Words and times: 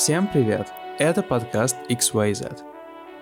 Всем 0.00 0.28
привет! 0.28 0.66
Это 0.98 1.22
подкаст 1.22 1.76
XYZ. 1.90 2.60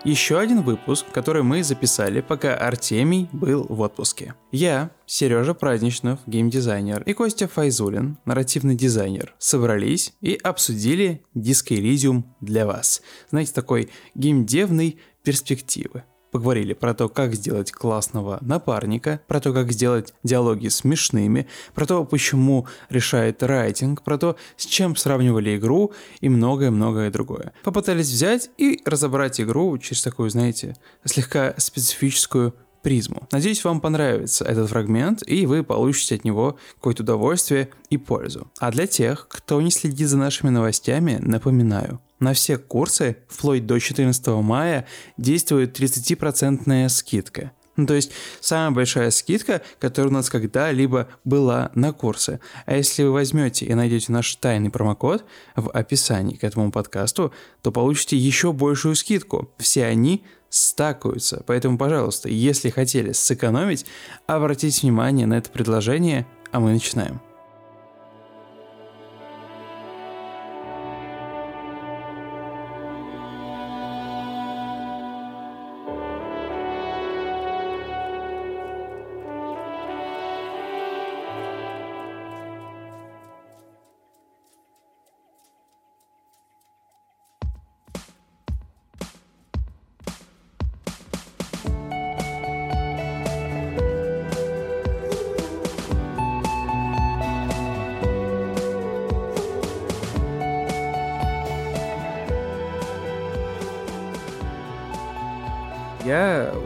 Еще 0.05 0.39
один 0.39 0.63
выпуск, 0.63 1.07
который 1.13 1.43
мы 1.43 1.65
записали, 1.65 2.21
пока 2.21 2.55
Артемий 2.55 3.29
был 3.33 3.67
в 3.69 3.81
отпуске. 3.81 4.37
Я, 4.53 4.93
Сережа 5.05 5.55
Праздничнов, 5.55 6.21
геймдизайнер, 6.27 7.03
и 7.03 7.15
Костя 7.15 7.49
Файзулин, 7.49 8.19
нарративный 8.25 8.77
дизайнер, 8.77 9.35
собрались 9.39 10.13
и 10.21 10.39
обсудили 10.41 11.25
Disco 11.35 11.77
Elysium 11.77 12.23
для 12.41 12.65
вас. 12.65 13.03
Знаете, 13.29 13.53
такой 13.55 13.91
геймдевной 14.15 15.01
перспективы. 15.25 16.05
Поговорили 16.39 16.73
про 16.73 16.95
то, 16.95 17.09
как 17.09 17.35
сделать 17.35 17.73
классного 17.73 18.39
напарника, 18.43 19.21
про 19.27 19.41
то, 19.41 19.53
как 19.53 19.73
сделать 19.73 20.15
диалоги 20.23 20.69
смешными, 20.69 21.49
про 21.75 21.85
то, 21.85 22.05
почему 22.05 22.69
решает 22.91 23.43
райтинг, 23.43 24.03
про 24.03 24.19
то, 24.19 24.37
с 24.57 24.65
чем 24.65 24.95
сравнивали 24.95 25.57
игру 25.57 25.91
и 26.21 26.29
многое-многое 26.29 27.11
другое. 27.11 27.53
Попытались 27.65 28.09
взять 28.09 28.51
и 28.57 28.81
разобрать 28.85 29.41
игру 29.41 29.77
через 29.79 30.01
такую, 30.03 30.31
знаете, 30.31 30.77
слегка 31.05 31.55
специфическую 31.57 32.55
призму. 32.83 33.27
Надеюсь, 33.33 33.65
вам 33.65 33.81
понравится 33.81 34.45
этот 34.45 34.71
фрагмент, 34.71 35.25
и 35.27 35.45
вы 35.45 35.65
получите 35.65 36.15
от 36.15 36.23
него 36.23 36.57
какое-то 36.77 37.03
удовольствие 37.03 37.71
и 37.91 37.97
пользу. 37.97 38.47
А 38.61 38.71
для 38.71 38.87
тех, 38.87 39.27
кто 39.29 39.61
не 39.61 39.73
следит 39.73 40.07
за 40.07 40.19
нашими 40.19 40.51
новостями, 40.51 41.19
напоминаю, 41.21 42.01
на 42.21 42.33
все 42.33 42.59
курсы, 42.59 43.17
вплоть 43.29 43.67
до 43.67 43.79
14 43.79 44.27
мая, 44.29 44.87
действует 45.17 45.79
30% 45.79 46.89
скидка. 46.89 47.53
Ну, 47.79 47.87
то 47.87 47.95
есть 47.95 48.11
самая 48.41 48.73
большая 48.73 49.11
скидка, 49.11 49.63
которая 49.79 50.11
у 50.11 50.15
нас 50.15 50.29
когда-либо 50.29 51.07
была 51.25 51.71
на 51.77 51.93
курсы. 51.93 52.41
А 52.67 52.75
если 52.75 53.05
вы 53.05 53.13
возьмете 53.13 53.67
и 53.67 53.75
найдете 53.75 54.11
наш 54.11 54.35
тайный 54.35 54.69
промокод 54.69 55.25
в 55.55 55.71
описании 55.71 56.35
к 56.35 56.43
этому 56.43 56.73
подкасту, 56.73 57.33
то 57.63 57.71
получите 57.71 58.17
еще 58.17 58.53
большую 58.53 58.97
скидку. 58.97 59.53
Все 59.59 59.85
они 59.85 60.25
стакаются. 60.51 61.45
Поэтому, 61.47 61.79
пожалуйста, 61.79 62.29
если 62.29 62.71
хотели 62.71 63.13
сэкономить, 63.13 63.87
обратите 64.27 64.81
внимание 64.81 65.29
на 65.29 65.39
это 65.39 65.49
предложение, 65.49 66.27
а 66.51 66.59
мы 66.59 66.73
начинаем. 66.73 67.28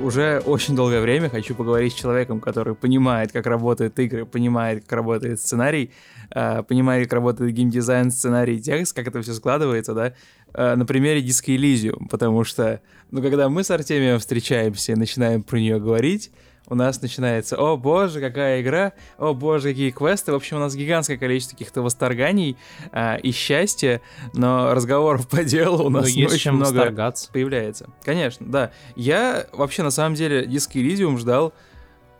Уже 0.02 0.42
очень 0.44 0.76
долгое 0.76 1.00
время 1.00 1.28
хочу 1.28 1.54
поговорить 1.54 1.92
с 1.92 1.96
человеком, 1.96 2.40
который 2.40 2.74
понимает, 2.74 3.32
как 3.32 3.46
работают 3.46 3.98
игры, 3.98 4.26
понимает, 4.26 4.84
как 4.84 4.92
работает 4.92 5.40
сценарий, 5.40 5.90
э, 6.30 6.62
понимает, 6.62 7.04
как 7.04 7.14
работает 7.14 7.52
геймдизайн, 7.52 8.10
сценарий, 8.10 8.60
текст, 8.60 8.94
как 8.94 9.06
это 9.06 9.22
все 9.22 9.34
складывается, 9.34 9.94
да, 9.94 10.14
э, 10.54 10.74
на 10.74 10.84
примере 10.84 11.20
Disco 11.20 11.56
Elysium, 11.56 12.08
потому 12.08 12.44
что, 12.44 12.80
ну, 13.10 13.22
когда 13.22 13.48
мы 13.48 13.64
с 13.64 13.70
Артемием 13.70 14.18
встречаемся 14.18 14.92
и 14.92 14.96
начинаем 14.96 15.42
про 15.42 15.58
нее 15.58 15.78
говорить, 15.78 16.30
у 16.68 16.74
нас 16.74 17.02
начинается 17.02 17.56
«О 17.56 17.76
боже, 17.76 18.20
какая 18.20 18.62
игра! 18.62 18.92
О 19.18 19.34
боже, 19.34 19.70
какие 19.70 19.90
квесты!» 19.90 20.32
В 20.32 20.34
общем, 20.34 20.56
у 20.56 20.60
нас 20.60 20.74
гигантское 20.74 21.16
количество 21.16 21.56
каких-то 21.56 21.82
восторганий 21.82 22.56
а, 22.92 23.16
и 23.16 23.32
счастья, 23.32 24.00
но 24.32 24.72
разговоров 24.72 25.28
по 25.30 25.44
делу 25.44 25.84
у 25.84 25.90
нас 25.90 26.04
но 26.04 26.08
есть 26.08 26.34
очень 26.34 26.42
чем 26.42 26.56
много 26.56 26.74
восторгаться. 26.74 27.30
появляется. 27.32 27.90
Конечно, 28.04 28.46
да. 28.48 28.70
Я 28.96 29.46
вообще, 29.52 29.82
на 29.82 29.90
самом 29.90 30.14
деле, 30.14 30.44
Disco 30.44 30.74
Elysium 30.74 31.18
ждал 31.18 31.52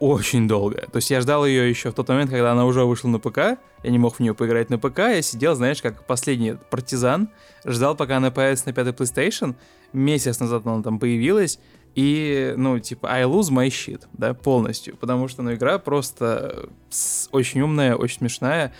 очень 0.02 0.48
долго. 0.48 0.88
То 0.90 0.96
есть 0.96 1.12
я 1.12 1.20
ждал 1.20 1.46
ее 1.46 1.70
еще 1.70 1.92
в 1.92 1.94
тот 1.94 2.08
момент, 2.08 2.28
когда 2.28 2.50
она 2.50 2.66
уже 2.66 2.84
вышла 2.84 3.06
на 3.06 3.20
ПК. 3.20 3.38
Я 3.84 3.90
не 3.90 3.98
мог 3.98 4.16
в 4.16 4.20
нее 4.20 4.34
поиграть 4.34 4.68
на 4.68 4.76
ПК. 4.76 4.98
Я 4.98 5.22
сидел, 5.22 5.54
знаешь, 5.54 5.80
как 5.80 6.04
последний 6.06 6.56
партизан. 6.70 7.28
Ждал, 7.64 7.94
пока 7.94 8.16
она 8.16 8.32
появится 8.32 8.66
на 8.66 8.72
пятой 8.72 8.92
PlayStation. 8.92 9.54
Месяц 9.92 10.40
назад 10.40 10.66
она 10.66 10.82
там 10.82 10.98
появилась. 10.98 11.60
И, 11.94 12.54
ну, 12.56 12.78
типа, 12.78 13.08
I 13.12 13.24
lose 13.24 13.50
my 13.50 13.68
shit, 13.68 14.02
да, 14.12 14.32
полностью. 14.34 14.96
Потому 14.96 15.28
что, 15.28 15.42
ну, 15.42 15.52
игра 15.54 15.78
просто 15.78 16.68
с- 16.88 17.28
очень 17.32 17.60
умная, 17.60 17.96
очень 17.96 18.18
смешная. 18.18 18.72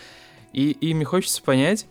И, 0.53 0.71
и 0.71 0.95
мне 0.95 1.05
хочется 1.05 1.43
понять, 1.43 1.87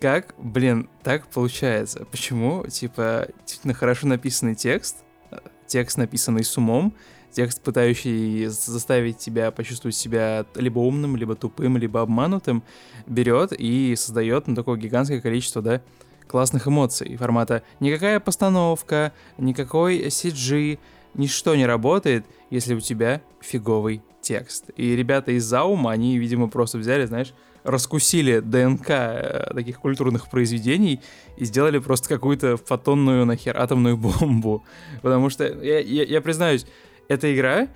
как, 0.00 0.34
блин, 0.38 0.88
так 1.02 1.26
получается. 1.28 2.06
Почему, 2.10 2.66
типа, 2.66 3.28
действительно 3.40 3.74
хорошо 3.74 4.06
написанный 4.06 4.54
текст, 4.54 4.96
э, 5.30 5.38
текст, 5.66 5.98
написанный 5.98 6.44
с 6.44 6.56
умом, 6.56 6.94
текст, 7.32 7.62
пытающий 7.62 8.46
заставить 8.46 9.18
тебя 9.18 9.50
почувствовать 9.50 9.94
себя 9.94 10.46
либо 10.54 10.78
умным, 10.78 11.16
либо 11.16 11.34
тупым, 11.34 11.76
либо 11.76 12.00
обманутым, 12.00 12.62
берет 13.06 13.52
и 13.52 13.94
создает, 13.96 14.46
ну, 14.46 14.54
такое 14.54 14.78
гигантское 14.78 15.20
количество, 15.20 15.60
да, 15.60 15.82
классных 16.28 16.68
эмоций 16.68 17.16
формата 17.16 17.62
никакая 17.80 18.20
постановка, 18.20 19.12
никакой 19.38 20.06
CG, 20.08 20.78
ничто 21.14 21.54
не 21.54 21.66
работает, 21.66 22.26
если 22.50 22.74
у 22.74 22.80
тебя 22.80 23.22
фиговый 23.40 24.02
текст. 24.20 24.70
И 24.76 24.96
ребята 24.96 25.32
из 25.32 25.44
Заума, 25.44 25.92
они, 25.92 26.18
видимо, 26.18 26.48
просто 26.48 26.78
взяли, 26.78 27.06
знаешь, 27.06 27.32
раскусили 27.62 28.40
ДНК 28.40 28.90
э, 28.90 29.50
таких 29.54 29.80
культурных 29.80 30.30
произведений 30.30 31.00
и 31.36 31.44
сделали 31.44 31.78
просто 31.78 32.08
какую-то 32.08 32.56
фотонную 32.56 33.26
нахер 33.26 33.56
атомную 33.56 33.96
бомбу. 33.96 34.64
Потому 35.02 35.30
что, 35.30 35.44
я, 35.44 35.80
я, 35.80 36.04
я 36.04 36.20
признаюсь, 36.20 36.66
эта 37.08 37.34
игра, 37.34 37.68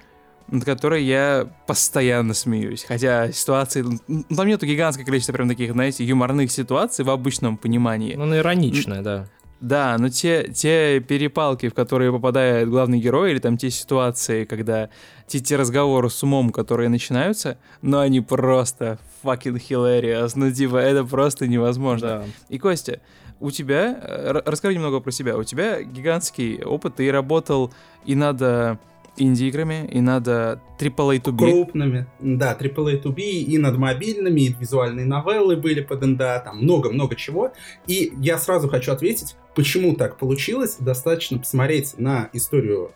над 0.51 0.65
которой 0.65 1.05
я 1.05 1.49
постоянно 1.67 2.35
смеюсь. 2.35 2.85
Хотя 2.85 3.33
ситуации... 3.33 3.85
ну, 4.09 4.25
Там 4.37 4.47
нету 4.47 4.67
гигантское 4.67 5.07
количество 5.07 5.33
прям 5.33 5.49
таких, 5.49 5.73
знаете, 5.73 6.05
юморных 6.05 6.51
ситуаций 6.51 7.05
в 7.05 7.11
обычном 7.11 7.57
понимании. 7.57 8.15
Ну, 8.15 8.25
она 8.25 8.39
ироничная, 8.39 9.03
да. 9.03 9.29
Да, 9.61 9.97
но 9.99 10.09
те, 10.09 10.51
те 10.55 11.01
перепалки, 11.01 11.69
в 11.69 11.75
которые 11.75 12.11
попадает 12.11 12.71
главный 12.71 12.99
герой, 12.99 13.33
или 13.33 13.39
там 13.39 13.59
те 13.59 13.71
ситуации, 13.71 14.47
когда 14.47 14.89
те, 15.27 15.39
те 15.39 15.57
разговоры 15.57 16.09
с 16.09 16.23
умом, 16.23 16.51
которые 16.51 16.89
начинаются, 16.89 17.59
но 17.83 18.01
они 18.01 18.23
просто 18.23 18.99
fucking 19.23 19.61
hilarious. 19.69 20.33
Ну, 20.35 20.51
типа, 20.51 20.77
это 20.77 21.05
просто 21.05 21.47
невозможно. 21.47 22.09
Да. 22.09 22.25
И, 22.49 22.59
Костя, 22.59 23.01
у 23.39 23.51
тебя, 23.51 23.99
э, 24.03 24.41
расскажи 24.47 24.75
немного 24.75 25.01
про 25.01 25.11
себя. 25.11 25.37
У 25.37 25.45
тебя 25.45 25.83
гигантский 25.83 26.63
опыт, 26.63 26.97
ты 26.97 27.13
работал 27.13 27.73
и 28.07 28.15
над 28.15 28.41
э, 28.41 28.79
инди-играми, 29.17 29.89
и 29.91 30.01
над 30.01 30.27
э, 30.29 30.59
AAA2B. 30.79 31.37
крупными, 31.37 32.07
да, 32.21 32.57
AAA2B 32.59 33.21
и 33.21 33.59
над 33.59 33.77
мобильными, 33.77 34.41
и 34.43 34.53
визуальные 34.53 35.07
новеллы 35.07 35.57
были 35.57 35.81
под 35.81 36.03
НДА, 36.03 36.43
там 36.45 36.59
много-много 36.59 37.17
чего. 37.17 37.53
И 37.87 38.13
я 38.21 38.39
сразу 38.39 38.69
хочу 38.69 38.93
ответить, 38.93 39.37
почему 39.55 39.95
так 39.95 40.19
получилось. 40.19 40.77
Достаточно 40.79 41.39
посмотреть 41.39 41.95
на 41.99 42.31
историю 42.33 42.93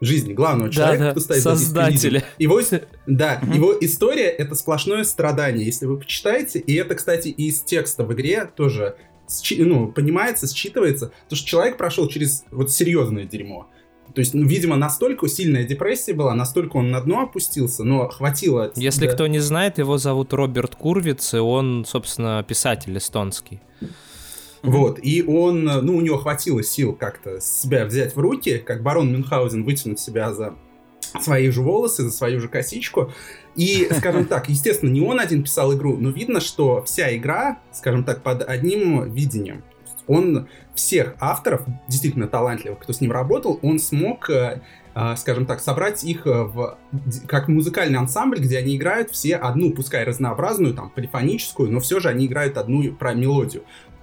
жизни 0.00 0.32
главного 0.32 0.70
человека, 0.70 0.98
Да-да, 0.98 1.10
кто 1.12 1.20
стоит 1.20 1.42
создателя. 1.42 2.24
Его, 2.38 2.60
да, 3.06 3.40
его 3.54 3.74
история— 3.80 4.28
это 4.38 4.54
сплошное 4.54 5.04
страдание, 5.04 5.64
если 5.64 5.86
вы 5.86 5.98
почитаете. 5.98 6.58
И 6.58 6.74
это, 6.74 6.94
кстати, 6.94 7.28
и 7.28 7.48
из 7.48 7.60
текста 7.60 8.04
в 8.04 8.12
игре 8.12 8.50
тоже 8.56 8.96
ну, 9.58 9.92
понимается, 9.92 10.46
считывается, 10.46 11.12
то 11.28 11.36
что 11.36 11.46
человек 11.46 11.76
прошел 11.76 12.08
через 12.08 12.44
вот 12.50 12.70
серьезное 12.70 13.24
дерьмо. 13.24 13.68
То 14.14 14.20
есть, 14.20 14.34
ну, 14.34 14.46
видимо, 14.46 14.76
настолько 14.76 15.28
сильная 15.28 15.64
депрессия 15.64 16.12
была, 16.12 16.34
настолько 16.34 16.76
он 16.76 16.90
на 16.90 17.00
дно 17.00 17.22
опустился, 17.22 17.84
но 17.84 18.08
хватило... 18.08 18.72
Если 18.76 19.06
да. 19.06 19.12
кто 19.12 19.26
не 19.26 19.38
знает, 19.38 19.78
его 19.78 19.98
зовут 19.98 20.32
Роберт 20.32 20.74
Курвиц, 20.74 21.34
и 21.34 21.38
он, 21.38 21.84
собственно, 21.86 22.44
писатель 22.46 22.96
эстонский. 22.96 23.60
Вот, 24.62 24.98
и 25.02 25.22
он, 25.22 25.64
ну, 25.64 25.96
у 25.96 26.00
него 26.00 26.18
хватило 26.18 26.62
сил 26.62 26.92
как-то 26.92 27.40
себя 27.40 27.86
взять 27.86 28.14
в 28.14 28.18
руки, 28.18 28.58
как 28.58 28.82
барон 28.82 29.12
Мюнхгаузен 29.12 29.64
вытянуть 29.64 30.00
себя 30.00 30.32
за 30.34 30.54
свои 31.20 31.50
же 31.50 31.62
волосы, 31.62 32.02
за 32.02 32.10
свою 32.10 32.40
же 32.40 32.48
косичку. 32.48 33.12
И, 33.56 33.88
скажем 33.98 34.26
так, 34.26 34.48
естественно, 34.48 34.90
не 34.90 35.00
он 35.00 35.18
один 35.18 35.42
писал 35.42 35.74
игру, 35.74 35.96
но 35.96 36.10
видно, 36.10 36.40
что 36.40 36.82
вся 36.84 37.14
игра, 37.16 37.60
скажем 37.72 38.04
так, 38.04 38.22
под 38.22 38.42
одним 38.48 39.12
видением. 39.12 39.64
Он 40.10 40.48
всех 40.74 41.14
авторов, 41.20 41.62
действительно 41.86 42.26
талантливых, 42.26 42.80
кто 42.80 42.92
с 42.92 43.00
ним 43.00 43.12
работал, 43.12 43.60
он 43.62 43.78
смог, 43.78 44.28
э, 44.28 44.60
э, 44.96 45.14
скажем 45.16 45.46
так, 45.46 45.60
собрать 45.60 46.02
их 46.02 46.26
э, 46.26 46.42
в 46.42 46.78
как 47.28 47.46
музыкальный 47.46 47.96
ансамбль, 47.96 48.40
где 48.40 48.58
они 48.58 48.76
играют 48.76 49.10
все 49.10 49.36
одну, 49.36 49.72
пускай 49.72 50.02
разнообразную, 50.02 50.74
там, 50.74 50.90
полифоническую, 50.90 51.70
но 51.70 51.78
все 51.78 52.00
же 52.00 52.08
они 52.08 52.26
играют 52.26 52.56
одну 52.56 52.92
про 52.92 53.14
мелодию. 53.14 53.62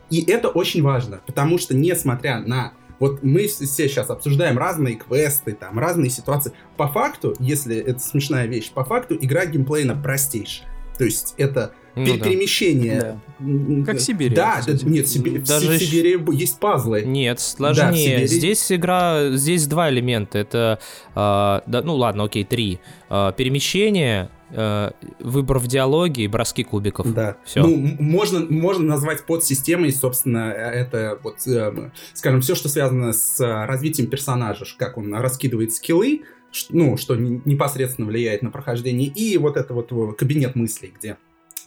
И 0.09 0.23
это 0.31 0.47
очень 0.47 0.81
важно, 0.81 1.19
потому 1.27 1.57
что 1.57 1.75
несмотря 1.75 2.39
на 2.39 2.71
вот 2.99 3.21
мы 3.21 3.47
все 3.47 3.65
сейчас 3.65 4.09
обсуждаем 4.09 4.57
разные 4.57 4.95
квесты, 4.95 5.51
там, 5.51 5.77
разные 5.77 6.09
ситуации. 6.09 6.53
По 6.77 6.87
факту, 6.87 7.35
если 7.39 7.75
это 7.75 7.99
смешная 7.99 8.45
вещь, 8.45 8.71
по 8.71 8.85
факту 8.85 9.17
игра 9.19 9.45
геймплейна 9.45 10.01
простейшая. 10.01 10.69
То 10.97 11.03
есть 11.03 11.35
это 11.37 11.73
ну, 11.97 12.17
перемещение. 12.17 13.19
Да. 13.39 13.85
Как 13.85 13.99
Сибирь. 13.99 14.33
Да, 14.33 14.61
да 14.65 14.73
нет, 14.83 15.05
Сиби- 15.05 15.45
Даже 15.45 15.71
в 15.71 15.77
Сибири 15.77 16.17
есть 16.37 16.59
пазлы. 16.59 17.03
Нет, 17.03 17.39
сложнее. 17.39 18.19
Да, 18.19 18.27
здесь 18.27 18.71
игра, 18.71 19.29
здесь 19.31 19.67
два 19.67 19.89
элемента. 19.89 20.37
Это, 20.37 20.79
э, 21.09 21.13
да, 21.13 21.81
ну 21.83 21.95
ладно, 21.95 22.23
окей, 22.23 22.43
три. 22.43 22.79
Э, 23.09 23.31
перемещение, 23.35 24.29
э, 24.51 24.91
выбор 25.19 25.59
в 25.59 25.67
диалоге 25.67 26.23
и 26.23 26.27
броски 26.27 26.63
кубиков. 26.63 27.13
Да. 27.13 27.37
Все. 27.45 27.61
Ну, 27.61 27.95
можно, 27.99 28.45
можно 28.49 28.85
назвать 28.85 29.25
подсистемой, 29.25 29.91
собственно, 29.91 30.51
это 30.51 31.19
вот, 31.23 31.35
э, 31.47 31.91
скажем, 32.13 32.41
все, 32.41 32.55
что 32.55 32.69
связано 32.69 33.13
с 33.13 33.39
развитием 33.39 34.09
персонажа, 34.09 34.65
как 34.77 34.97
он 34.97 35.13
раскидывает 35.13 35.73
скиллы, 35.73 36.23
ну, 36.69 36.97
что 36.97 37.15
непосредственно 37.15 38.07
влияет 38.07 38.41
на 38.41 38.49
прохождение, 38.49 39.09
и 39.09 39.37
вот 39.37 39.57
это 39.57 39.73
вот 39.73 39.91
кабинет 40.17 40.55
мыслей, 40.55 40.93
где 40.97 41.17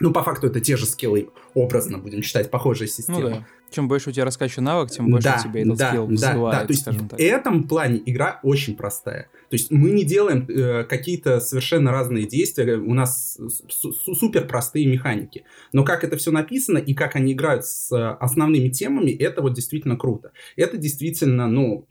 ну, 0.00 0.12
по 0.12 0.22
факту 0.22 0.46
это 0.48 0.60
те 0.60 0.76
же 0.76 0.86
скиллы, 0.86 1.28
образно 1.54 1.98
будем 1.98 2.22
считать, 2.22 2.50
похожая 2.50 2.88
система. 2.88 3.20
Ну, 3.20 3.28
да. 3.28 3.46
Чем 3.70 3.86
больше 3.86 4.10
у 4.10 4.12
тебя 4.12 4.24
раскачан 4.24 4.64
навык, 4.64 4.90
тем 4.90 5.10
больше 5.10 5.28
да, 5.28 5.36
у 5.38 5.48
тебя 5.48 5.60
этот 5.60 5.76
да, 5.76 5.88
скилл 5.90 6.06
да, 6.08 6.34
да. 6.34 6.64
То 6.64 6.72
есть 6.72 6.86
в 6.86 7.20
этом 7.20 7.68
плане 7.68 8.02
игра 8.04 8.40
очень 8.42 8.76
простая. 8.76 9.28
То 9.48 9.54
есть 9.54 9.70
мы 9.70 9.90
не 9.90 10.04
делаем 10.04 10.46
э, 10.48 10.84
какие-то 10.84 11.40
совершенно 11.40 11.92
разные 11.92 12.26
действия, 12.26 12.76
у 12.76 12.94
нас 12.94 13.38
супер 13.68 14.46
простые 14.46 14.86
механики. 14.86 15.44
Но 15.72 15.84
как 15.84 16.02
это 16.02 16.16
все 16.16 16.32
написано 16.32 16.78
и 16.78 16.94
как 16.94 17.14
они 17.14 17.32
играют 17.32 17.64
с 17.64 17.92
основными 18.14 18.70
темами, 18.70 19.10
это 19.10 19.42
вот 19.42 19.54
действительно 19.54 19.96
круто. 19.96 20.32
Это 20.56 20.76
действительно, 20.76 21.46
ну, 21.46 21.86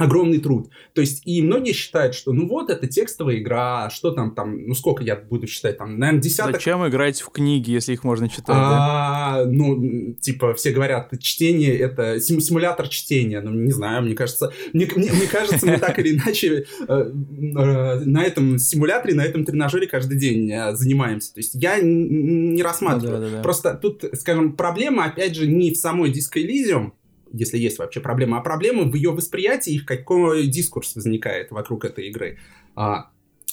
огромный 0.00 0.38
труд. 0.38 0.70
То 0.94 1.00
есть, 1.00 1.22
и 1.26 1.42
многие 1.42 1.72
считают, 1.72 2.14
что 2.14 2.32
ну 2.32 2.48
вот, 2.48 2.70
это 2.70 2.86
текстовая 2.86 3.38
игра, 3.38 3.90
что 3.90 4.10
там, 4.10 4.34
там, 4.34 4.66
ну 4.66 4.74
сколько 4.74 5.02
я 5.02 5.16
буду 5.16 5.46
считать, 5.46 5.78
там, 5.78 5.98
наверное, 5.98 6.22
десяток... 6.22 6.54
Зачем 6.54 6.86
играть 6.86 7.20
в 7.20 7.30
книги, 7.30 7.70
если 7.70 7.92
их 7.92 8.04
можно 8.04 8.28
читать, 8.28 8.56
а, 8.58 9.44
да? 9.44 9.50
Ну, 9.50 10.14
типа, 10.20 10.54
все 10.54 10.72
говорят, 10.72 11.12
чтение— 11.20 11.76
это 11.78 12.20
симулятор 12.20 12.88
чтения, 12.88 13.40
ну, 13.40 13.50
не 13.50 13.72
знаю, 13.72 14.02
мне 14.02 14.14
кажется, 14.14 14.52
мне, 14.72 14.88
мне, 14.96 15.12
мне 15.12 15.26
кажется, 15.26 15.66
мы 15.66 15.78
так 15.78 15.98
или 15.98 16.16
иначе 16.16 16.64
э, 16.88 16.92
э, 16.92 18.00
на 18.04 18.24
этом 18.24 18.58
симуляторе, 18.58 19.14
на 19.14 19.24
этом 19.24 19.44
тренажере 19.44 19.86
каждый 19.86 20.18
день 20.18 20.50
э, 20.50 20.74
занимаемся. 20.74 21.34
То 21.34 21.40
есть, 21.40 21.54
я 21.54 21.78
не 21.80 22.62
рассматриваю. 22.62 23.42
Просто 23.42 23.74
тут, 23.74 24.04
скажем, 24.14 24.54
проблема, 24.54 25.04
опять 25.04 25.36
же, 25.36 25.46
не 25.46 25.72
в 25.72 25.76
самой 25.76 26.10
Disco 26.10 26.36
Elysium, 26.36 26.92
если 27.32 27.58
есть 27.58 27.78
вообще 27.78 28.00
проблема, 28.00 28.38
а 28.38 28.40
проблема 28.40 28.84
в 28.84 28.94
ее 28.94 29.10
восприятии 29.10 29.74
и 29.74 29.78
в 29.78 29.86
какой 29.86 30.46
дискурс 30.46 30.94
возникает 30.96 31.50
вокруг 31.50 31.84
этой 31.84 32.08
игры. 32.08 32.38
А, 32.74 33.10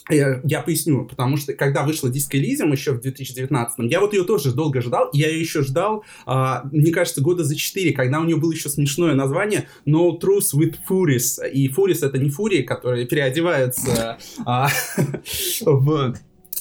я, 0.09 0.41
я 0.44 0.62
поясню, 0.62 1.06
потому 1.06 1.38
что 1.38 1.53
когда 1.53 1.83
вышла 1.83 2.07
Disco 2.07 2.33
Elysium 2.33 2.71
еще 2.71 2.94
в 2.94 3.01
2019, 3.01 3.91
я 3.91 4.00
вот 4.00 4.13
ее 4.13 4.24
тоже 4.24 4.53
долго 4.53 4.81
ждал, 4.81 5.09
я 5.13 5.29
ее 5.29 5.39
еще 5.39 5.62
ждал, 5.62 6.03
а, 6.25 6.63
мне 6.71 6.91
кажется, 6.91 7.21
года 7.21 7.44
за 7.44 7.56
4, 7.56 7.91
когда 7.94 8.19
у 8.19 8.24
нее 8.24 8.38
было 8.38 8.51
еще 8.51 8.69
смешное 8.69 9.15
название 9.15 9.68
No 9.85 10.18
Truth 10.19 10.56
with 10.56 10.75
Furies, 10.89 11.50
и 11.51 11.68
Furies 11.69 12.06
это 12.06 12.18
не 12.18 12.30
фурии, 12.30 12.62
которые 12.62 13.06
переодеваются 13.06 14.18
а, 14.45 14.69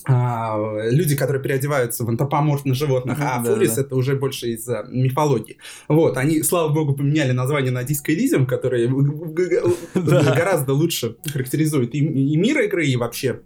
а, 0.09 0.57
люди, 0.89 1.17
которые 1.17 1.43
переодеваются 1.43 2.05
в 2.05 2.09
антропоморфных 2.09 2.77
животных, 2.77 3.19
а 3.21 3.43
да, 3.43 3.55
Фурис 3.55 3.75
да. 3.75 3.83
это 3.83 3.97
уже 3.97 4.15
больше 4.15 4.51
из 4.51 4.69
а, 4.69 4.85
мифологии. 4.89 5.59
Вот, 5.89 6.17
они, 6.17 6.43
слава 6.43 6.73
богу, 6.73 6.95
поменяли 6.95 7.33
название 7.33 7.73
на 7.73 7.83
Elysium, 7.83 8.47
который 8.47 8.87
гораздо 9.95 10.75
лучше 10.75 11.17
характеризует 11.33 11.95
и, 11.95 11.99
и 11.99 12.37
мир 12.37 12.61
игры, 12.61 12.87
и 12.87 12.97
вообще 12.97 13.41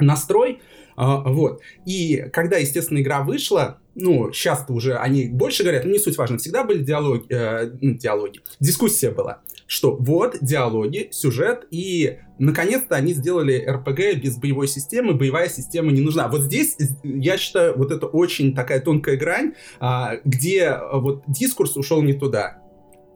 настрой. 0.00 0.60
А, 0.96 1.22
вот. 1.22 1.62
И 1.86 2.26
когда, 2.32 2.58
естественно, 2.58 3.00
игра 3.00 3.22
вышла, 3.22 3.78
ну, 3.94 4.32
сейчас-то 4.32 4.72
уже 4.72 4.96
они 4.96 5.26
больше 5.26 5.62
говорят, 5.62 5.84
но 5.84 5.92
не 5.92 5.98
суть 5.98 6.16
важно, 6.16 6.38
всегда 6.38 6.64
были 6.64 6.82
диалоги, 6.82 7.26
э, 7.30 7.70
ну, 7.80 7.94
диалоги, 7.94 8.40
дискуссия 8.60 9.10
была, 9.10 9.40
что 9.66 9.96
вот 9.96 10.36
диалоги, 10.40 11.08
сюжет, 11.10 11.66
и 11.70 12.18
наконец-то 12.38 12.96
они 12.96 13.14
сделали 13.14 13.64
РПГ 13.66 14.22
без 14.22 14.36
боевой 14.36 14.68
системы, 14.68 15.14
боевая 15.14 15.48
система 15.48 15.90
не 15.90 16.00
нужна. 16.00 16.28
Вот 16.28 16.42
здесь, 16.42 16.76
я 17.02 17.36
считаю, 17.38 17.76
вот 17.76 17.90
это 17.90 18.06
очень 18.06 18.54
такая 18.54 18.80
тонкая 18.80 19.16
грань, 19.16 19.54
э, 19.80 20.20
где 20.24 20.78
вот 20.92 21.24
дискурс 21.26 21.76
ушел 21.76 22.02
не 22.02 22.12
туда. 22.12 22.58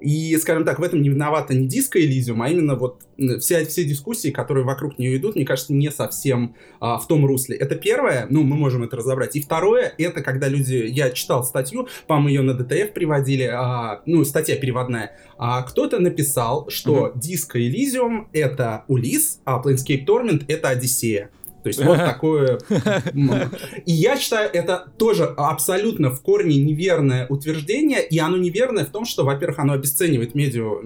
И, 0.01 0.37
скажем 0.37 0.65
так, 0.65 0.79
в 0.79 0.83
этом 0.83 1.01
не 1.01 1.09
виновата 1.09 1.55
не 1.55 1.67
диско 1.67 2.01
Элизиум, 2.01 2.43
а 2.43 2.49
именно 2.49 2.75
вот 2.75 3.03
все, 3.41 3.65
все 3.65 3.85
дискуссии, 3.85 4.31
которые 4.31 4.65
вокруг 4.65 4.99
нее 4.99 5.17
идут, 5.17 5.37
мне 5.37 5.45
кажется, 5.45 5.73
не 5.73 5.91
совсем 5.91 6.57
а, 6.81 6.99
в 6.99 7.07
том 7.07 7.25
русле. 7.25 7.57
Это 7.57 7.75
первое, 7.77 8.27
ну, 8.29 8.43
мы 8.43 8.57
можем 8.57 8.83
это 8.83 8.97
разобрать. 8.97 9.37
И 9.37 9.41
второе, 9.41 9.95
это 9.97 10.23
когда 10.23 10.49
люди, 10.49 10.85
я 10.89 11.11
читал 11.11 11.45
статью, 11.45 11.89
по-моему, 12.07 12.29
ее 12.29 12.43
на 12.43 12.61
DTF 12.61 12.93
приводили, 12.93 13.45
а, 13.45 14.03
ну, 14.05 14.25
статья 14.25 14.57
переводная, 14.57 15.17
а, 15.39 15.63
кто-то 15.63 15.99
написал, 15.99 16.69
что 16.69 17.07
uh-huh. 17.07 17.19
диско 17.19 17.59
Элизиум 17.59 18.29
это 18.33 18.85
Улис, 18.89 19.41
а 19.45 19.63
Planescape 19.63 20.05
Torment 20.05 20.45
это 20.49 20.69
Одиссея. 20.69 21.31
То 21.65 21.69
есть 21.69 21.83
вот 21.83 21.97
такое... 21.97 22.59
И 23.87 23.93
я 23.93 24.19
считаю, 24.19 24.51
это 24.53 24.93
тоже 24.99 25.25
абсолютно 25.25 26.11
в 26.11 26.21
корне 26.21 26.59
неверное 26.59 27.27
утверждение, 27.27 28.07
и 28.07 28.19
оно 28.19 28.37
неверное 28.37 28.85
в 28.85 28.91
том, 28.91 29.07
что, 29.07 29.25
во-первых, 29.25 29.59
оно 29.59 29.73
обесценивает 29.73 30.35
медиа 30.35 30.83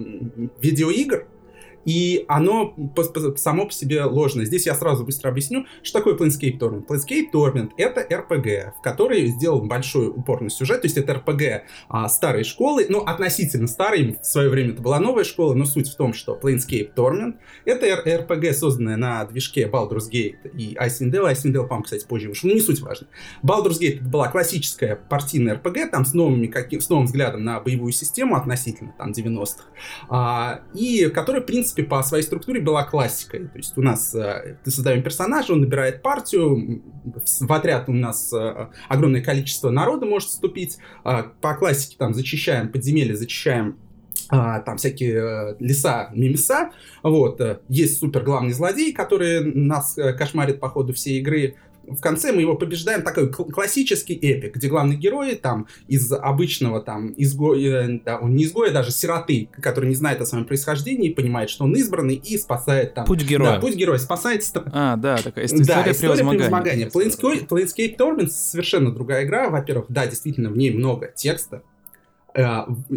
видеоигр, 0.61 1.27
и 1.89 2.23
оно 2.27 2.75
само 3.37 3.65
по 3.65 3.71
себе 3.71 4.03
ложное. 4.03 4.45
Здесь 4.45 4.67
я 4.67 4.75
сразу 4.75 5.03
быстро 5.03 5.29
объясню, 5.29 5.65
что 5.81 5.97
такое 5.97 6.15
Planescape 6.15 6.59
Torment. 6.59 6.85
Planescape 6.85 7.31
Torment— 7.33 7.71
это 7.77 8.01
RPG, 8.01 8.73
в 8.77 8.81
который 8.83 9.25
сделал 9.25 9.63
большой 9.63 10.09
упор 10.09 10.41
на 10.41 10.51
сюжет, 10.51 10.81
то 10.81 10.85
есть 10.85 10.97
это 10.97 11.13
RPG 11.13 11.61
а, 11.87 12.07
старой 12.07 12.43
школы, 12.43 12.85
ну, 12.89 12.99
относительно 12.99 13.67
старой, 13.67 14.19
в 14.21 14.23
свое 14.23 14.49
время 14.49 14.73
это 14.73 14.83
была 14.83 14.99
новая 14.99 15.23
школа, 15.23 15.55
но 15.55 15.65
суть 15.65 15.89
в 15.89 15.95
том, 15.95 16.13
что 16.13 16.39
Planescape 16.39 16.93
Torment— 16.93 17.37
это 17.65 17.87
RPG, 17.87 18.53
созданная 18.53 18.95
на 18.95 19.25
движке 19.25 19.67
Baldur's 19.67 20.11
Gate 20.11 20.47
и 20.55 20.75
Icewind 20.75 21.11
Dale. 21.11 21.31
Icewind 21.31 21.53
Dale, 21.53 21.63
по-моему, 21.63 21.85
кстати, 21.85 22.05
позже 22.05 22.29
вышел, 22.29 22.49
но 22.49 22.53
не 22.53 22.61
суть 22.61 22.81
важно. 22.81 23.07
Baldur's 23.41 23.79
Gate— 23.81 24.01
была 24.03 24.27
классическая 24.27 24.95
партийная 24.95 25.55
RPG, 25.55 25.89
там 25.89 26.05
с, 26.05 26.13
новыми, 26.13 26.45
каким, 26.45 26.81
с 26.81 26.89
новым 26.89 27.07
взглядом 27.07 27.43
на 27.43 27.59
боевую 27.59 27.93
систему 27.93 28.35
относительно 28.35 28.93
там 28.95 29.09
90-х, 29.11 29.63
а, 30.09 30.61
и 30.75 31.09
которая, 31.09 31.41
в 31.41 31.47
принципе, 31.47 31.78
принципе, 31.79 31.83
по 31.83 32.03
своей 32.03 32.23
структуре 32.23 32.61
была 32.61 32.83
классикой. 32.83 33.47
То 33.47 33.57
есть 33.57 33.77
у 33.77 33.81
нас 33.81 34.13
э, 34.15 34.57
ты 34.63 34.71
создаем 34.71 35.03
персонажа, 35.03 35.53
он 35.53 35.61
набирает 35.61 36.01
партию, 36.01 36.81
в 37.03 37.53
отряд 37.53 37.89
у 37.89 37.93
нас 37.93 38.31
э, 38.33 38.67
огромное 38.87 39.21
количество 39.21 39.69
народа 39.69 40.05
может 40.05 40.29
вступить. 40.29 40.77
Э, 41.03 41.23
по 41.41 41.55
классике 41.55 41.95
там 41.97 42.13
зачищаем 42.13 42.69
подземелья, 42.69 43.15
зачищаем 43.15 43.77
а, 44.31 44.59
там 44.59 44.77
всякие 44.77 45.15
э, 45.15 45.55
леса, 45.59 46.09
мимеса, 46.13 46.69
вот, 47.01 47.41
э, 47.41 47.61
есть 47.67 47.97
супер 47.97 48.21
главный 48.21 48.53
злодей, 48.53 48.93
который 48.93 49.43
нас 49.43 49.97
э, 49.97 50.13
кошмарит 50.13 50.59
по 50.59 50.69
ходу 50.69 50.93
всей 50.93 51.19
игры, 51.19 51.55
в 51.89 52.01
конце 52.01 52.31
мы 52.31 52.41
его 52.41 52.55
побеждаем, 52.55 53.01
такой 53.01 53.29
классический 53.29 54.13
эпик, 54.13 54.55
где 54.55 54.67
главный 54.67 54.95
герой 54.95 55.35
там 55.35 55.67
из 55.87 56.11
обычного 56.11 56.81
там 56.81 57.13
изгоя, 57.17 57.99
да, 58.03 58.17
он 58.17 58.35
не 58.35 58.45
изгоя, 58.45 58.71
даже 58.71 58.91
сироты, 58.91 59.49
который 59.61 59.89
не 59.89 59.95
знает 59.95 60.21
о 60.21 60.25
своем 60.25 60.45
происхождении, 60.45 61.11
понимает, 61.11 61.49
что 61.49 61.65
он 61.65 61.75
избранный 61.75 62.15
и 62.15 62.37
спасает 62.37 62.93
там... 62.93 63.05
Путь 63.05 63.23
героя. 63.23 63.53
Да, 63.53 63.59
путь 63.59 63.75
героя, 63.75 63.97
спасает... 63.97 64.43
А, 64.71 64.95
да, 64.95 65.17
такая 65.17 65.45
история, 65.45 65.65
да, 65.65 65.91
история 65.91 66.25
превозмогания. 66.25 66.89
Planescape, 66.89 67.47
Planescape 67.47 67.97
Torment 67.97 68.27
совершенно 68.27 68.91
другая 68.91 69.25
игра, 69.25 69.49
во-первых, 69.49 69.87
да, 69.89 70.07
действительно, 70.07 70.49
в 70.49 70.57
ней 70.57 70.71
много 70.71 71.11
текста, 71.15 71.63
э, 72.33 72.45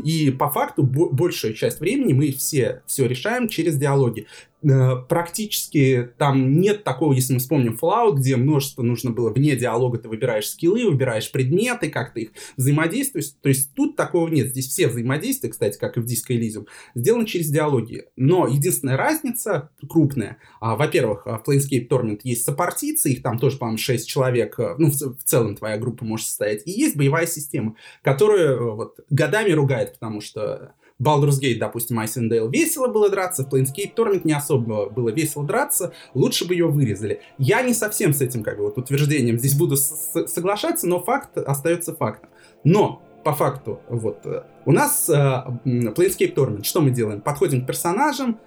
и 0.04 0.30
по 0.30 0.50
факту 0.50 0.82
большую 0.82 1.54
часть 1.54 1.80
времени 1.80 2.12
мы 2.12 2.32
все 2.32 2.82
все 2.86 3.06
решаем 3.06 3.48
через 3.48 3.76
диалоги. 3.76 4.26
Э, 4.62 4.96
практически 5.08 6.10
там 6.18 6.60
нет 6.60 6.84
такого, 6.84 7.12
если 7.12 7.34
мы 7.34 7.40
вспомним 7.40 7.78
Fallout, 7.80 8.14
где 8.14 8.36
множество 8.36 8.82
нужно 8.82 9.10
было 9.10 9.30
вне 9.30 9.56
диалога, 9.56 9.98
ты 9.98 10.08
выбираешь 10.08 10.48
скиллы, 10.48 10.88
выбираешь 10.88 11.30
предметы, 11.32 11.90
как 11.90 12.14
ты 12.14 12.22
их 12.22 12.30
взаимодействуешь. 12.56 13.30
То 13.40 13.48
есть 13.48 13.74
тут 13.74 13.96
такого 13.96 14.28
нет. 14.28 14.48
Здесь 14.48 14.68
все 14.68 14.86
взаимодействия, 14.86 15.50
кстати, 15.50 15.78
как 15.78 15.96
и 15.96 16.00
в 16.00 16.04
Disco 16.04 16.30
Elysium, 16.30 16.66
сделаны 16.94 17.26
через 17.26 17.48
диалоги. 17.48 18.04
Но 18.16 18.46
единственная 18.46 18.96
разница 18.96 19.70
крупная, 19.88 20.38
а, 20.60 20.76
во-первых, 20.76 21.26
в 21.26 21.42
Planescape 21.46 21.88
Torment 21.88 22.20
есть 22.22 22.44
сопартийцы, 22.44 23.10
их 23.10 23.22
там 23.22 23.38
тоже, 23.38 23.58
по-моему, 23.58 23.78
6 23.78 24.08
человек, 24.08 24.58
э, 24.58 24.74
ну, 24.78 24.90
в, 24.90 24.94
в 24.94 25.24
целом 25.24 25.56
твоя 25.56 25.76
группа 25.76 26.04
может 26.04 26.26
состоять, 26.26 26.62
и 26.66 26.70
есть 26.70 26.96
боевая 26.96 27.26
система, 27.26 27.76
которая 28.02 28.52
э, 28.52 28.58
вот 28.58 29.00
годами 29.10 29.50
ругает, 29.50 29.94
потому 29.94 30.20
что 30.20 30.74
Baldur's 31.02 31.40
Gate, 31.40 31.58
допустим, 31.58 31.98
Dale 31.98 32.50
весело 32.50 32.88
было 32.88 33.10
драться, 33.10 33.44
в 33.44 33.52
Planescape 33.52 33.94
Torment 33.94 34.22
не 34.24 34.32
особо 34.32 34.88
было 34.88 35.08
весело 35.10 35.44
драться, 35.44 35.92
лучше 36.14 36.46
бы 36.46 36.54
ее 36.54 36.66
вырезали. 36.66 37.20
Я 37.38 37.62
не 37.62 37.74
совсем 37.74 38.12
с 38.12 38.20
этим 38.20 38.42
как 38.42 38.58
бы 38.58 38.64
вот 38.64 38.78
утверждением 38.78 39.38
здесь 39.38 39.54
буду 39.54 39.76
соглашаться, 39.76 40.86
но 40.86 41.02
факт 41.02 41.36
остается 41.38 41.94
фактом. 41.94 42.30
Но 42.64 43.02
по 43.24 43.32
факту, 43.34 43.80
вот, 43.88 44.26
э, 44.26 44.42
у 44.64 44.72
нас 44.72 45.08
э, 45.08 45.12
Planescape 45.64 46.34
Tournament, 46.34 46.64
что 46.64 46.80
мы 46.80 46.90
делаем? 46.90 47.20
Подходим 47.20 47.62
к 47.62 47.66
персонажам, 47.66 48.38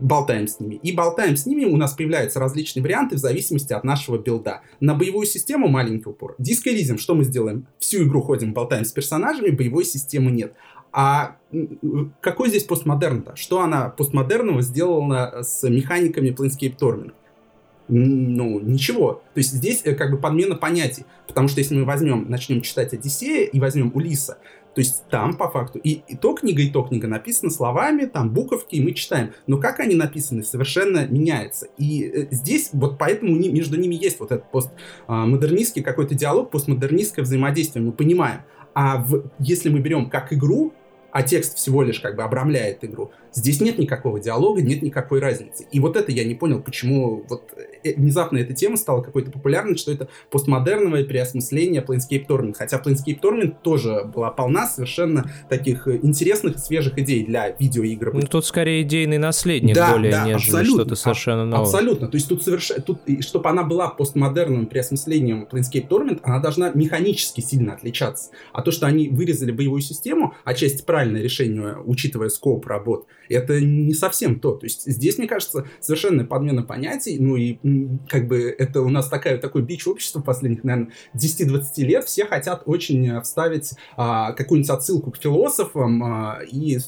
болтаем 0.00 0.46
с 0.46 0.60
ними. 0.60 0.76
И 0.76 0.92
болтаем 0.92 1.36
с 1.36 1.46
ними, 1.46 1.64
у 1.64 1.76
нас 1.76 1.92
появляются 1.92 2.40
различные 2.40 2.82
варианты 2.82 3.16
в 3.16 3.18
зависимости 3.18 3.72
от 3.72 3.84
нашего 3.84 4.18
билда. 4.18 4.62
На 4.80 4.94
боевую 4.94 5.26
систему 5.26 5.68
маленький 5.68 6.08
упор. 6.08 6.34
Диско 6.38 6.70
что 6.98 7.14
мы 7.14 7.24
сделаем? 7.24 7.66
Всю 7.78 8.04
игру 8.04 8.22
ходим, 8.22 8.52
болтаем 8.52 8.84
с 8.84 8.92
персонажами, 8.92 9.50
боевой 9.50 9.84
системы 9.84 10.30
нет. 10.30 10.54
А 10.92 11.36
какой 12.20 12.48
здесь 12.48 12.64
постмодерн-то? 12.64 13.36
Что 13.36 13.60
она 13.60 13.88
постмодерного 13.90 14.62
сделала 14.62 15.42
с 15.42 15.68
механиками 15.68 16.30
Planescape 16.30 16.76
Torment? 16.76 17.12
ну, 17.90 18.60
ничего. 18.60 19.22
То 19.34 19.38
есть 19.38 19.52
здесь 19.52 19.82
э, 19.84 19.94
как 19.94 20.12
бы 20.12 20.18
подмена 20.18 20.54
понятий. 20.54 21.04
Потому 21.26 21.48
что 21.48 21.60
если 21.60 21.74
мы 21.74 21.84
возьмем, 21.84 22.26
начнем 22.28 22.62
читать 22.62 22.92
Одиссея 22.92 23.46
и 23.46 23.58
возьмем 23.58 23.90
Улиса, 23.94 24.38
то 24.74 24.80
есть 24.80 25.04
там 25.10 25.34
по 25.34 25.50
факту 25.50 25.80
и, 25.80 26.02
и 26.06 26.16
то 26.16 26.32
книга, 26.34 26.62
и 26.62 26.70
то 26.70 26.82
книга 26.84 27.08
написаны 27.08 27.50
словами, 27.50 28.04
там 28.04 28.30
буковки, 28.30 28.76
и 28.76 28.80
мы 28.80 28.92
читаем. 28.92 29.32
Но 29.48 29.58
как 29.58 29.80
они 29.80 29.96
написаны, 29.96 30.44
совершенно 30.44 31.06
меняется. 31.06 31.66
И 31.76 32.04
э, 32.04 32.26
здесь 32.30 32.70
вот 32.72 32.96
поэтому 32.96 33.36
не, 33.36 33.48
между 33.48 33.76
ними 33.76 33.96
есть 33.96 34.20
вот 34.20 34.30
этот 34.30 34.50
постмодернистский 34.52 35.82
какой-то 35.82 36.14
диалог, 36.14 36.50
постмодернистское 36.50 37.24
взаимодействие, 37.24 37.84
мы 37.84 37.92
понимаем. 37.92 38.42
А 38.72 38.98
в, 38.98 39.24
если 39.40 39.68
мы 39.68 39.80
берем 39.80 40.08
как 40.08 40.32
игру, 40.32 40.72
а 41.12 41.22
текст 41.22 41.56
всего 41.56 41.82
лишь 41.82 42.00
как 42.00 42.16
бы 42.16 42.22
обрамляет 42.22 42.84
игру, 42.84 43.12
Здесь 43.32 43.60
нет 43.60 43.78
никакого 43.78 44.20
диалога, 44.20 44.62
нет 44.62 44.82
никакой 44.82 45.20
разницы. 45.20 45.66
И 45.70 45.80
вот 45.80 45.96
это 45.96 46.10
я 46.12 46.24
не 46.24 46.34
понял, 46.34 46.60
почему 46.60 47.24
вот 47.28 47.52
э, 47.84 47.94
внезапно 47.94 48.38
эта 48.38 48.54
тема 48.54 48.76
стала 48.76 49.02
какой-то 49.02 49.30
популярной, 49.30 49.76
что 49.76 49.92
это 49.92 50.08
постмодерновое 50.30 51.04
переосмысление 51.04 51.82
Planescape 51.82 52.26
Torment. 52.26 52.54
Хотя 52.56 52.78
Planescape 52.78 53.20
Torment 53.20 53.56
тоже 53.62 54.04
была 54.04 54.30
полна 54.30 54.66
совершенно 54.66 55.30
таких 55.48 55.86
э, 55.86 56.00
интересных 56.02 56.56
и 56.56 56.58
свежих 56.58 56.98
идей 56.98 57.24
для 57.24 57.50
видеоигр. 57.50 58.14
Ну, 58.14 58.22
тут 58.22 58.44
скорее 58.44 58.82
идейный 58.82 59.18
наследник 59.18 59.74
да, 59.74 59.92
более, 59.92 60.12
да, 60.12 60.24
нежели 60.26 60.64
что-то 60.64 60.96
совершенно 60.96 61.44
новое. 61.44 61.66
Абсолютно. 61.66 62.08
То 62.08 62.16
есть 62.16 62.28
тут 62.28 62.42
совершенно... 62.42 62.82
Тут, 62.82 63.00
чтобы 63.20 63.48
она 63.48 63.62
была 63.62 63.88
постмодерным 63.88 64.66
переосмыслением 64.66 65.46
Planescape 65.50 65.88
Torment, 65.88 66.20
она 66.22 66.40
должна 66.40 66.70
механически 66.72 67.40
сильно 67.40 67.74
отличаться. 67.74 68.30
А 68.52 68.62
то, 68.62 68.70
что 68.72 68.86
они 68.86 69.08
вырезали 69.08 69.52
боевую 69.52 69.80
систему, 69.80 70.34
отчасти 70.44 70.82
правильное 70.82 71.22
решение, 71.22 71.76
учитывая 71.84 72.28
скоп 72.28 72.66
работ, 72.66 73.06
это 73.30 73.60
не 73.60 73.94
совсем 73.94 74.40
то. 74.40 74.52
То 74.52 74.66
есть 74.66 74.84
здесь, 74.86 75.18
мне 75.18 75.28
кажется, 75.28 75.66
совершенно 75.80 76.24
подмена 76.24 76.62
понятий, 76.62 77.18
ну 77.18 77.36
и 77.36 77.58
как 78.08 78.28
бы 78.28 78.54
это 78.56 78.82
у 78.82 78.88
нас 78.88 79.08
такая, 79.08 79.38
такой 79.38 79.62
бич 79.62 79.86
общества 79.86 80.20
последних, 80.20 80.64
наверное, 80.64 80.92
10-20 81.14 81.62
лет, 81.84 82.04
все 82.04 82.26
хотят 82.26 82.62
очень 82.66 83.06
э, 83.08 83.20
вставить 83.22 83.72
а, 83.96 84.32
какую-нибудь 84.32 84.70
отсылку 84.70 85.10
к 85.10 85.16
философам 85.16 86.02
а, 86.02 86.40
и 86.50 86.78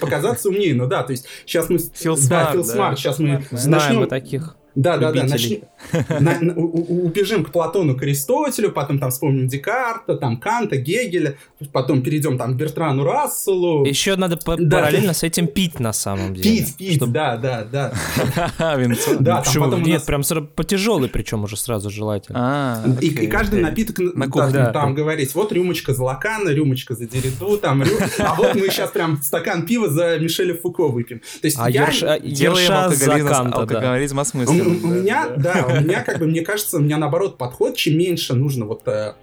показаться 0.00 0.48
умнее. 0.48 0.74
Ну 0.74 0.86
да, 0.86 1.02
то 1.02 1.12
есть 1.12 1.26
сейчас 1.46 1.68
мы... 1.68 1.78
Feel 1.78 2.16
да, 2.28 2.62
smart, 2.62 2.98
сейчас 2.98 3.18
мы 3.18 3.44
Знаем 3.50 4.00
начнем... 4.00 4.08
таких. 4.08 4.56
Да, 4.74 4.96
да, 4.98 5.12
да. 5.12 5.24
Начни... 5.24 5.62
На, 6.08 6.38
на, 6.40 6.54
у, 6.54 7.06
убежим 7.06 7.44
к 7.44 7.50
Платону, 7.50 7.96
к 7.96 8.02
Аристотелю, 8.02 8.70
потом 8.70 8.98
там 8.98 9.10
вспомним 9.10 9.48
Декарта, 9.48 10.16
там 10.16 10.36
Канта, 10.38 10.76
Гегеля, 10.76 11.36
потом 11.72 12.02
перейдем 12.02 12.38
там 12.38 12.54
к 12.54 12.56
Бертрану 12.56 13.04
Расселу. 13.04 13.84
Еще 13.84 14.16
надо 14.16 14.36
да. 14.36 14.78
параллельно 14.78 15.12
с 15.12 15.22
этим 15.22 15.46
пить 15.46 15.80
на 15.80 15.92
самом 15.92 16.34
деле. 16.34 16.58
Пить, 16.58 16.76
пить, 16.76 16.96
чтобы... 16.96 17.12
да, 17.12 17.36
да, 17.36 17.64
да. 17.64 18.74
Винцо. 18.76 19.16
Да, 19.18 19.42
там 19.42 19.54
потом 19.64 19.82
Нет, 19.82 20.04
прям 20.04 20.22
по 20.54 20.64
тяжелый, 20.64 21.08
причем 21.08 21.44
уже 21.44 21.56
сразу 21.56 21.90
желательно. 21.90 22.38
А, 22.40 22.84
и, 23.00 23.08
и 23.08 23.26
каждый 23.26 23.60
напиток 23.60 23.98
на 23.98 24.28
да, 24.50 24.72
там 24.72 24.94
говорить, 24.94 25.34
вот 25.34 25.52
рюмочка 25.52 25.94
за 25.94 26.04
Лакана, 26.04 26.50
рюмочка 26.50 26.94
за 26.94 27.06
Дериту, 27.06 27.58
там, 27.58 27.82
рю... 27.82 27.96
а 28.18 28.34
вот 28.34 28.54
мы 28.54 28.68
сейчас 28.68 28.90
прям 28.90 29.20
стакан 29.22 29.66
пива 29.66 29.88
за 29.88 30.18
Мишеля 30.18 30.54
Фуко 30.54 30.88
выпьем. 30.88 31.20
То 31.40 31.46
есть 31.46 31.56
а 31.58 31.68
я... 31.68 31.86
Ерша, 31.86 32.20
делаем 32.20 32.72
алкоголизм, 32.72 33.54
алкоголизм 33.54 34.20
осмыслен 34.20 34.59
у, 34.62 34.70
у 34.70 34.90
меня, 34.90 35.28
да, 35.36 35.66
у 35.66 35.80
меня, 35.82 36.02
как 36.02 36.18
бы, 36.18 36.26
мне 36.26 36.42
кажется, 36.42 36.78
у 36.78 36.80
меня 36.80 36.98
наоборот 36.98 37.38
подход, 37.38 37.76
чем 37.76 37.98
меньше 37.98 38.34
нужно 38.34 38.66
вот 38.66 38.86
э, 38.86 39.14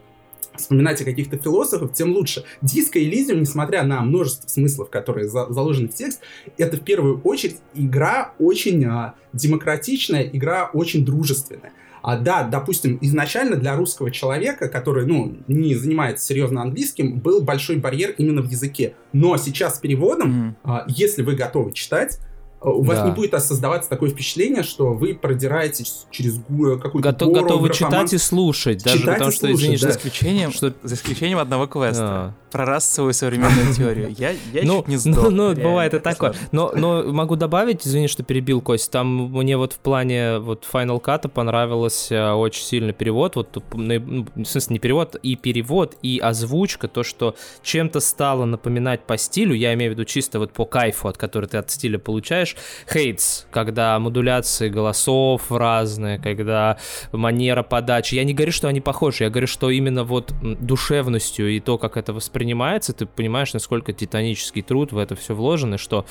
вспоминать 0.55 1.01
о 1.01 1.05
каких-то 1.05 1.37
философах, 1.37 1.93
тем 1.93 2.13
лучше. 2.13 2.43
Диско 2.61 2.99
Элизиум, 2.99 3.41
несмотря 3.41 3.83
на 3.83 4.01
множество 4.01 4.47
смыслов, 4.49 4.89
которые 4.89 5.27
за, 5.27 5.47
заложены 5.51 5.87
в 5.87 5.93
текст, 5.93 6.21
это 6.57 6.77
в 6.77 6.81
первую 6.81 7.21
очередь 7.21 7.57
игра 7.73 8.33
очень 8.39 8.83
э, 8.83 9.13
демократичная, 9.33 10.23
игра 10.23 10.69
очень 10.73 11.05
дружественная. 11.05 11.71
А, 12.01 12.17
да, 12.17 12.43
допустим, 12.43 12.97
изначально 13.01 13.57
для 13.57 13.75
русского 13.75 14.11
человека, 14.11 14.69
который, 14.69 15.05
ну, 15.05 15.37
не 15.47 15.75
занимается 15.75 16.25
серьезно 16.25 16.61
английским, 16.61 17.19
был 17.19 17.41
большой 17.41 17.77
барьер 17.77 18.11
именно 18.17 18.41
в 18.41 18.49
языке. 18.49 18.93
Но 19.13 19.35
сейчас 19.37 19.75
с 19.75 19.79
переводом, 19.79 20.31
mm-hmm. 20.31 20.55
а, 20.63 20.85
если 20.87 21.21
вы 21.21 21.35
готовы 21.35 21.73
читать, 21.73 22.19
у 22.61 22.83
вас 22.83 22.99
да. 22.99 23.05
не 23.05 23.11
будет 23.11 23.31
создаваться 23.43 23.89
такое 23.89 24.09
впечатление, 24.09 24.63
что 24.63 24.93
вы 24.93 25.13
продираетесь 25.13 26.07
через 26.09 26.35
какую-то 26.37 27.11
Готов, 27.11 27.29
гору, 27.29 27.43
Готовы 27.43 27.69
читать 27.73 28.13
и 28.13 28.17
слушать, 28.17 28.83
даже 28.83 28.99
читать 28.99 29.15
потому 29.15 29.31
что, 29.31 29.51
извини, 29.51 29.77
да. 29.77 29.91
за, 29.91 29.97
исключением, 29.97 30.51
что, 30.51 30.73
за 30.83 30.95
исключением 30.95 31.37
одного 31.37 31.67
квеста. 31.67 32.01
Да. 32.01 32.33
Про 32.57 32.65
расовую 32.65 33.13
современную 33.13 33.73
теорию. 33.75 34.13
Я, 34.17 34.31
я 34.53 34.63
ну, 34.63 34.79
чуть 34.79 34.87
не 34.87 34.97
сдох. 34.97 35.29
Ну, 35.29 35.53
ну 35.53 35.55
бывает 35.55 35.93
и 35.93 35.99
такое. 35.99 36.33
Но, 36.51 36.71
но 36.75 37.03
могу 37.03 37.35
добавить, 37.35 37.85
извини, 37.85 38.07
что 38.07 38.23
перебил, 38.23 38.61
Кость, 38.61 38.91
там 38.91 39.29
мне 39.31 39.57
вот 39.57 39.73
в 39.73 39.79
плане 39.79 40.39
вот 40.39 40.65
Final 40.71 41.01
Cut 41.01 41.27
понравилось 41.29 42.11
э, 42.11 42.31
очень 42.31 42.63
сильно 42.63 42.93
перевод, 42.93 43.35
вот, 43.35 43.63
ну, 43.73 44.25
в 44.35 44.45
смысле, 44.45 44.73
не 44.73 44.79
перевод, 44.79 45.15
и 45.21 45.35
перевод, 45.35 45.95
и 46.01 46.19
озвучка, 46.19 46.87
то, 46.87 47.03
что 47.03 47.35
чем-то 47.61 47.99
стало 47.99 48.45
напоминать 48.45 49.01
по 49.01 49.17
стилю, 49.17 49.53
я 49.53 49.73
имею 49.73 49.91
в 49.91 49.93
виду 49.93 50.05
чисто 50.05 50.39
вот 50.39 50.51
по 50.51 50.65
кайфу, 50.65 51.07
от 51.07 51.17
которого 51.17 51.47
ты 51.47 51.57
от 51.57 51.69
стиля 51.69 51.99
получаешь, 51.99 52.55
хейтс, 52.91 53.45
когда 53.51 53.99
модуляции 53.99 54.69
голосов 54.69 55.51
разные, 55.51 56.19
когда 56.19 56.77
манера 57.11 57.63
подачи. 57.63 58.15
Я 58.15 58.23
не 58.23 58.33
говорю, 58.33 58.51
что 58.51 58.67
они 58.67 58.81
похожи, 58.81 59.23
я 59.23 59.29
говорю, 59.29 59.47
что 59.47 59.69
именно 59.69 60.03
вот 60.03 60.33
душевностью 60.41 61.49
и 61.49 61.59
то, 61.59 61.77
как 61.77 61.97
это 61.97 62.13
воспринимается, 62.13 62.46
ты 62.93 63.05
понимаешь, 63.05 63.53
насколько 63.53 63.93
титанический 63.93 64.61
труд 64.61 64.91
в 64.91 64.97
это 64.97 65.15
все 65.15 65.33
вложен, 65.35 65.75
и 65.75 65.77
что 65.77 66.05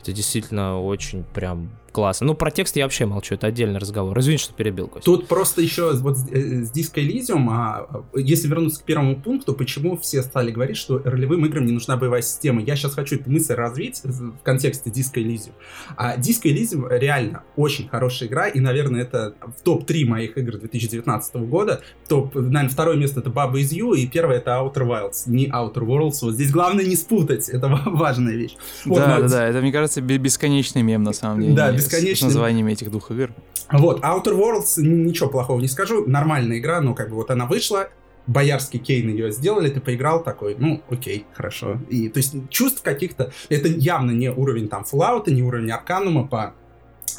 это 0.00 0.12
действительно 0.12 0.80
очень 0.80 1.24
прям 1.24 1.70
классно. 1.92 2.26
Ну, 2.28 2.34
про 2.34 2.50
текст 2.50 2.76
я 2.76 2.84
вообще 2.84 3.06
молчу, 3.06 3.34
это 3.34 3.46
отдельный 3.46 3.78
разговор. 3.78 4.18
Извини, 4.18 4.38
что 4.38 4.54
перебил, 4.54 4.88
Костя. 4.88 5.04
Тут 5.04 5.28
просто 5.28 5.60
еще 5.60 5.94
вот 5.96 6.16
с 6.16 6.72
Disco 6.72 6.96
Elysium, 6.96 7.46
а, 7.50 8.04
если 8.14 8.48
вернуться 8.48 8.80
к 8.80 8.84
первому 8.84 9.20
пункту, 9.20 9.52
почему 9.52 9.96
все 9.96 10.22
стали 10.22 10.50
говорить, 10.50 10.76
что 10.76 11.00
ролевым 11.04 11.46
играм 11.46 11.64
не 11.64 11.72
нужна 11.72 11.96
боевая 11.96 12.22
система. 12.22 12.62
Я 12.62 12.76
сейчас 12.76 12.94
хочу 12.94 13.16
эту 13.16 13.30
мысль 13.30 13.54
развить 13.54 14.00
в 14.02 14.32
контексте 14.42 14.90
Disco 14.90 15.22
Elysium. 15.22 15.52
А 15.96 16.16
Disco 16.16 16.44
Elysium 16.44 16.86
реально 16.90 17.44
очень 17.56 17.88
хорошая 17.88 18.28
игра, 18.28 18.48
и, 18.48 18.60
наверное, 18.60 19.02
это 19.02 19.34
в 19.58 19.62
топ-3 19.62 20.04
моих 20.06 20.38
игр 20.38 20.58
2019 20.58 21.36
года. 21.36 21.82
Топ, 22.08 22.34
наверное, 22.34 22.68
второе 22.68 22.96
место 22.96 23.20
это 23.20 23.30
Baba 23.30 23.54
is 23.54 23.70
You, 23.70 23.96
и 23.96 24.06
первое 24.06 24.38
это 24.38 24.52
Outer 24.52 24.86
Wilds, 24.86 25.24
не 25.26 25.48
Outer 25.48 25.84
Worlds. 25.84 26.18
Вот 26.22 26.34
здесь 26.34 26.50
главное 26.50 26.84
не 26.84 26.96
спутать, 26.96 27.48
это 27.48 27.68
важная 27.68 28.34
вещь. 28.34 28.56
Вот, 28.84 28.98
да, 28.98 29.18
но... 29.18 29.22
да, 29.22 29.28
да, 29.28 29.46
это, 29.46 29.60
мне 29.60 29.72
кажется, 29.72 30.00
бесконечный 30.00 30.82
мем 30.82 31.02
на 31.02 31.12
самом 31.12 31.40
деле. 31.40 31.54
Да, 31.54 31.72
бесконечно. 31.84 32.30
С 32.30 32.34
названиями 32.34 32.72
этих 32.72 32.90
двух 32.90 33.10
игр. 33.10 33.30
Вот, 33.70 34.02
Outer 34.02 34.36
Worlds, 34.36 34.80
ничего 34.82 35.28
плохого 35.28 35.60
не 35.60 35.68
скажу, 35.68 36.06
нормальная 36.06 36.58
игра, 36.58 36.80
но 36.80 36.94
как 36.94 37.08
бы 37.10 37.16
вот 37.16 37.30
она 37.30 37.46
вышла, 37.46 37.88
Боярский 38.26 38.78
Кейн 38.78 39.08
ее 39.08 39.32
сделали, 39.32 39.68
ты 39.68 39.80
поиграл 39.80 40.22
такой, 40.22 40.54
ну, 40.58 40.82
окей, 40.88 41.26
хорошо. 41.32 41.80
И, 41.88 42.08
то 42.08 42.18
есть 42.18 42.34
чувств 42.50 42.82
каких-то, 42.82 43.32
это 43.48 43.68
явно 43.68 44.12
не 44.12 44.30
уровень 44.30 44.68
там 44.68 44.84
Fallout, 44.90 45.30
не 45.30 45.42
уровень 45.42 45.70
Арканума 45.70 46.26
по 46.26 46.54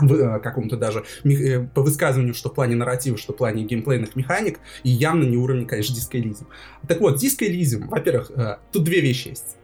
э, 0.01 0.39
какому-то 0.39 0.77
даже 0.77 1.03
э, 1.25 1.67
по 1.74 1.82
высказыванию, 1.82 2.34
что 2.34 2.50
в 2.50 2.53
плане 2.53 2.75
нарратива, 2.75 3.17
что 3.17 3.34
в 3.34 3.36
плане 3.36 3.63
геймплейных 3.65 4.15
механик, 4.15 4.60
и 4.84 4.89
явно 4.89 5.24
не 5.24 5.36
уровень, 5.36 5.65
конечно, 5.65 5.93
Elysium. 5.93 6.48
Так 6.88 7.01
вот, 7.01 7.22
Elysium, 7.22 7.88
во-первых, 7.89 8.32
э, 8.36 8.58
тут 8.72 8.84
две 8.84 9.01
вещи 9.01 9.29
есть. 9.29 9.58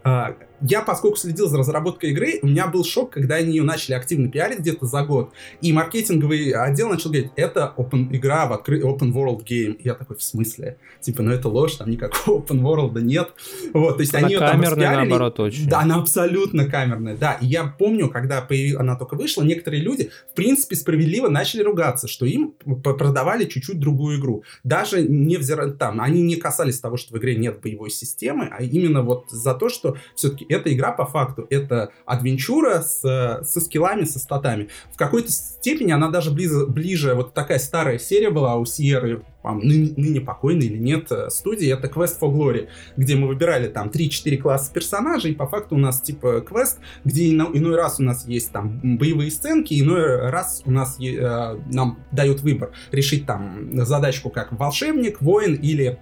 Я, 0.62 0.82
поскольку 0.82 1.18
следил 1.18 1.48
за 1.48 1.58
разработкой 1.58 2.12
игры, 2.12 2.40
у 2.42 2.48
меня 2.48 2.68
был 2.68 2.84
шок, 2.84 3.12
когда 3.12 3.36
они 3.36 3.52
ее 3.52 3.64
начали 3.64 3.94
активно 3.94 4.30
пиарить 4.30 4.60
где-то 4.60 4.86
за 4.86 5.04
год, 5.04 5.32
и 5.62 5.72
маркетинговый 5.72 6.52
отдел 6.52 6.90
начал 6.90 7.10
говорить, 7.10 7.32
это 7.36 7.74
open 7.78 8.16
игра 8.16 8.48
в 8.48 8.54
откры... 8.54 8.82
open 8.82 9.12
world 9.14 9.44
game. 9.44 9.74
И 9.74 9.86
я 9.86 9.94
такой, 9.94 10.18
в 10.18 10.24
смысле? 10.24 10.78
Типа, 11.02 11.22
ну 11.22 11.32
это 11.32 11.50
ложь, 11.50 11.76
там 11.76 11.90
никакого 11.90 12.42
open 12.42 12.62
world 12.62 13.00
нет. 13.02 13.34
Вот, 13.74 13.98
то 13.98 14.02
есть 14.02 14.14
она 14.14 14.26
они 14.26 14.34
ее 14.34 14.40
там 14.40 14.52
камерная, 14.52 14.96
наоборот, 14.98 15.40
очень. 15.40 15.70
Да, 15.70 15.82
она 15.82 15.96
абсолютно 15.96 16.66
камерная, 16.66 17.16
да. 17.16 17.34
И 17.34 17.46
я 17.46 17.66
помню, 17.66 18.10
когда 18.10 18.42
появ... 18.42 18.80
она 18.80 18.96
только 18.96 19.16
вышла, 19.16 19.44
некоторые 19.44 19.82
люди, 19.82 20.12
в 20.32 20.36
принципе, 20.36 20.76
справедливо 20.76 21.30
начали 21.30 21.62
ругаться, 21.64 22.08
что 22.08 22.26
им 22.26 22.54
продавали 22.84 23.46
чуть-чуть 23.46 23.80
другую 23.80 24.20
игру. 24.20 24.44
Даже 24.64 25.02
не 25.02 25.38
взирая 25.38 25.72
там, 25.72 26.02
они 26.02 26.22
не 26.22 26.36
касались 26.36 26.80
того, 26.80 26.98
что 26.98 27.14
в 27.14 27.18
игре 27.18 27.36
нет 27.36 27.62
боевой 27.62 27.90
системы, 27.90 28.50
а 28.52 28.64
именно 28.64 29.02
вот 29.02 29.26
за 29.30 29.54
то, 29.54 29.70
что 29.70 29.98
все-таки 30.16 30.46
эта 30.50 30.74
игра 30.74 30.92
по 30.92 31.06
факту 31.06 31.48
это 31.50 31.92
адвенчура 32.06 32.82
с, 32.82 33.02
со 33.44 33.62
скиллами, 33.62 34.04
со 34.04 34.20
статами. 34.20 34.70
В 34.92 34.98
какой-то 34.98 35.32
степени 35.32 35.92
она 35.92 36.10
даже 36.10 36.32
ближе, 36.32 36.66
ближе, 36.66 37.14
вот 37.14 37.34
такая 37.34 37.60
старая 37.60 38.00
серия 38.00 38.30
была 38.30 38.56
у 38.56 38.66
Сиеры 38.66 39.24
ныне, 39.44 39.94
ныне 39.96 40.22
покойной 40.22 40.68
или 40.68 40.78
нет 40.78 41.12
э, 41.12 41.30
студии, 41.30 41.72
это 41.72 41.88
Quest 41.88 42.20
for 42.20 42.32
Glory, 42.32 42.68
где 42.98 43.16
мы 43.16 43.28
выбирали 43.28 43.68
там 43.68 43.88
3-4 43.88 44.38
класса 44.38 44.74
персонажей, 44.74 45.32
и 45.32 45.36
по 45.36 45.48
факту 45.48 45.76
у 45.76 45.78
нас 45.78 46.02
типа 46.02 46.42
квест, 46.42 46.80
где 47.06 47.32
ино, 47.32 47.50
иной 47.54 47.76
раз 47.76 48.00
у 48.00 48.04
нас 48.04 48.28
есть 48.28 48.52
там 48.52 48.98
боевые 48.98 49.32
сценки, 49.32 49.80
иной 49.80 50.30
раз 50.30 50.62
у 50.66 50.72
нас 50.72 51.00
э, 51.00 51.60
нам 51.72 52.00
дают 52.12 52.42
выбор 52.42 52.72
решить 52.92 53.26
там 53.26 53.70
задачку 53.86 54.30
как 54.30 54.52
волшебник, 54.52 55.22
воин 55.22 55.56
или 55.56 55.86
э, 55.88 55.98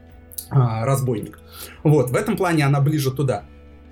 разбойник. 0.51 1.39
Вот, 1.83 2.09
в 2.09 2.15
этом 2.15 2.37
плане 2.37 2.65
она 2.65 2.81
ближе 2.81 3.11
туда. 3.11 3.45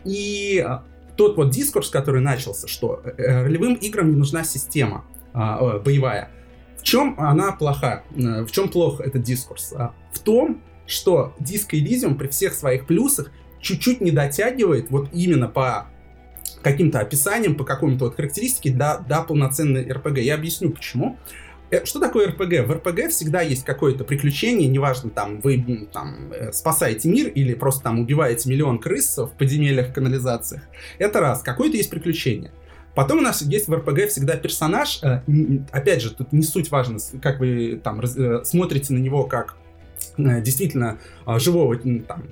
И 0.05 0.63
э, 0.65 0.79
тот 1.17 1.37
вот 1.37 1.49
дискурс, 1.49 1.89
который 1.89 2.21
начался, 2.21 2.67
что 2.67 3.01
э, 3.03 3.43
ролевым 3.43 3.75
играм 3.75 4.09
не 4.09 4.15
нужна 4.15 4.43
система 4.43 5.05
э, 5.33 5.79
боевая, 5.83 6.31
чем 6.85 7.15
она 7.17 7.51
плоха? 7.51 8.03
Э, 8.15 8.43
в 8.43 8.51
чем 8.51 8.69
плохо 8.69 9.03
этот 9.03 9.23
дискурс? 9.23 9.73
А, 9.75 9.93
в 10.13 10.19
том, 10.19 10.61
что 10.85 11.33
Disco 11.39 11.71
Elysium 11.71 12.13
при 12.13 12.27
всех 12.27 12.53
своих 12.53 12.85
плюсах 12.85 13.31
чуть-чуть 13.59 14.01
не 14.01 14.11
дотягивает 14.11 14.91
вот 14.91 15.09
именно 15.11 15.47
по 15.47 15.87
каким-то 16.61 16.99
описаниям, 16.99 17.55
по 17.55 17.63
какому-то 17.63 18.05
вот 18.05 18.15
характеристике 18.15 18.69
до, 18.69 19.03
до 19.09 19.23
полноценной 19.23 19.91
РПГ. 19.91 20.19
Я 20.19 20.35
объясню 20.35 20.69
почему. 20.69 21.17
Э, 21.17 21.44
что 21.83 21.99
такое 21.99 22.27
РПГ? 22.27 22.67
В 22.67 22.71
РПГ 22.73 23.09
всегда 23.09 23.41
есть 23.41 23.65
какое-то 23.65 24.03
приключение, 24.03 24.67
неважно, 24.67 25.09
там, 25.09 25.41
вы 25.41 25.87
там, 25.91 26.31
э, 26.31 26.51
спасаете 26.51 27.09
мир 27.09 27.27
или 27.27 27.53
просто 27.53 27.83
там 27.83 27.99
убиваете 27.99 28.49
миллион 28.49 28.79
крыс 28.79 29.17
в 29.17 29.31
подземельях, 29.37 29.93
канализациях. 29.93 30.61
Это 30.99 31.19
раз, 31.19 31.41
какое-то 31.41 31.77
есть 31.77 31.89
приключение. 31.89 32.51
Потом 32.95 33.19
у 33.19 33.21
нас 33.21 33.41
есть 33.41 33.67
в 33.67 33.73
РПГ 33.73 34.07
всегда 34.07 34.37
персонаж. 34.37 34.99
Э, 35.03 35.21
опять 35.71 36.01
же, 36.01 36.11
тут 36.11 36.31
не 36.31 36.43
суть 36.43 36.71
важно, 36.71 36.97
как 37.21 37.39
вы 37.39 37.79
там 37.83 37.99
э, 37.99 38.41
смотрите 38.45 38.93
на 38.93 38.99
него 38.99 39.25
как 39.25 39.57
э, 39.57 39.64
действительно 40.17 40.97
живого 41.25 41.77
там, 41.77 42.23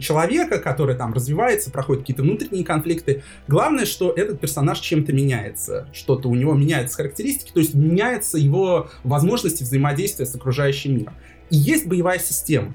человека, 0.00 0.58
который 0.58 0.96
там 0.96 1.12
развивается, 1.12 1.70
проходит 1.70 2.02
какие-то 2.02 2.22
внутренние 2.22 2.64
конфликты. 2.64 3.22
Главное, 3.48 3.84
что 3.86 4.12
этот 4.12 4.40
персонаж 4.40 4.80
чем-то 4.80 5.12
меняется, 5.12 5.88
что-то 5.92 6.28
у 6.28 6.34
него 6.34 6.54
меняются 6.54 6.96
характеристики, 6.96 7.52
то 7.52 7.60
есть 7.60 7.74
меняются 7.74 8.38
его 8.38 8.90
возможности 9.04 9.62
взаимодействия 9.62 10.26
с 10.26 10.34
окружающим 10.34 10.98
миром. 10.98 11.14
И 11.50 11.56
есть 11.56 11.86
боевая 11.86 12.18
система. 12.18 12.74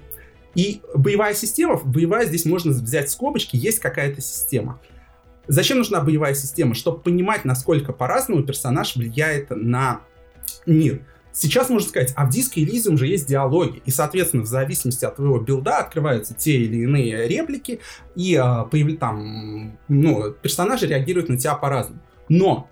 И 0.54 0.82
боевая 0.94 1.34
система, 1.34 1.80
боевая 1.84 2.26
здесь 2.26 2.46
можно 2.46 2.72
взять 2.72 3.10
скобочки, 3.10 3.56
есть 3.56 3.80
какая-то 3.80 4.22
система. 4.22 4.80
Зачем 5.48 5.80
нужна 5.80 6.02
боевая 6.02 6.34
система? 6.36 6.76
Чтобы 6.76 7.00
понимать, 7.00 7.46
насколько 7.46 7.94
по-разному 7.94 8.44
персонаж 8.44 8.96
влияет 8.96 9.50
на 9.50 10.02
мир. 10.66 11.02
Сейчас 11.34 11.70
можно 11.70 11.88
сказать, 11.88 12.14
а 12.16 12.26
в 12.26 12.30
диске 12.30 12.64
Elysium 12.64 12.98
же 12.98 13.08
есть 13.08 13.28
диалоги, 13.28 13.82
и, 13.86 13.92
соответственно, 13.92 14.44
в 14.44 14.48
зависимости 14.48 15.06
от 15.06 15.16
твоего 15.16 15.40
билда 15.40 15.78
открываются 15.78 16.34
те 16.34 16.58
или 16.58 16.84
иные 16.84 17.28
реплики, 17.28 17.80
и 18.16 18.36
а, 18.36 18.66
появ... 18.66 18.98
там, 19.00 19.78
ну, 19.88 20.32
персонажи 20.32 20.88
реагируют 20.88 21.30
на 21.30 21.38
тебя 21.38 21.56
по-разному. 21.56 22.02
Но 22.28 22.70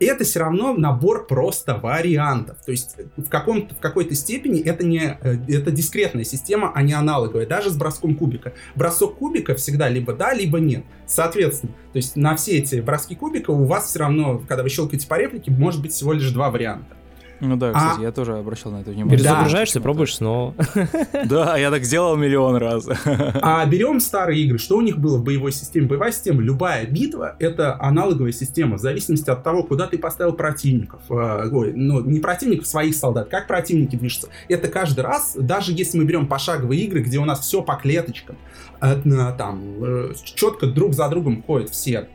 это 0.00 0.24
все 0.24 0.40
равно 0.40 0.74
набор 0.74 1.26
просто 1.26 1.76
вариантов. 1.76 2.58
То 2.64 2.70
есть 2.70 2.96
в, 3.16 3.28
каком 3.28 3.68
в 3.68 3.80
какой-то 3.80 4.14
степени 4.14 4.60
это 4.60 4.84
не 4.84 5.18
э, 5.20 5.36
это 5.48 5.70
дискретная 5.70 6.24
система, 6.24 6.72
а 6.74 6.82
не 6.82 6.92
аналоговая, 6.92 7.46
даже 7.46 7.70
с 7.70 7.76
броском 7.76 8.16
кубика. 8.16 8.52
Бросок 8.74 9.16
кубика 9.18 9.54
всегда 9.54 9.88
либо 9.88 10.12
да, 10.12 10.32
либо 10.32 10.60
нет. 10.60 10.84
Соответственно, 11.06 11.72
то 11.92 11.96
есть 11.96 12.16
на 12.16 12.36
все 12.36 12.58
эти 12.58 12.76
броски 12.76 13.14
кубика 13.14 13.50
у 13.50 13.64
вас 13.64 13.88
все 13.88 14.00
равно, 14.00 14.38
когда 14.46 14.62
вы 14.62 14.68
щелкаете 14.68 15.06
по 15.06 15.18
реплике, 15.18 15.50
может 15.50 15.82
быть 15.82 15.92
всего 15.92 16.12
лишь 16.12 16.30
два 16.30 16.50
варианта. 16.50 16.96
Ну 17.40 17.56
да, 17.56 17.72
кстати, 17.72 18.00
а... 18.00 18.02
я 18.02 18.12
тоже 18.12 18.36
обращал 18.36 18.72
на 18.72 18.80
это 18.80 18.90
внимание. 18.90 19.16
Перезагружаешься, 19.16 19.78
да. 19.78 19.82
пробуешь 19.82 20.16
снова. 20.16 20.54
Да, 21.24 21.56
я 21.56 21.70
так 21.70 21.84
сделал 21.84 22.16
миллион 22.16 22.56
раз. 22.56 22.88
А 23.42 23.64
берем 23.66 24.00
старые 24.00 24.42
игры, 24.42 24.58
что 24.58 24.76
у 24.76 24.80
них 24.80 24.98
было 24.98 25.18
в 25.18 25.24
боевой 25.24 25.52
системе? 25.52 25.86
Боевая 25.86 26.12
система, 26.12 26.42
любая 26.42 26.86
битва— 26.86 27.36
это 27.38 27.80
аналоговая 27.80 28.32
система, 28.32 28.76
в 28.76 28.80
зависимости 28.80 29.30
от 29.30 29.42
того, 29.42 29.62
куда 29.62 29.86
ты 29.86 29.98
поставил 29.98 30.32
противников. 30.32 31.00
Э, 31.10 31.48
ой, 31.50 31.72
ну, 31.74 32.00
не 32.00 32.20
противников, 32.20 32.66
своих 32.66 32.94
солдат, 32.94 33.28
как 33.28 33.46
противники 33.46 33.96
движутся. 33.96 34.28
Это 34.48 34.68
каждый 34.68 35.00
раз, 35.00 35.36
даже 35.38 35.72
если 35.72 35.98
мы 35.98 36.04
берем 36.04 36.26
пошаговые 36.26 36.82
игры, 36.82 37.00
где 37.00 37.18
у 37.18 37.24
нас 37.24 37.40
все 37.40 37.62
по 37.62 37.74
клеточкам, 37.76 38.36
э, 38.80 38.96
там 39.36 39.62
э, 39.82 40.12
четко 40.24 40.66
друг 40.66 40.94
за 40.94 41.08
другом 41.08 41.42
ходят 41.42 41.70
все 41.70 42.08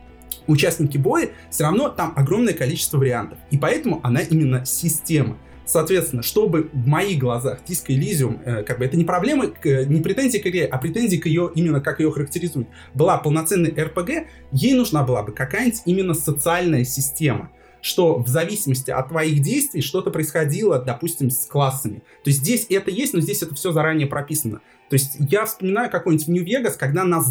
участники 0.46 0.98
боя, 0.98 1.30
все 1.50 1.64
равно 1.64 1.88
там 1.88 2.12
огромное 2.16 2.54
количество 2.54 2.98
вариантов. 2.98 3.38
И 3.50 3.58
поэтому 3.58 4.00
она 4.02 4.20
именно 4.20 4.64
система. 4.64 5.38
Соответственно, 5.66 6.22
чтобы 6.22 6.68
в 6.72 6.86
моих 6.86 7.18
глазах 7.18 7.60
Disco 7.66 7.88
Elysium, 7.88 8.42
э, 8.44 8.62
как 8.64 8.78
бы 8.78 8.84
это 8.84 8.96
не 8.98 9.04
проблема, 9.04 9.46
э, 9.46 9.84
не 9.84 10.02
претензии 10.02 10.38
к 10.38 10.46
игре, 10.46 10.66
а 10.66 10.76
претензии 10.76 11.16
к 11.16 11.26
ее, 11.26 11.50
именно 11.54 11.80
как 11.80 12.00
ее 12.00 12.10
характеризуют, 12.12 12.68
была 12.92 13.16
полноценной 13.16 13.70
RPG, 13.70 14.26
ей 14.52 14.74
нужна 14.74 15.02
была 15.02 15.22
бы 15.22 15.32
какая-нибудь 15.32 15.80
именно 15.86 16.14
социальная 16.14 16.84
система 16.84 17.50
что 17.84 18.16
в 18.16 18.28
зависимости 18.28 18.90
от 18.90 19.10
твоих 19.10 19.42
действий 19.42 19.82
что-то 19.82 20.10
происходило, 20.10 20.78
допустим, 20.78 21.28
с 21.28 21.44
классами. 21.44 21.96
То 22.22 22.30
есть 22.30 22.38
здесь 22.38 22.66
это 22.70 22.90
есть, 22.90 23.12
но 23.12 23.20
здесь 23.20 23.42
это 23.42 23.54
все 23.54 23.72
заранее 23.72 24.06
прописано. 24.06 24.62
То 24.90 24.94
есть 24.94 25.16
я 25.18 25.46
вспоминаю 25.46 25.90
какой-нибудь 25.90 26.28
Нью-Вегас, 26.28 26.76
когда 26.76 27.04
нас 27.04 27.26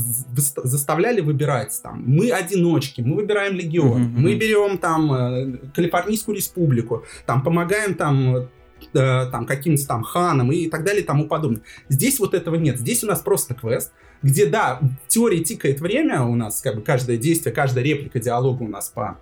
заставляли 0.64 1.22
выбирать 1.22 1.80
там, 1.84 2.04
мы 2.06 2.32
одиночки, 2.32 3.02
мы 3.02 3.16
выбираем 3.16 3.54
легион, 3.54 4.02
mm-hmm. 4.02 4.18
мы 4.18 4.36
берем 4.36 4.78
там 4.80 5.14
э, 5.14 5.58
Калифорнийскую 5.76 6.36
республику, 6.36 7.04
там 7.26 7.44
помогаем 7.44 7.94
там 7.94 8.36
э, 8.36 8.48
там 8.92 9.46
каким-то 9.46 9.86
там 9.88 10.04
ханам 10.04 10.52
и 10.52 10.68
так 10.68 10.84
далее 10.84 11.04
и 11.04 11.06
тому 11.06 11.28
подобное. 11.28 11.62
Здесь 11.90 12.20
вот 12.20 12.34
этого 12.34 12.56
нет. 12.56 12.80
Здесь 12.80 13.04
у 13.04 13.08
нас 13.08 13.22
просто 13.22 13.54
квест, 13.54 13.92
где, 14.24 14.48
да, 14.48 14.80
в 14.82 15.08
теории 15.08 15.44
тикает 15.44 15.80
время 15.80 16.24
у 16.24 16.36
нас, 16.36 16.60
как 16.62 16.76
бы 16.76 16.82
каждое 16.82 17.18
действие, 17.18 17.54
каждая 17.54 17.84
реплика 17.84 18.20
диалога 18.20 18.64
у 18.64 18.68
нас 18.68 18.90
по 18.90 19.20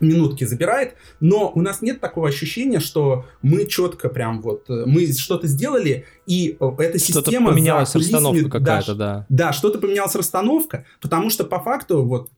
минутки 0.00 0.44
забирает, 0.44 0.94
но 1.20 1.50
у 1.54 1.60
нас 1.60 1.82
нет 1.82 2.00
такого 2.00 2.28
ощущения, 2.28 2.80
что 2.80 3.26
мы 3.42 3.66
четко 3.66 4.08
прям 4.08 4.40
вот, 4.40 4.68
э, 4.68 4.84
мы 4.86 5.12
что-то 5.12 5.46
сделали, 5.46 6.06
и 6.26 6.56
э, 6.58 6.70
эта 6.78 6.98
что-то 6.98 7.30
система... 7.30 7.50
поменялась 7.50 7.94
расстановка 7.94 8.48
какая-то, 8.50 8.94
да. 8.94 9.26
Да, 9.28 9.52
что-то 9.52 9.78
поменялась 9.78 10.14
расстановка, 10.14 10.84
потому 11.00 11.30
что 11.30 11.44
по 11.44 11.60
факту 11.60 12.04
вот 12.04 12.30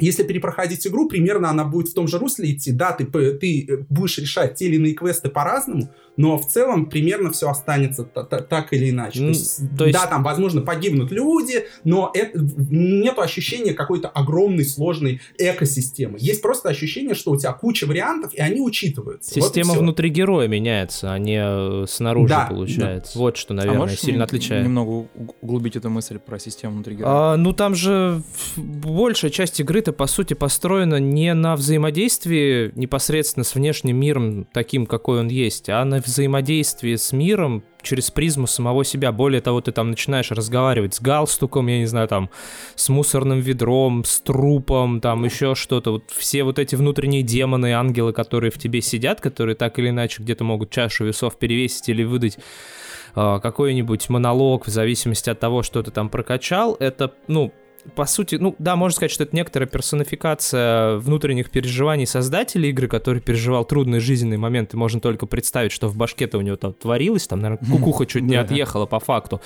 если 0.00 0.22
перепроходить 0.22 0.86
игру, 0.86 1.08
примерно 1.08 1.50
она 1.50 1.64
будет 1.64 1.88
в 1.88 1.94
том 1.94 2.06
же 2.06 2.18
русле 2.18 2.52
идти. 2.52 2.72
Да, 2.72 2.92
ты, 2.92 3.04
ты 3.04 3.66
э, 3.66 3.84
будешь 3.88 4.18
решать 4.18 4.54
те 4.54 4.66
или 4.66 4.76
иные 4.76 4.94
квесты 4.94 5.28
по-разному, 5.28 5.92
но 6.18 6.36
в 6.36 6.46
целом 6.46 6.86
примерно 6.86 7.30
все 7.30 7.48
останется 7.48 8.04
так 8.04 8.72
или 8.72 8.90
иначе. 8.90 9.20
То 9.20 9.26
есть, 9.28 9.76
то 9.78 9.86
есть... 9.86 9.98
Да, 9.98 10.06
там, 10.06 10.22
возможно, 10.22 10.60
погибнут 10.60 11.12
люди, 11.12 11.64
но 11.84 12.10
это, 12.12 12.38
нет 12.70 13.18
ощущения 13.18 13.72
какой-то 13.72 14.08
огромной 14.08 14.64
сложной 14.64 15.20
экосистемы. 15.38 16.18
Есть 16.20 16.42
просто 16.42 16.68
ощущение, 16.68 17.14
что 17.14 17.30
у 17.30 17.36
тебя 17.38 17.52
куча 17.52 17.86
вариантов, 17.86 18.34
и 18.34 18.40
они 18.40 18.60
учитываются. 18.60 19.32
Система 19.32 19.74
вот 19.74 19.80
внутри 19.80 20.10
героя 20.10 20.48
меняется, 20.48 21.12
а 21.12 21.18
не 21.18 21.40
э, 21.40 21.86
снаружи 21.88 22.34
да, 22.34 22.46
получается. 22.46 23.14
Да. 23.14 23.20
Вот 23.20 23.36
что, 23.36 23.54
наверное, 23.54 23.86
а 23.86 23.88
сильно 23.88 24.24
отличает. 24.24 24.64
немного 24.64 25.08
углубить 25.40 25.76
эту 25.76 25.88
мысль 25.88 26.18
про 26.18 26.40
систему 26.40 26.74
внутри 26.74 26.96
героя? 26.96 27.34
А, 27.34 27.36
ну, 27.36 27.52
там 27.52 27.76
же 27.76 28.22
большая 28.56 29.30
часть 29.30 29.60
игры 29.60 29.78
это, 29.78 29.92
по 29.92 30.08
сути, 30.08 30.34
построена 30.34 30.98
не 30.98 31.32
на 31.32 31.54
взаимодействии 31.54 32.72
непосредственно 32.74 33.44
с 33.44 33.54
внешним 33.54 34.00
миром, 34.00 34.48
таким, 34.52 34.84
какой 34.84 35.20
он 35.20 35.28
есть, 35.28 35.68
а 35.68 35.84
на 35.84 36.00
взаимодействии 36.08 36.96
с 36.96 37.12
миром 37.12 37.64
через 37.82 38.10
призму 38.10 38.46
самого 38.46 38.84
себя. 38.84 39.12
Более 39.12 39.40
того, 39.40 39.60
ты 39.60 39.72
там 39.72 39.90
начинаешь 39.90 40.30
разговаривать 40.30 40.94
с 40.94 41.00
галстуком, 41.00 41.66
я 41.68 41.78
не 41.78 41.86
знаю, 41.86 42.08
там, 42.08 42.30
с 42.74 42.88
мусорным 42.88 43.40
ведром, 43.40 44.04
с 44.04 44.20
трупом, 44.20 45.00
там, 45.00 45.24
еще 45.24 45.54
что-то. 45.54 45.92
Вот 45.92 46.10
все 46.10 46.42
вот 46.42 46.58
эти 46.58 46.74
внутренние 46.74 47.22
демоны, 47.22 47.72
ангелы, 47.72 48.12
которые 48.12 48.50
в 48.50 48.58
тебе 48.58 48.80
сидят, 48.80 49.20
которые 49.20 49.54
так 49.54 49.78
или 49.78 49.90
иначе 49.90 50.22
где-то 50.22 50.44
могут 50.44 50.70
чашу 50.70 51.04
весов 51.04 51.38
перевесить 51.38 51.88
или 51.88 52.04
выдать 52.04 52.38
э, 53.14 53.38
какой-нибудь 53.42 54.08
монолог 54.08 54.66
в 54.66 54.70
зависимости 54.70 55.30
от 55.30 55.38
того, 55.38 55.62
что 55.62 55.82
ты 55.82 55.90
там 55.90 56.08
прокачал, 56.08 56.76
это, 56.80 57.14
ну, 57.28 57.52
по 57.94 58.06
сути, 58.06 58.36
ну 58.36 58.54
да, 58.58 58.76
можно 58.76 58.96
сказать, 58.96 59.10
что 59.10 59.24
это 59.24 59.34
некоторая 59.34 59.68
персонификация 59.68 60.96
внутренних 60.98 61.50
переживаний 61.50 62.06
создателя 62.06 62.68
игры, 62.68 62.88
который 62.88 63.20
переживал 63.20 63.64
трудные 63.64 64.00
жизненные 64.00 64.38
моменты. 64.38 64.76
Можно 64.76 65.00
только 65.00 65.26
представить, 65.26 65.72
что 65.72 65.88
в 65.88 65.96
башке-то 65.96 66.38
у 66.38 66.40
него 66.40 66.56
там 66.56 66.74
творилось, 66.74 67.26
там, 67.26 67.40
наверное, 67.40 67.70
кукуха 67.70 68.06
чуть 68.06 68.22
не 68.24 68.36
отъехала 68.36 68.86
по 68.86 69.00
факту. 69.00 69.40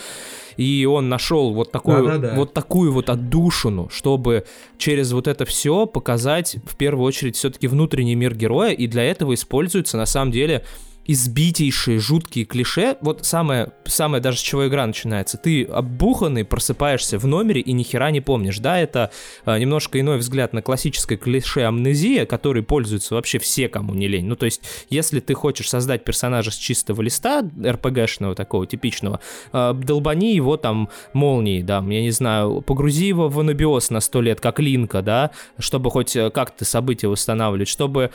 И 0.56 0.84
он 0.84 1.08
нашел 1.08 1.54
вот 1.54 1.72
такую, 1.72 2.34
вот 2.34 2.52
такую 2.52 2.92
вот 2.92 3.08
отдушину, 3.08 3.88
чтобы 3.90 4.44
через 4.76 5.12
вот 5.12 5.28
это 5.28 5.44
все 5.44 5.86
показать 5.86 6.56
в 6.64 6.76
первую 6.76 7.06
очередь 7.06 7.36
все-таки 7.36 7.68
внутренний 7.68 8.14
мир 8.14 8.34
героя, 8.34 8.72
и 8.72 8.86
для 8.86 9.04
этого 9.04 9.34
используется 9.34 9.96
на 9.96 10.06
самом 10.06 10.30
деле 10.32 10.64
избитейшие, 11.04 11.98
жуткие 11.98 12.44
клише. 12.44 12.96
Вот 13.00 13.24
самое, 13.24 13.72
самое 13.84 14.22
даже 14.22 14.38
с 14.38 14.40
чего 14.40 14.68
игра 14.68 14.86
начинается. 14.86 15.36
Ты 15.36 15.64
оббуханный, 15.64 16.44
просыпаешься 16.44 17.18
в 17.18 17.26
номере 17.26 17.60
и 17.60 17.72
ни 17.72 17.82
хера 17.82 18.10
не 18.10 18.20
помнишь. 18.20 18.58
Да, 18.58 18.78
это 18.78 19.10
э, 19.44 19.58
немножко 19.58 19.98
иной 19.98 20.18
взгляд 20.18 20.52
на 20.52 20.62
классическое 20.62 21.18
клише 21.18 21.62
амнезия, 21.62 22.24
который 22.24 22.62
пользуются 22.62 23.14
вообще 23.14 23.38
все, 23.38 23.68
кому 23.68 23.94
не 23.94 24.06
лень. 24.06 24.26
Ну, 24.26 24.36
то 24.36 24.46
есть, 24.46 24.62
если 24.90 25.20
ты 25.20 25.34
хочешь 25.34 25.68
создать 25.68 26.04
персонажа 26.04 26.50
с 26.50 26.56
чистого 26.56 27.02
листа, 27.02 27.42
РПГшного 27.42 28.34
такого 28.34 28.66
типичного, 28.66 29.20
э, 29.52 29.74
долбани 29.74 30.34
его 30.34 30.56
там 30.56 30.88
молнией, 31.12 31.62
да, 31.62 31.78
я 31.78 32.00
не 32.00 32.10
знаю, 32.10 32.62
погрузи 32.62 33.06
его 33.06 33.28
в 33.28 33.40
анабиоз 33.40 33.90
на 33.90 34.00
сто 34.00 34.20
лет, 34.20 34.40
как 34.40 34.60
Линка, 34.60 35.02
да, 35.02 35.32
чтобы 35.58 35.90
хоть 35.90 36.14
э, 36.14 36.30
как-то 36.30 36.64
события 36.64 37.08
восстанавливать, 37.08 37.68
чтобы 37.68 38.10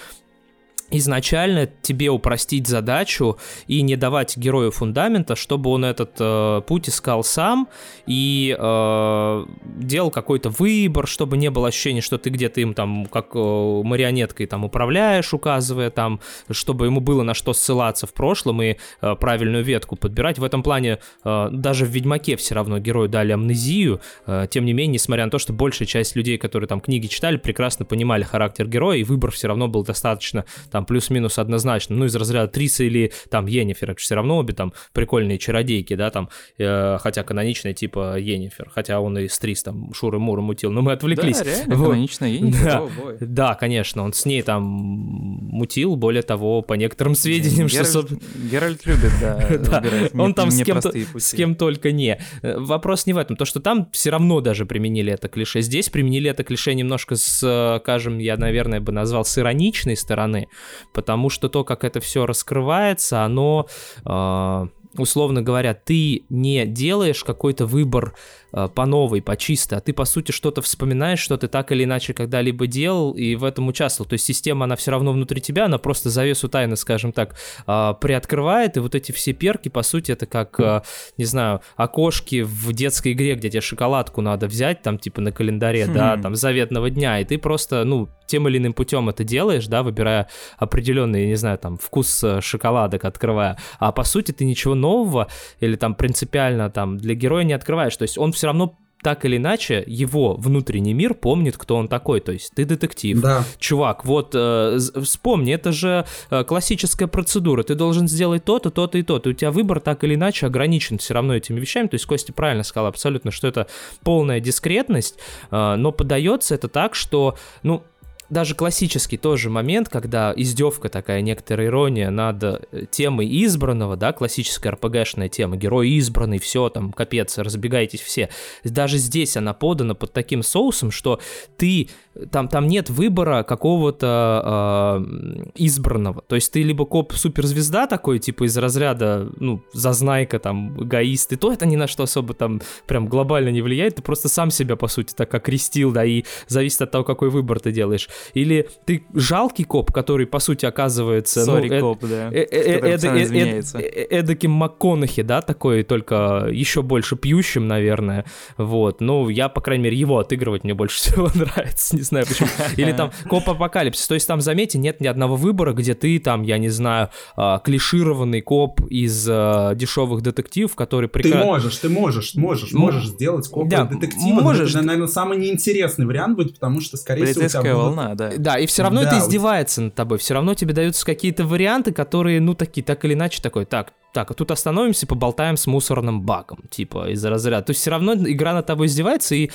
изначально 0.91 1.67
тебе 1.81 2.09
упростить 2.09 2.67
задачу 2.67 3.37
и 3.67 3.81
не 3.81 3.95
давать 3.95 4.37
герою 4.37 4.71
фундамента, 4.71 5.35
чтобы 5.35 5.69
он 5.69 5.85
этот 5.85 6.15
э, 6.19 6.61
путь 6.65 6.89
искал 6.89 7.23
сам 7.23 7.67
и 8.05 8.55
э, 8.57 9.45
делал 9.65 10.11
какой-то 10.11 10.49
выбор, 10.49 11.07
чтобы 11.07 11.37
не 11.37 11.49
было 11.49 11.67
ощущения, 11.67 12.01
что 12.01 12.17
ты 12.17 12.29
где-то 12.29 12.61
им 12.61 12.73
там 12.73 13.05
как 13.07 13.35
э, 13.35 13.81
марионеткой 13.83 14.47
там 14.47 14.63
управляешь, 14.63 15.33
указывая 15.33 15.89
там, 15.89 16.21
чтобы 16.49 16.85
ему 16.85 17.01
было 17.01 17.23
на 17.23 17.33
что 17.33 17.53
ссылаться 17.53 18.07
в 18.07 18.13
прошлом 18.13 18.61
и 18.61 18.77
э, 19.01 19.15
правильную 19.15 19.63
ветку 19.63 19.95
подбирать. 19.95 20.39
В 20.39 20.43
этом 20.43 20.63
плане 20.63 20.99
э, 21.23 21.49
даже 21.51 21.85
в 21.85 21.89
Ведьмаке 21.89 22.37
все 22.37 22.55
равно 22.55 22.79
герою 22.79 23.09
дали 23.09 23.33
амнезию, 23.33 23.99
э, 24.25 24.47
тем 24.49 24.65
не 24.65 24.73
менее, 24.73 24.93
несмотря 24.93 25.25
на 25.25 25.31
то, 25.31 25.39
что 25.39 25.51
большая 25.53 25.87
часть 25.87 26.15
людей, 26.15 26.37
которые 26.37 26.67
там 26.67 26.79
книги 26.79 27.07
читали, 27.07 27.37
прекрасно 27.37 27.85
понимали 27.85 28.23
характер 28.23 28.67
героя, 28.67 28.97
и 28.97 29.03
выбор 29.03 29.31
все 29.31 29.47
равно 29.47 29.67
был 29.67 29.83
достаточно 29.83 30.45
там 30.71 30.76
плюс-минус 30.85 31.39
однозначно, 31.39 31.95
ну, 31.95 32.05
из 32.05 32.15
разряда 32.15 32.51
Триса 32.51 32.83
или 32.83 33.11
там 33.29 33.45
Енифер, 33.45 33.91
это 33.91 33.99
все 33.99 34.15
равно 34.15 34.37
обе 34.37 34.53
там 34.53 34.73
прикольные 34.93 35.37
чародейки, 35.37 35.95
да, 35.95 36.09
там, 36.09 36.29
э, 36.57 36.97
хотя 36.99 37.23
каноничная 37.23 37.73
типа 37.73 38.17
Енифер, 38.17 38.69
хотя 38.69 38.99
он 38.99 39.17
и 39.17 39.27
с 39.27 39.37
Трис 39.39 39.63
там 39.63 39.93
Шуры 39.93 40.19
Муры 40.19 40.41
мутил, 40.41 40.71
но 40.71 40.81
мы 40.81 40.93
отвлеклись. 40.93 41.39
Да, 41.39 41.43
реально, 41.43 41.75
вот. 41.75 41.89
каноничная 41.89 42.29
Енифер, 42.29 42.63
да. 42.65 42.79
Oh, 42.79 43.17
да, 43.19 43.53
конечно, 43.55 44.03
он 44.03 44.13
с 44.13 44.25
ней 44.25 44.41
там 44.41 44.63
мутил, 44.63 45.95
более 45.95 46.23
того, 46.23 46.61
по 46.61 46.73
некоторым 46.73 47.15
сведениям, 47.15 47.67
Геральт, 47.67 47.89
что... 47.89 48.07
Геральт 48.51 48.85
любит, 48.85 49.11
да, 49.21 49.47
да. 49.81 49.83
Он 50.21 50.33
там 50.33 50.51
с 50.51 50.63
кем, 50.63 50.79
с 50.81 51.33
кем 51.33 51.55
только 51.55 51.91
не. 51.91 52.19
Э, 52.41 52.57
вопрос 52.57 53.05
не 53.05 53.13
в 53.13 53.17
этом, 53.17 53.35
то, 53.35 53.45
что 53.45 53.59
там 53.59 53.89
все 53.91 54.09
равно 54.09 54.41
даже 54.41 54.65
применили 54.65 55.11
это 55.11 55.27
клише. 55.27 55.61
Здесь 55.61 55.89
применили 55.89 56.29
это 56.29 56.43
клише 56.43 56.73
немножко 56.73 57.15
с, 57.15 57.41
э, 57.43 57.79
скажем, 57.81 58.19
я, 58.19 58.37
наверное, 58.37 58.79
бы 58.79 58.91
назвал 58.91 59.25
с 59.25 59.37
ироничной 59.37 59.95
стороны, 59.95 60.47
потому 60.93 61.29
что 61.29 61.49
то, 61.49 61.63
как 61.63 61.83
это 61.83 61.99
все 61.99 62.25
раскрывается, 62.25 63.23
оно, 63.23 63.67
э, 64.05 64.67
условно 64.97 65.41
говоря, 65.41 65.73
ты 65.73 66.25
не 66.29 66.65
делаешь 66.65 67.23
какой-то 67.23 67.65
выбор 67.65 68.15
по 68.51 68.85
новой, 68.85 69.21
по 69.21 69.35
чисто, 69.35 69.77
а 69.77 69.79
ты, 69.79 69.93
по 69.93 70.05
сути, 70.05 70.31
что-то 70.31 70.61
вспоминаешь, 70.61 71.19
что 71.19 71.37
ты 71.37 71.47
так 71.47 71.71
или 71.71 71.83
иначе 71.83 72.13
когда-либо 72.13 72.67
делал 72.67 73.11
и 73.11 73.35
в 73.35 73.43
этом 73.43 73.67
участвовал. 73.67 74.07
То 74.09 74.13
есть 74.13 74.25
система, 74.25 74.65
она 74.65 74.75
все 74.75 74.91
равно 74.91 75.11
внутри 75.11 75.41
тебя, 75.41 75.65
она 75.65 75.77
просто 75.77 76.09
завесу 76.09 76.47
тайны, 76.47 76.75
скажем 76.75 77.11
так, 77.11 77.35
э, 77.65 77.93
приоткрывает, 77.99 78.77
и 78.77 78.79
вот 78.79 78.95
эти 78.95 79.11
все 79.11 79.33
перки, 79.33 79.69
по 79.69 79.83
сути, 79.83 80.11
это 80.11 80.25
как, 80.25 80.59
э, 80.59 80.81
не 81.17 81.25
знаю, 81.25 81.61
окошки 81.75 82.41
в 82.41 82.73
детской 82.73 83.13
игре, 83.13 83.35
где 83.35 83.49
тебе 83.49 83.61
шоколадку 83.61 84.21
надо 84.21 84.47
взять, 84.47 84.81
там, 84.81 84.97
типа, 84.97 85.21
на 85.21 85.31
календаре, 85.31 85.85
хм. 85.85 85.93
да, 85.93 86.17
там, 86.17 86.35
заветного 86.35 86.89
дня, 86.89 87.19
и 87.19 87.25
ты 87.25 87.37
просто, 87.37 87.83
ну, 87.83 88.09
тем 88.27 88.47
или 88.47 88.57
иным 88.57 88.73
путем 88.73 89.09
это 89.09 89.23
делаешь, 89.23 89.67
да, 89.67 89.83
выбирая 89.83 90.27
определенный, 90.57 91.27
не 91.27 91.35
знаю, 91.35 91.57
там, 91.57 91.77
вкус 91.77 92.23
шоколадок 92.41 93.05
открывая, 93.05 93.57
а 93.79 93.91
по 93.91 94.03
сути 94.03 94.31
ты 94.31 94.45
ничего 94.45 94.75
нового 94.75 95.27
или 95.59 95.75
там 95.75 95.95
принципиально 95.95 96.69
там 96.69 96.97
для 96.97 97.15
героя 97.15 97.43
не 97.43 97.53
открываешь, 97.53 97.95
то 97.95 98.03
есть 98.03 98.17
он 98.17 98.31
все 98.33 98.46
равно 98.47 98.77
так 99.01 99.25
или 99.25 99.37
иначе 99.37 99.83
его 99.87 100.35
внутренний 100.35 100.93
мир 100.93 101.13
помнит, 101.13 101.57
кто 101.57 101.75
он 101.75 101.87
такой. 101.87 102.19
То 102.19 102.31
есть 102.31 102.51
ты 102.55 102.65
детектив, 102.65 103.21
да. 103.21 103.43
чувак. 103.59 104.05
Вот 104.05 104.31
э, 104.33 104.79
вспомни, 105.03 105.53
это 105.53 105.71
же 105.71 106.05
э, 106.29 106.43
классическая 106.43 107.07
процедура. 107.07 107.63
Ты 107.63 107.75
должен 107.75 108.07
сделать 108.07 108.43
то-то, 108.43 108.71
то-то 108.71 108.97
и 108.97 109.03
то-то. 109.03 109.29
У 109.29 109.33
тебя 109.33 109.51
выбор 109.51 109.79
так 109.79 110.03
или 110.03 110.15
иначе 110.15 110.45
ограничен 110.47 110.97
все 110.97 111.13
равно 111.13 111.35
этими 111.35 111.59
вещами. 111.59 111.87
То 111.87 111.95
есть 111.95 112.05
Костя 112.05 112.33
правильно 112.33 112.63
сказал 112.63 112.87
абсолютно, 112.87 113.31
что 113.31 113.47
это 113.47 113.67
полная 114.03 114.39
дискретность, 114.39 115.17
э, 115.51 115.75
но 115.75 115.91
подается 115.91 116.55
это 116.55 116.67
так, 116.67 116.95
что, 116.95 117.37
ну, 117.63 117.83
даже 118.29 118.55
классический 118.55 119.17
тоже 119.17 119.49
момент, 119.49 119.89
когда 119.89 120.33
издевка 120.35 120.89
такая, 120.89 121.21
некоторая 121.21 121.67
ирония 121.67 122.09
над 122.09 122.43
э, 122.43 122.59
темой 122.91 123.27
избранного, 123.45 123.95
да, 123.95 124.13
классическая 124.13 124.71
РПГшная 124.71 125.29
тема, 125.29 125.55
герой 125.55 125.89
избранный, 125.91 126.39
все, 126.39 126.69
там, 126.69 126.91
капец, 126.91 127.37
разбегайтесь 127.37 128.01
все. 128.01 128.29
Даже 128.63 128.97
здесь 128.97 129.37
она 129.37 129.53
подана 129.53 129.95
под 129.95 130.13
таким 130.13 130.43
соусом, 130.43 130.91
что 130.91 131.19
ты 131.57 131.89
там, 132.31 132.47
там 132.47 132.67
нет 132.67 132.89
выбора 132.89 133.43
какого-то 133.43 134.99
э, 134.99 135.49
избранного. 135.55 136.21
То 136.27 136.35
есть 136.35 136.51
ты 136.51 136.63
либо 136.63 136.85
коп-суперзвезда 136.85 137.87
такой, 137.87 138.19
типа 138.19 138.45
из 138.45 138.57
разряда, 138.57 139.29
ну, 139.37 139.61
зазнайка, 139.73 140.39
там, 140.39 140.83
эгоист, 140.83 141.33
и 141.33 141.35
то 141.35 141.51
это 141.51 141.65
ни 141.65 141.75
на 141.75 141.87
что 141.87 142.03
особо 142.03 142.33
там 142.33 142.61
прям 142.87 143.07
глобально 143.07 143.49
не 143.49 143.61
влияет, 143.61 143.95
ты 143.95 144.01
просто 144.01 144.29
сам 144.29 144.51
себя, 144.51 144.75
по 144.75 144.87
сути, 144.87 145.13
так 145.13 145.33
окрестил, 145.33 145.91
да, 145.91 146.03
и 146.05 146.23
зависит 146.47 146.81
от 146.81 146.91
того, 146.91 147.03
какой 147.03 147.29
выбор 147.29 147.59
ты 147.59 147.71
делаешь. 147.71 148.09
Или 148.33 148.69
ты 148.85 149.03
жалкий 149.13 149.65
коп, 149.65 149.91
который, 149.91 150.27
по 150.27 150.39
сути, 150.39 150.65
оказывается... 150.65 151.41
Sorry, 151.41 151.69
ну, 151.69 151.79
коп, 151.79 152.03
да. 152.03 152.29
Эдаким 152.31 154.51
МакКонахи, 154.51 155.21
да, 155.21 155.41
такой, 155.41 155.83
только 155.83 156.47
еще 156.51 156.81
больше 156.81 157.15
пьющим, 157.15 157.67
наверное, 157.67 158.25
вот. 158.57 159.01
Ну, 159.01 159.29
я, 159.29 159.49
по 159.49 159.61
крайней 159.61 159.85
мере, 159.85 159.97
его 159.97 160.19
отыгрывать 160.19 160.63
мне 160.63 160.73
больше 160.73 160.97
всего 160.97 161.29
нравится, 161.33 161.95
не 161.95 162.01
знаю 162.01 162.25
почему. 162.27 162.49
Или 162.77 162.91
там 162.91 163.11
коп 163.29 163.49
апокалипсис. 163.49 164.07
То 164.07 164.15
есть 164.15 164.27
там, 164.27 164.41
заметьте, 164.41 164.77
нет 164.77 165.01
ни 165.01 165.07
одного 165.07 165.35
выбора, 165.35 165.73
где 165.73 165.93
ты 165.93 166.19
там, 166.19 166.43
я 166.43 166.57
не 166.57 166.69
знаю, 166.69 167.09
а, 167.35 167.59
клишированный 167.59 168.41
коп 168.41 168.81
из 168.89 169.27
а, 169.29 169.73
дешевых 169.75 170.21
детективов, 170.21 170.75
который 170.75 171.09
прекрасно... 171.09 171.39
Ты 171.39 171.45
можешь, 171.45 171.77
ты 171.77 171.89
можешь, 171.89 172.35
можешь, 172.35 172.73
можешь 172.73 173.07
сделать 173.07 173.47
коп 173.47 173.67
да, 173.67 173.85
детектива. 173.85 174.41
Можешь. 174.41 174.75
Это, 174.75 174.83
наверное, 174.83 175.07
самый 175.07 175.37
неинтересный 175.37 176.05
вариант 176.05 176.37
будет, 176.37 176.55
потому 176.55 176.81
что, 176.81 176.97
скорее 176.97 177.25
всего, 177.25 177.45
у 177.45 177.49
тебя 177.49 177.75
волна, 177.75 178.06
да. 178.15 178.31
Да, 178.37 178.59
и 178.59 178.65
все 178.65 178.83
равно 178.83 179.01
да, 179.01 179.07
это 179.07 179.19
издевается 179.19 179.81
над 179.81 179.95
тобой. 179.95 180.17
Все 180.17 180.33
равно 180.33 180.53
тебе 180.53 180.73
даются 180.73 181.05
какие-то 181.05 181.45
варианты, 181.45 181.91
которые, 181.91 182.39
ну, 182.39 182.53
такие, 182.53 182.83
так 182.83 183.03
или 183.05 183.13
иначе, 183.13 183.41
такой, 183.41 183.65
так, 183.65 183.93
так, 184.17 184.31
а 184.31 184.33
тут 184.33 184.49
остановимся, 184.49 185.05
поболтаем 185.05 185.57
с 185.57 185.67
мусорным 185.67 186.21
баком, 186.21 186.63
типа, 186.71 187.11
из-за 187.11 187.29
разряда. 187.29 187.67
То 187.67 187.69
есть 187.69 187.81
все 187.81 187.91
равно 187.91 188.15
игра 188.15 188.53
над 188.55 188.65
тобой 188.65 188.87
издевается, 188.87 189.35
и 189.35 189.51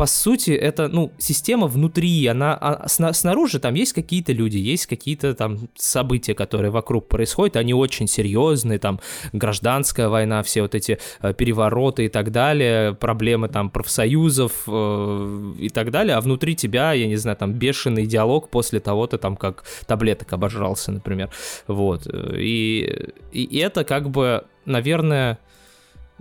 по 0.00 0.06
сути, 0.06 0.52
это, 0.52 0.88
ну, 0.88 1.12
система 1.18 1.66
внутри, 1.66 2.26
она, 2.26 2.54
а, 2.54 2.88
снаружи 2.88 3.58
там 3.58 3.74
есть 3.74 3.92
какие-то 3.92 4.32
люди, 4.32 4.56
есть 4.56 4.86
какие-то 4.86 5.34
там 5.34 5.68
события, 5.76 6.34
которые 6.34 6.70
вокруг 6.70 7.08
происходят, 7.08 7.56
они 7.56 7.74
очень 7.74 8.08
серьезные, 8.08 8.78
там, 8.78 8.98
гражданская 9.32 10.08
война, 10.08 10.42
все 10.42 10.62
вот 10.62 10.74
эти 10.74 10.98
э, 11.20 11.34
перевороты 11.34 12.06
и 12.06 12.08
так 12.08 12.32
далее, 12.32 12.94
проблемы 12.94 13.48
там 13.48 13.68
профсоюзов 13.68 14.52
э, 14.66 15.52
и 15.58 15.68
так 15.68 15.90
далее, 15.90 16.16
а 16.16 16.20
внутри 16.20 16.56
тебя, 16.56 16.94
я 16.94 17.06
не 17.06 17.16
знаю, 17.16 17.36
там, 17.36 17.52
бешеный 17.52 18.06
диалог 18.06 18.48
после 18.48 18.80
того-то 18.80 19.18
там, 19.18 19.36
как 19.36 19.64
таблеток 19.86 20.32
обожрался, 20.32 20.92
например, 20.92 21.28
вот, 21.66 22.06
и, 22.06 23.10
и 23.32 23.58
это 23.58 23.84
как 23.84 23.99
бы, 24.08 24.44
наверное, 24.64 25.38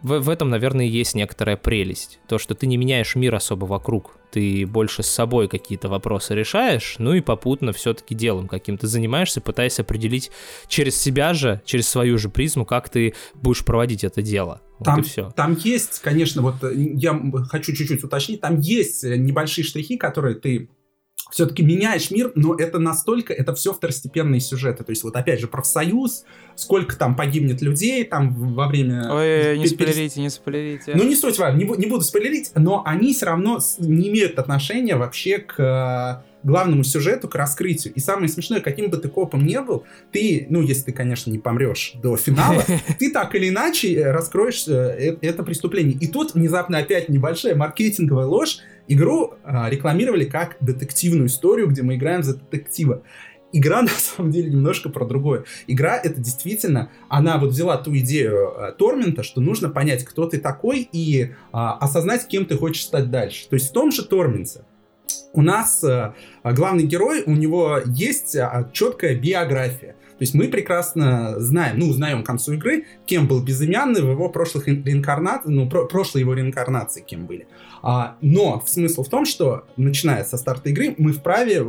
в, 0.02 0.20
в 0.20 0.30
этом, 0.30 0.50
наверное, 0.50 0.86
есть 0.86 1.16
некоторая 1.16 1.58
прелесть. 1.58 2.20
То, 2.28 2.38
что 2.38 2.56
ты 2.56 2.68
не 2.68 2.78
меняешь 2.78 3.16
мир 3.16 3.36
особо 3.36 3.66
вокруг. 3.66 4.18
Ты 4.32 4.66
больше 4.66 5.04
с 5.04 5.08
собой 5.08 5.48
какие-то 5.48 5.90
вопросы 5.90 6.36
решаешь, 6.36 6.96
ну 7.00 7.14
и 7.14 7.22
попутно 7.22 7.74
все-таки 7.74 8.14
делом 8.14 8.48
каким-то 8.48 8.86
занимаешься, 8.88 9.42
пытаясь 9.42 9.80
определить 9.80 10.32
через 10.68 11.00
себя 11.00 11.34
же, 11.34 11.62
через 11.66 11.88
свою 11.88 12.18
же 12.18 12.30
призму, 12.30 12.66
как 12.66 12.90
ты 12.90 13.16
будешь 13.34 13.66
проводить 13.66 14.04
это 14.04 14.22
дело. 14.22 14.62
Там, 14.84 14.98
вот 14.98 15.06
и 15.06 15.10
все. 15.10 15.32
там 15.32 15.58
есть, 15.58 16.00
конечно, 16.00 16.42
вот 16.42 16.64
э, 16.64 16.74
я 16.76 17.20
хочу 17.50 17.74
чуть-чуть 17.74 18.04
уточнить, 18.04 18.40
там 18.40 18.60
есть 18.60 19.04
э, 19.04 19.18
небольшие 19.18 19.66
штрихи, 19.66 19.98
которые 19.98 20.36
ты 20.36 20.70
все-таки 21.32 21.64
меняешь 21.64 22.12
мир, 22.12 22.32
но 22.36 22.56
это 22.56 22.80
настолько, 22.80 23.34
это 23.34 23.54
все 23.54 23.74
второстепенные 23.74 24.40
сюжеты. 24.40 24.84
То 24.84 24.92
есть 24.92 25.04
вот 25.04 25.16
опять 25.16 25.40
же 25.40 25.48
профсоюз, 25.48 26.26
сколько 26.56 26.96
там 26.98 27.16
погибнет 27.16 27.62
людей 27.62 28.04
там 28.04 28.34
во 28.56 28.68
время... 28.68 29.12
Ой, 29.12 29.58
не 29.58 29.68
спойлерите, 29.68 30.22
не 30.22 30.30
спойлерите. 30.30 30.94
Ну 30.96 31.04
не 31.04 31.16
суть 31.16 31.38
важно, 31.38 31.58
не, 31.58 31.66
не 31.66 31.86
буду 31.86 32.02
спойлерить, 32.02 32.52
но 32.56 32.84
они 32.86 33.14
все 33.14 33.28
равно 33.28 33.60
не 33.80 34.10
имеют 34.10 34.40
отношения 34.40 34.96
вообще 34.96 35.38
к 35.38 35.60
э, 35.60 36.30
главному 36.44 36.84
сюжету, 36.84 37.28
к 37.28 37.36
раскрытию. 37.36 37.94
И 37.94 38.00
самое 38.00 38.30
смешное, 38.30 38.62
каким 38.62 38.90
бы 38.90 38.98
ты 38.98 39.10
копом 39.10 39.46
не 39.46 39.62
был, 39.62 39.84
ты, 40.12 40.48
ну, 40.50 40.62
если 40.62 40.84
ты, 40.86 40.92
конечно, 40.94 41.32
не 41.32 41.40
помрешь 41.40 41.94
до 42.02 42.16
финала, 42.18 42.64
ты 43.00 43.12
так 43.12 43.36
или 43.36 43.50
иначе 43.50 43.94
э, 43.96 44.12
раскроешь 44.12 44.68
э, 44.68 45.18
это 45.22 45.44
преступление. 45.44 45.98
И 46.00 46.08
тут 46.08 46.34
внезапно 46.34 46.80
опять 46.80 47.10
небольшая 47.10 47.56
маркетинговая 47.56 48.26
ложь, 48.26 48.60
Игру 48.90 49.36
а, 49.44 49.70
рекламировали 49.70 50.26
как 50.26 50.58
детективную 50.60 51.28
историю, 51.28 51.68
где 51.68 51.84
мы 51.84 51.96
играем 51.96 52.24
за 52.24 52.36
детектива. 52.36 53.04
игра 53.54 53.82
на 53.84 53.88
самом 53.88 54.32
деле 54.32 54.50
немножко 54.50 54.90
про 54.90 55.06
другое. 55.06 55.46
Игра 55.68 55.96
это 55.96 56.20
действительно, 56.20 56.90
она 57.08 57.38
вот 57.38 57.52
взяла 57.52 57.78
ту 57.78 57.96
идею 57.98 58.52
э, 58.58 58.72
Тормента, 58.74 59.24
что 59.24 59.42
нужно 59.42 59.70
понять, 59.70 60.04
кто 60.04 60.26
ты 60.26 60.40
такой 60.40 60.90
и 60.92 61.34
а, 61.52 61.78
осознать, 61.78 62.28
кем 62.28 62.46
ты 62.46 62.58
хочешь 62.58 62.84
стать 62.84 63.10
дальше. 63.10 63.48
То 63.48 63.54
есть 63.54 63.70
в 63.70 63.74
том 63.74 63.92
же 63.92 64.04
Торменте 64.04 64.62
у 65.34 65.42
нас 65.42 65.84
а, 65.84 66.14
главный 66.44 66.84
герой, 66.84 67.24
у 67.26 67.32
него 67.32 67.80
есть 67.86 68.36
а, 68.36 68.70
четкая 68.74 69.16
биография. 69.16 69.96
То 70.20 70.24
есть 70.24 70.34
мы 70.34 70.50
прекрасно 70.50 71.40
знаем, 71.40 71.80
ну, 71.80 71.88
узнаем 71.88 72.24
к 72.24 72.26
концу 72.26 72.54
игры, 72.54 72.84
кем 73.06 73.26
был 73.26 73.42
безымянный 73.42 74.02
в 74.02 74.10
его 74.12 74.28
прошлых 74.28 74.68
реинкарнациях, 74.68 75.56
ну, 75.56 75.70
про 75.70 75.86
прошлые 75.86 76.24
его 76.24 76.34
реинкарнации 76.34 77.02
кем 77.02 77.26
были. 77.26 77.48
А, 77.82 78.18
но 78.20 78.62
смысл 78.68 79.04
в 79.04 79.08
том, 79.08 79.26
что, 79.26 79.64
начиная 79.78 80.26
со 80.26 80.36
старта 80.36 80.72
игры, 80.72 80.94
мы 80.98 81.14
вправе 81.14 81.66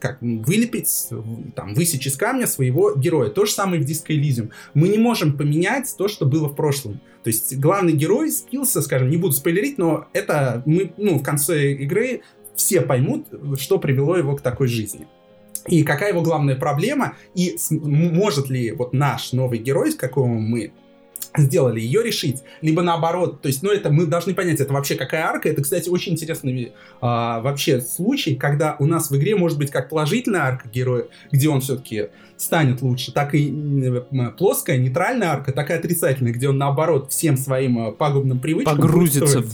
как 0.00 0.18
вылепить, 0.20 1.08
там, 1.56 1.72
высечь 1.72 2.06
из 2.06 2.18
камня 2.18 2.46
своего 2.46 2.94
героя. 2.94 3.30
То 3.30 3.46
же 3.46 3.52
самое 3.52 3.80
в 3.80 3.86
Disco 3.86 4.08
Elysium. 4.08 4.50
Мы 4.74 4.88
не 4.88 4.98
можем 4.98 5.38
поменять 5.38 5.94
то, 5.96 6.08
что 6.08 6.26
было 6.26 6.48
в 6.48 6.54
прошлом. 6.54 7.00
То 7.24 7.30
есть 7.30 7.56
главный 7.56 7.94
герой 7.94 8.30
спился, 8.30 8.82
скажем, 8.82 9.08
не 9.08 9.16
буду 9.16 9.32
спойлерить, 9.32 9.78
но 9.78 10.08
это 10.12 10.62
мы, 10.66 10.92
ну, 10.98 11.18
в 11.18 11.22
конце 11.22 11.72
игры 11.72 12.20
все 12.54 12.82
поймут, 12.82 13.28
что 13.58 13.78
привело 13.78 14.18
его 14.18 14.36
к 14.36 14.42
такой 14.42 14.68
жизни. 14.68 15.06
И 15.66 15.82
какая 15.82 16.10
его 16.10 16.22
главная 16.22 16.56
проблема, 16.56 17.14
и 17.34 17.56
может 17.70 18.48
ли 18.48 18.72
вот 18.72 18.92
наш 18.92 19.32
новый 19.32 19.58
герой, 19.58 19.92
с 19.92 19.94
какого 19.94 20.26
мы 20.26 20.72
сделали, 21.36 21.80
ее 21.80 22.02
решить, 22.02 22.42
либо 22.62 22.82
наоборот, 22.82 23.42
то 23.42 23.48
есть, 23.48 23.62
ну, 23.62 23.70
это 23.70 23.90
мы 23.90 24.06
должны 24.06 24.34
понять, 24.34 24.60
это 24.60 24.72
вообще 24.72 24.94
какая 24.94 25.24
арка, 25.24 25.48
это, 25.48 25.62
кстати, 25.62 25.88
очень 25.88 26.12
интересный 26.12 26.72
а, 27.00 27.40
вообще 27.40 27.80
случай, 27.80 28.34
когда 28.34 28.76
у 28.78 28.86
нас 28.86 29.10
в 29.10 29.16
игре 29.16 29.36
может 29.36 29.58
быть 29.58 29.70
как 29.70 29.88
положительная 29.88 30.42
арка 30.42 30.68
героя, 30.68 31.06
где 31.30 31.48
он 31.48 31.60
все-таки 31.60 32.08
станет 32.36 32.82
лучше, 32.82 33.12
так 33.12 33.34
и 33.34 34.02
плоская, 34.36 34.78
нейтральная 34.78 35.28
арка, 35.28 35.52
так 35.52 35.70
и 35.70 35.74
отрицательная, 35.74 36.32
где 36.32 36.48
он, 36.48 36.58
наоборот, 36.58 37.10
всем 37.12 37.36
своим 37.36 37.78
а, 37.78 37.92
пагубным 37.92 38.40
привычкам 38.40 38.76
погрузится 38.76 39.42
в... 39.42 39.52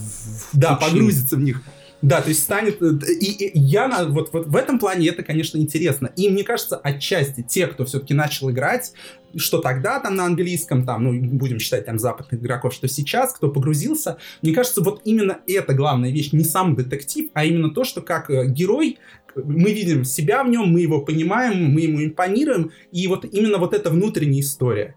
Да, 0.53 0.77
погрузится 0.77 1.37
в 1.37 1.41
них. 1.41 1.63
Да, 2.05 2.21
то 2.21 2.29
есть 2.29 2.43
станет... 2.43 2.83
Э, 2.83 2.99
и, 3.19 3.47
и 3.47 3.59
я 3.59 3.89
на, 3.89 4.05
вот, 4.05 4.31
вот 4.35 4.47
в 4.47 4.57
этом 4.57 4.79
плане 4.79 5.09
это, 5.09 5.23
конечно, 5.23 5.57
интересно. 5.57 6.13
И 6.17 6.29
мне 6.29 6.45
кажется, 6.45 6.77
отчасти 6.77 7.43
те, 7.43 7.67
кто 7.67 7.87
все-таки 7.87 8.13
начал 8.13 8.51
играть, 8.51 8.93
что 9.37 9.63
тогда 9.63 10.01
там 10.01 10.15
на 10.15 10.27
английском, 10.27 10.85
там, 10.85 11.05
ну, 11.05 11.19
будем 11.19 11.59
считать 11.59 11.87
там 11.87 11.99
западных 11.99 12.43
игроков, 12.43 12.75
что 12.75 12.89
сейчас, 12.89 13.33
кто 13.33 13.51
погрузился, 13.51 14.19
мне 14.43 14.53
кажется, 14.53 14.83
вот 14.83 15.01
именно 15.07 15.39
это 15.47 15.73
главная 15.73 16.11
вещь, 16.11 16.33
не 16.33 16.45
сам 16.45 16.75
детектив, 16.75 17.31
а 17.33 17.47
именно 17.47 17.71
то, 17.71 17.85
что 17.85 18.03
как 18.03 18.29
э, 18.29 18.49
герой 18.49 18.99
мы 19.35 19.73
видим 19.73 20.05
себя 20.05 20.45
в 20.45 20.51
нем, 20.51 20.69
мы 20.69 20.81
его 20.81 21.01
понимаем, 21.01 21.73
мы 21.73 21.81
ему 21.81 22.05
импонируем, 22.05 22.71
и 22.93 23.07
вот 23.07 23.25
именно 23.25 23.57
вот 23.57 23.73
эта 23.73 23.89
внутренняя 23.89 24.43
история 24.43 24.95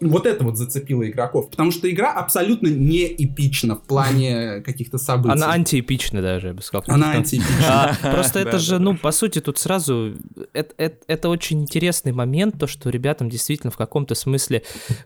вот 0.00 0.26
это 0.26 0.44
вот 0.44 0.56
зацепило 0.56 1.08
игроков, 1.08 1.50
потому 1.50 1.70
что 1.70 1.90
игра 1.90 2.12
абсолютно 2.12 2.68
не 2.68 3.06
эпична 3.06 3.76
в 3.76 3.82
плане 3.82 4.60
каких-то 4.66 4.98
событий. 4.98 5.32
Она 5.32 5.52
антиэпична 5.52 6.22
даже, 6.22 6.48
я 6.48 6.54
бы 6.54 6.62
сказал. 6.62 6.84
Она 6.88 7.12
антиэпична. 7.12 7.96
А, 8.02 8.12
просто 8.12 8.40
это 8.40 8.58
же, 8.58 8.78
ну, 8.78 8.96
по 8.96 9.12
сути, 9.12 9.40
тут 9.40 9.58
сразу... 9.58 10.14
Это 10.52 11.28
очень 11.28 11.62
интересный 11.62 12.12
момент, 12.12 12.58
то, 12.58 12.66
что 12.66 12.90
ребятам 12.90 13.28
действительно 13.28 13.70
в 13.70 13.76
каком-то 13.76 14.14
смысле 14.14 14.62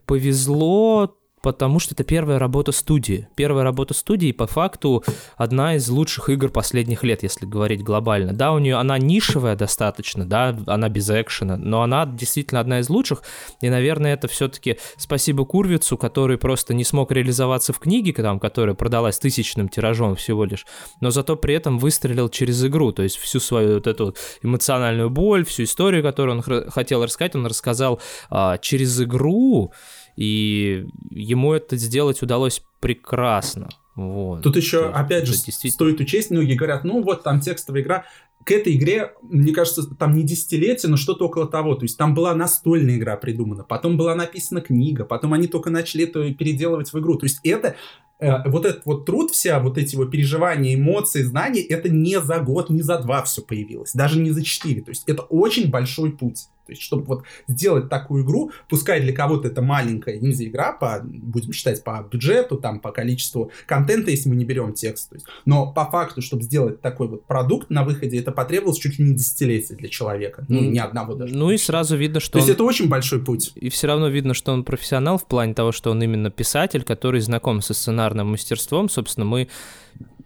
повезло 0.07 1.17
потому 1.45 1.79
что 1.79 1.95
это 1.95 2.05
первая 2.05 2.39
работа 2.39 2.73
студии. 2.73 3.29
Первая 3.37 3.65
работа 3.65 3.93
студии, 3.93 4.33
по 4.33 4.47
факту, 4.47 5.05
одна 5.37 5.77
из 5.77 5.87
лучших 5.91 6.31
игр 6.31 6.49
последних 6.49 7.05
лет, 7.05 7.23
если 7.23 7.45
говорить 7.45 7.83
глобально. 7.83 8.33
Да, 8.33 8.53
у 8.53 8.59
нее 8.59 8.77
она 8.77 8.97
нишевая 8.97 9.55
достаточно, 9.55 10.25
да, 10.25 10.57
она 10.67 10.89
без 10.89 11.11
экшена, 11.11 11.59
но 11.59 11.83
она 11.83 12.07
действительно 12.07 12.61
одна 12.61 12.81
из 12.81 12.89
лучших, 12.89 13.23
и, 13.61 13.69
наверное, 13.69 14.15
это 14.15 14.27
все-таки 14.27 14.79
спасибо 14.97 15.45
Курвицу, 15.45 15.99
который 15.99 16.39
просто 16.39 16.73
не 16.73 16.83
смог 16.83 17.13
реализоваться 17.13 17.75
в 17.75 17.79
книге, 17.79 18.15
там, 18.15 18.41
которая 18.41 18.75
продалась 18.75 19.19
тысячным 19.19 19.69
тиражом 19.69 20.17
всего 20.17 20.47
лишь, 20.47 20.65
но 21.03 21.11
зато 21.11 21.37
при 21.37 21.55
этом 21.55 21.79
выстрелил 21.79 22.31
через 22.31 22.65
игру, 22.65 22.93
то 22.93 23.03
есть 23.03 23.19
всю 23.19 23.39
свою 23.39 23.75
вот 23.75 23.87
эту 23.87 24.17
эмоциональную 24.43 25.11
боль, 25.11 25.45
всю 25.45 25.65
историю, 25.65 26.03
которую 26.03 26.39
он 26.39 26.71
хотел 26.71 27.05
рассказать, 27.05 27.37
он 27.37 27.45
рассказал 27.45 28.01
а, 28.31 28.57
через 28.57 28.99
игру, 29.03 29.73
и 30.17 30.87
ему 31.11 31.53
это 31.53 31.77
сделать 31.77 32.23
удалось 32.23 32.63
прекрасно. 32.81 33.69
Вот. 33.95 34.43
Тут 34.43 34.57
еще, 34.57 34.79
есть, 34.79 34.91
опять 34.95 35.27
же, 35.27 35.33
действительно... 35.33 35.73
стоит 35.73 36.01
учесть, 36.01 36.31
многие 36.31 36.55
говорят, 36.55 36.85
ну 36.85 37.03
вот 37.03 37.23
там 37.23 37.41
текстовая 37.41 37.83
игра, 37.83 38.05
к 38.45 38.51
этой 38.51 38.77
игре, 38.77 39.13
мне 39.23 39.53
кажется, 39.53 39.87
там 39.95 40.15
не 40.15 40.23
десятилетие, 40.23 40.91
но 40.91 40.97
что-то 40.97 41.27
около 41.27 41.49
того. 41.49 41.75
То 41.75 41.85
есть 41.85 41.97
там 41.97 42.15
была 42.15 42.35
настольная 42.35 42.97
игра 42.97 43.17
придумана, 43.17 43.65
потом 43.65 43.97
была 43.97 44.15
написана 44.15 44.61
книга, 44.61 45.05
потом 45.05 45.33
они 45.33 45.47
только 45.47 45.71
начали 45.71 46.05
это 46.05 46.33
переделывать 46.35 46.93
в 46.93 46.99
игру. 46.99 47.17
То 47.17 47.25
есть 47.25 47.41
это 47.43 47.77
э, 48.21 48.49
вот 48.49 48.67
этот 48.67 48.85
вот 48.85 49.07
труд, 49.07 49.31
вся 49.31 49.61
вот 49.61 49.79
эти 49.79 49.97
вот 49.97 50.11
переживания, 50.11 50.75
эмоции, 50.75 51.23
знания, 51.23 51.63
это 51.63 51.89
не 51.89 52.21
за 52.21 52.39
год, 52.41 52.69
не 52.69 52.83
за 52.83 52.99
два 52.99 53.23
все 53.23 53.41
появилось, 53.41 53.93
даже 53.95 54.21
не 54.21 54.31
за 54.31 54.45
четыре. 54.45 54.83
То 54.83 54.91
есть 54.91 55.05
это 55.07 55.23
очень 55.23 55.71
большой 55.71 56.13
путь. 56.13 56.49
То 56.67 56.73
есть, 56.73 56.83
чтобы 56.83 57.05
вот 57.05 57.25
сделать 57.47 57.89
такую 57.89 58.25
игру, 58.25 58.51
пускай 58.69 59.01
для 59.01 59.13
кого-то 59.13 59.49
это 59.49 59.63
маленькая 59.63 60.17
инди-игра, 60.17 60.73
по, 60.73 61.01
будем 61.03 61.53
считать 61.53 61.85
по 61.85 62.07
бюджету, 62.11 62.57
там, 62.57 62.81
по 62.81 62.91
количеству 62.91 63.51
контента, 63.67 64.11
если 64.11 64.29
мы 64.29 64.37
не 64.37 64.45
берем 64.45 64.73
текст. 64.73 65.11
То 65.11 65.17
есть, 65.17 65.27
но 65.45 65.73
по 65.73 65.85
факту, 65.85 66.23
чтобы 66.23 66.43
сделать 66.43 66.81
такой 66.81 67.09
вот 67.09 67.25
продукт 67.27 67.71
на 67.71 67.85
выходе, 67.85 68.19
это 68.19 68.33
потребовалось 68.33 68.79
чуть 68.79 68.99
ли 68.99 69.05
не 69.05 69.15
десятилетие 69.15 69.77
для 69.77 69.89
человека. 69.89 70.45
Ну, 70.49 70.61
ни 70.61 70.79
одного 70.79 71.15
даже. 71.15 71.35
Ну 71.35 71.51
и 71.51 71.59
сразу 71.59 71.97
видно, 71.97 72.21
что 72.21 72.33
То 72.33 72.39
он... 72.39 72.45
есть 72.45 72.55
это 72.55 72.65
очень 72.65 72.89
большой 72.89 73.23
путь. 73.23 73.53
И 73.55 73.69
все 73.69 73.87
равно 73.87 74.09
видно, 74.09 74.35
что 74.35 74.53
он 74.53 74.65
профессионал 74.65 75.19
в 75.19 75.27
плане 75.27 75.55
того, 75.55 75.73
что 75.73 75.91
он 75.91 76.03
именно 76.03 76.31
писатель, 76.31 76.83
который 76.83 77.21
знаком 77.21 77.61
со 77.61 77.75
сценарным 77.75 78.29
мастерством. 78.29 78.89
Собственно, 78.89 79.27
мы 79.27 79.49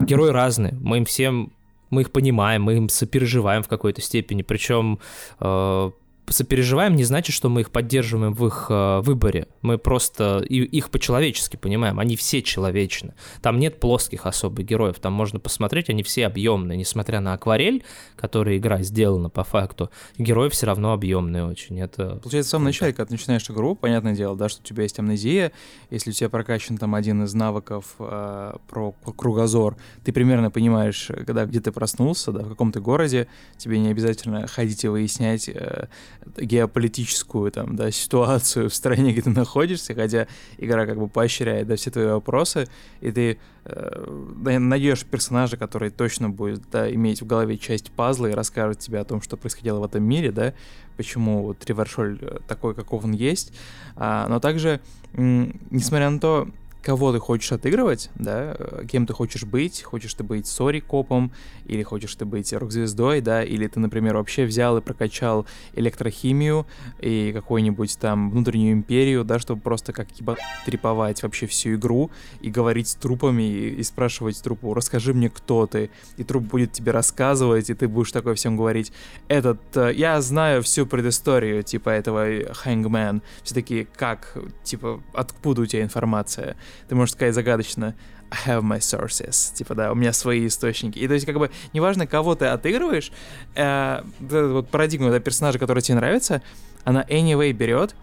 герои 0.00 0.30
разные. 0.30 0.74
Мы 0.80 0.98
им 0.98 1.04
всем 1.04 1.52
мы 1.90 2.02
их 2.02 2.12
понимаем, 2.12 2.62
мы 2.62 2.76
им 2.76 2.88
сопереживаем 2.88 3.62
в 3.62 3.68
какой-то 3.68 4.02
степени. 4.02 4.42
Причем 4.42 4.98
э, 5.40 5.90
сопереживаем 6.32 6.96
не 6.96 7.04
значит, 7.04 7.34
что 7.34 7.48
мы 7.48 7.62
их 7.62 7.70
поддерживаем 7.70 8.32
в 8.32 8.46
их 8.46 8.66
э, 8.68 9.00
выборе. 9.00 9.48
Мы 9.62 9.78
просто 9.78 10.44
и, 10.48 10.56
их 10.62 10.90
по-человечески 10.90 11.56
понимаем. 11.56 11.98
Они 11.98 12.16
все 12.16 12.42
человечны. 12.42 13.14
Там 13.42 13.58
нет 13.58 13.80
плоских 13.80 14.26
особых 14.26 14.66
героев. 14.66 14.98
Там 15.00 15.12
можно 15.12 15.40
посмотреть, 15.40 15.90
они 15.90 16.02
все 16.02 16.26
объемные. 16.26 16.78
Несмотря 16.78 17.20
на 17.20 17.34
акварель, 17.34 17.84
которая 18.16 18.56
игра 18.56 18.82
сделана 18.82 19.30
по 19.30 19.44
факту, 19.44 19.90
герои 20.16 20.48
все 20.48 20.66
равно 20.66 20.92
объемные 20.92 21.44
очень. 21.44 21.80
Это... 21.80 22.16
Получается, 22.22 22.48
в 22.48 22.52
самом 22.52 22.64
начале, 22.64 22.92
когда 22.92 23.06
ты 23.06 23.12
начинаешь 23.14 23.48
игру, 23.50 23.74
понятное 23.74 24.14
дело, 24.14 24.36
да, 24.36 24.48
что 24.48 24.60
у 24.60 24.64
тебя 24.64 24.82
есть 24.82 24.98
амнезия, 24.98 25.52
если 25.90 26.10
у 26.10 26.12
тебя 26.12 26.28
прокачан 26.28 26.76
там 26.76 26.94
один 26.94 27.24
из 27.24 27.34
навыков 27.34 27.94
э, 27.98 28.54
про 28.68 28.92
кругозор, 29.16 29.76
ты 30.04 30.12
примерно 30.12 30.50
понимаешь, 30.50 31.10
когда 31.26 31.46
где 31.46 31.60
ты 31.60 31.72
проснулся, 31.72 32.32
да, 32.32 32.42
в 32.42 32.48
каком 32.48 32.72
то 32.72 32.80
городе, 32.80 33.28
тебе 33.56 33.78
не 33.78 33.88
обязательно 33.88 34.46
ходить 34.46 34.84
и 34.84 34.88
выяснять, 34.88 35.48
э, 35.48 35.88
геополитическую 36.36 37.50
там, 37.50 37.76
да, 37.76 37.90
ситуацию 37.90 38.70
в 38.70 38.74
стране, 38.74 39.12
где 39.12 39.22
ты 39.22 39.30
находишься, 39.30 39.94
хотя 39.94 40.26
игра 40.56 40.86
как 40.86 40.98
бы 40.98 41.08
поощряет 41.08 41.66
да, 41.66 41.76
все 41.76 41.90
твои 41.90 42.06
вопросы, 42.06 42.68
и 43.00 43.10
ты 43.10 43.38
э, 43.64 44.58
найдешь 44.58 45.04
персонажа, 45.04 45.56
который 45.56 45.90
точно 45.90 46.30
будет 46.30 46.62
да, 46.70 46.92
иметь 46.92 47.22
в 47.22 47.26
голове 47.26 47.58
часть 47.58 47.90
пазла 47.90 48.26
и 48.26 48.32
расскажет 48.32 48.78
тебе 48.78 49.00
о 49.00 49.04
том, 49.04 49.22
что 49.22 49.36
происходило 49.36 49.80
в 49.80 49.84
этом 49.84 50.02
мире, 50.02 50.32
да, 50.32 50.54
почему 50.96 51.42
вот 51.42 51.64
Ривершоль 51.66 52.18
э, 52.20 52.38
такой, 52.46 52.74
каков 52.74 53.04
он 53.04 53.12
есть. 53.12 53.52
А, 53.96 54.26
но 54.28 54.40
также, 54.40 54.80
несмотря 55.14 56.10
на 56.10 56.20
то, 56.20 56.48
кого 56.82 57.12
ты 57.12 57.18
хочешь 57.18 57.52
отыгрывать, 57.52 58.10
да, 58.14 58.54
э, 58.58 58.84
кем 58.88 59.06
ты 59.06 59.12
хочешь 59.12 59.44
быть, 59.44 59.82
хочешь 59.82 60.14
ты 60.14 60.24
быть 60.24 60.46
Сори 60.46 60.80
копом, 60.80 61.32
или 61.66 61.82
хочешь 61.82 62.14
ты 62.14 62.24
быть 62.24 62.52
рок-звездой, 62.52 63.20
да, 63.20 63.42
или 63.42 63.66
ты, 63.66 63.80
например, 63.80 64.16
вообще 64.16 64.44
взял 64.44 64.78
и 64.78 64.80
прокачал 64.80 65.46
электрохимию 65.74 66.66
и 67.00 67.32
какую-нибудь 67.34 67.98
там 67.98 68.30
внутреннюю 68.30 68.72
империю, 68.72 69.24
да, 69.24 69.38
чтобы 69.38 69.60
просто 69.60 69.92
как 69.92 70.10
типа 70.12 70.36
треповать 70.64 71.22
вообще 71.22 71.46
всю 71.46 71.74
игру 71.74 72.10
и 72.40 72.50
говорить 72.50 72.88
с 72.88 72.94
трупами 72.94 73.42
и, 73.42 73.74
и 73.74 73.82
спрашивать 73.82 74.42
трупу, 74.42 74.72
расскажи 74.74 75.12
мне, 75.12 75.30
кто 75.30 75.66
ты, 75.66 75.90
и 76.16 76.24
труп 76.24 76.44
будет 76.44 76.72
тебе 76.72 76.92
рассказывать, 76.92 77.70
и 77.70 77.74
ты 77.74 77.88
будешь 77.88 78.12
такой 78.12 78.34
всем 78.34 78.56
говорить, 78.56 78.92
этот, 79.28 79.76
э, 79.76 79.92
я 79.94 80.20
знаю 80.20 80.62
всю 80.62 80.86
предысторию, 80.86 81.62
типа, 81.62 81.90
этого 81.90 82.54
Хэнгмен, 82.54 83.22
все 83.42 83.54
такие, 83.54 83.84
как, 83.84 84.36
типа, 84.62 85.02
откуда 85.12 85.62
у 85.62 85.66
тебя 85.66 85.82
информация? 85.82 86.56
Ты 86.88 86.94
можешь 86.94 87.14
сказать 87.14 87.34
загадочно, 87.34 87.94
I 88.30 88.38
have 88.46 88.62
my 88.62 88.78
sources. 88.78 89.54
Типа, 89.54 89.74
да, 89.74 89.92
у 89.92 89.94
меня 89.94 90.12
свои 90.12 90.46
источники. 90.46 90.98
И 90.98 91.08
то 91.08 91.14
есть, 91.14 91.26
как 91.26 91.38
бы, 91.38 91.50
неважно, 91.72 92.06
кого 92.06 92.34
ты 92.34 92.46
отыгрываешь, 92.46 93.10
э, 93.54 94.02
вот, 94.20 94.68
парадигма 94.68 95.10
да, 95.10 95.20
персонажа, 95.20 95.58
который 95.58 95.82
тебе 95.82 95.96
нравится, 95.96 96.42
она 96.84 97.04
anyway 97.04 97.52
берет 97.52 97.94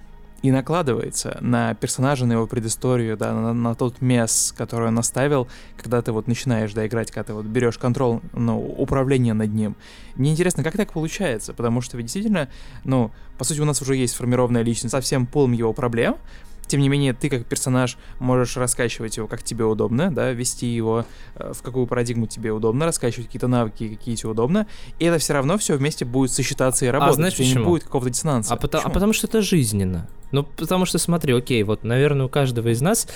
и 0.42 0.52
накладывается 0.52 1.38
на 1.42 1.74
персонажа, 1.74 2.26
на 2.26 2.34
его 2.34 2.46
предысторию, 2.46 3.18
да, 3.18 3.34
на, 3.34 3.54
на 3.54 3.74
тот 3.74 4.02
мес, 4.02 4.54
который 4.56 4.90
он 4.90 5.00
оставил, 5.00 5.48
когда 5.76 6.02
ты 6.02 6.12
вот 6.12 6.28
начинаешь, 6.28 6.72
да, 6.74 6.86
играть, 6.86 7.10
когда 7.10 7.24
ты 7.24 7.34
вот 7.34 7.46
берешь 7.46 7.78
контроль, 7.78 8.20
ну, 8.34 8.60
управление 8.60 9.34
над 9.34 9.54
ним. 9.54 9.76
Мне 10.16 10.32
интересно, 10.32 10.64
как 10.64 10.78
так 10.78 10.94
получается, 10.94 11.54
потому 11.54 11.82
что 11.82 11.98
ведь 11.98 12.08
действительно, 12.08 12.50
ну, 12.84 13.12
по 13.38 13.44
сути, 13.44 13.60
у 13.60 13.66
нас 13.66 13.82
уже 13.82 13.96
есть 13.96 14.14
сформированная 14.14 14.62
личность 14.62 14.92
со 14.92 15.02
всем 15.02 15.26
полом 15.26 15.52
его 15.52 15.74
проблем, 15.74 16.18
тем 16.68 16.82
не 16.82 16.90
менее, 16.90 17.14
ты 17.14 17.30
как 17.30 17.46
персонаж 17.46 17.98
можешь 18.20 18.58
раскачивать 18.58 19.18
его 19.18 19.28
как 19.28 19.44
тебе 19.44 19.66
удобно, 19.66 20.14
да, 20.14 20.32
вести 20.32 20.68
его 20.68 21.06
э, 21.36 21.54
в 21.54 21.62
какую 21.62 21.88
парадигму 21.88 22.28
тебе 22.28 22.52
удобно, 22.52 22.86
раскачивать 22.86 23.28
какие-то 23.28 23.48
навыки, 23.48 23.96
какие 23.96 24.16
тебе 24.16 24.30
удобно, 24.30 24.68
и 25.00 25.06
это 25.06 25.18
все 25.18 25.34
равно 25.34 25.58
все 25.58 25.76
вместе 25.76 26.06
будет 26.06 26.32
сосчитаться 26.32 26.86
и 26.86 26.88
а 26.88 26.92
работать. 26.92 27.14
А 27.14 27.16
знаешь 27.16 27.38
почему? 27.38 27.60
Не 27.60 27.66
будет 27.66 27.84
какого-то 27.84 28.10
диссонанса. 28.10 28.54
А, 28.54 28.58
потому, 28.58 28.86
а 28.86 28.90
потому 28.90 29.14
что 29.14 29.28
это 29.28 29.42
жизненно. 29.42 30.08
Ну, 30.32 30.44
потому 30.44 30.86
что 30.86 30.98
смотри, 30.98 31.34
окей, 31.34 31.64
вот, 31.64 31.84
наверное, 31.84 32.26
у 32.26 32.30
каждого 32.30 32.70
из 32.70 32.82
нас 32.82 33.08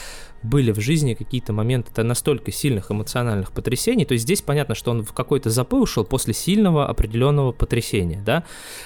были 0.43 0.71
в 0.71 0.79
жизни 0.79 1.15
какие-то 1.15 1.51
моменты 1.51 2.03
настолько 2.03 2.51
сильных 2.51 2.91
эмоциональных 2.91 3.51
потрясений, 3.51 4.05
то 4.05 4.13
есть 4.13 4.23
здесь 4.23 4.41
понятно, 4.41 4.75
что 4.75 4.91
он 4.91 5.03
в 5.03 5.11
какой-то 5.11 5.49
запой 5.49 5.81
ушел 5.81 6.05
после 6.05 6.33
сильного 6.33 6.87
определенного 6.87 7.51
потрясения, 7.51 8.21
да, 8.25 8.45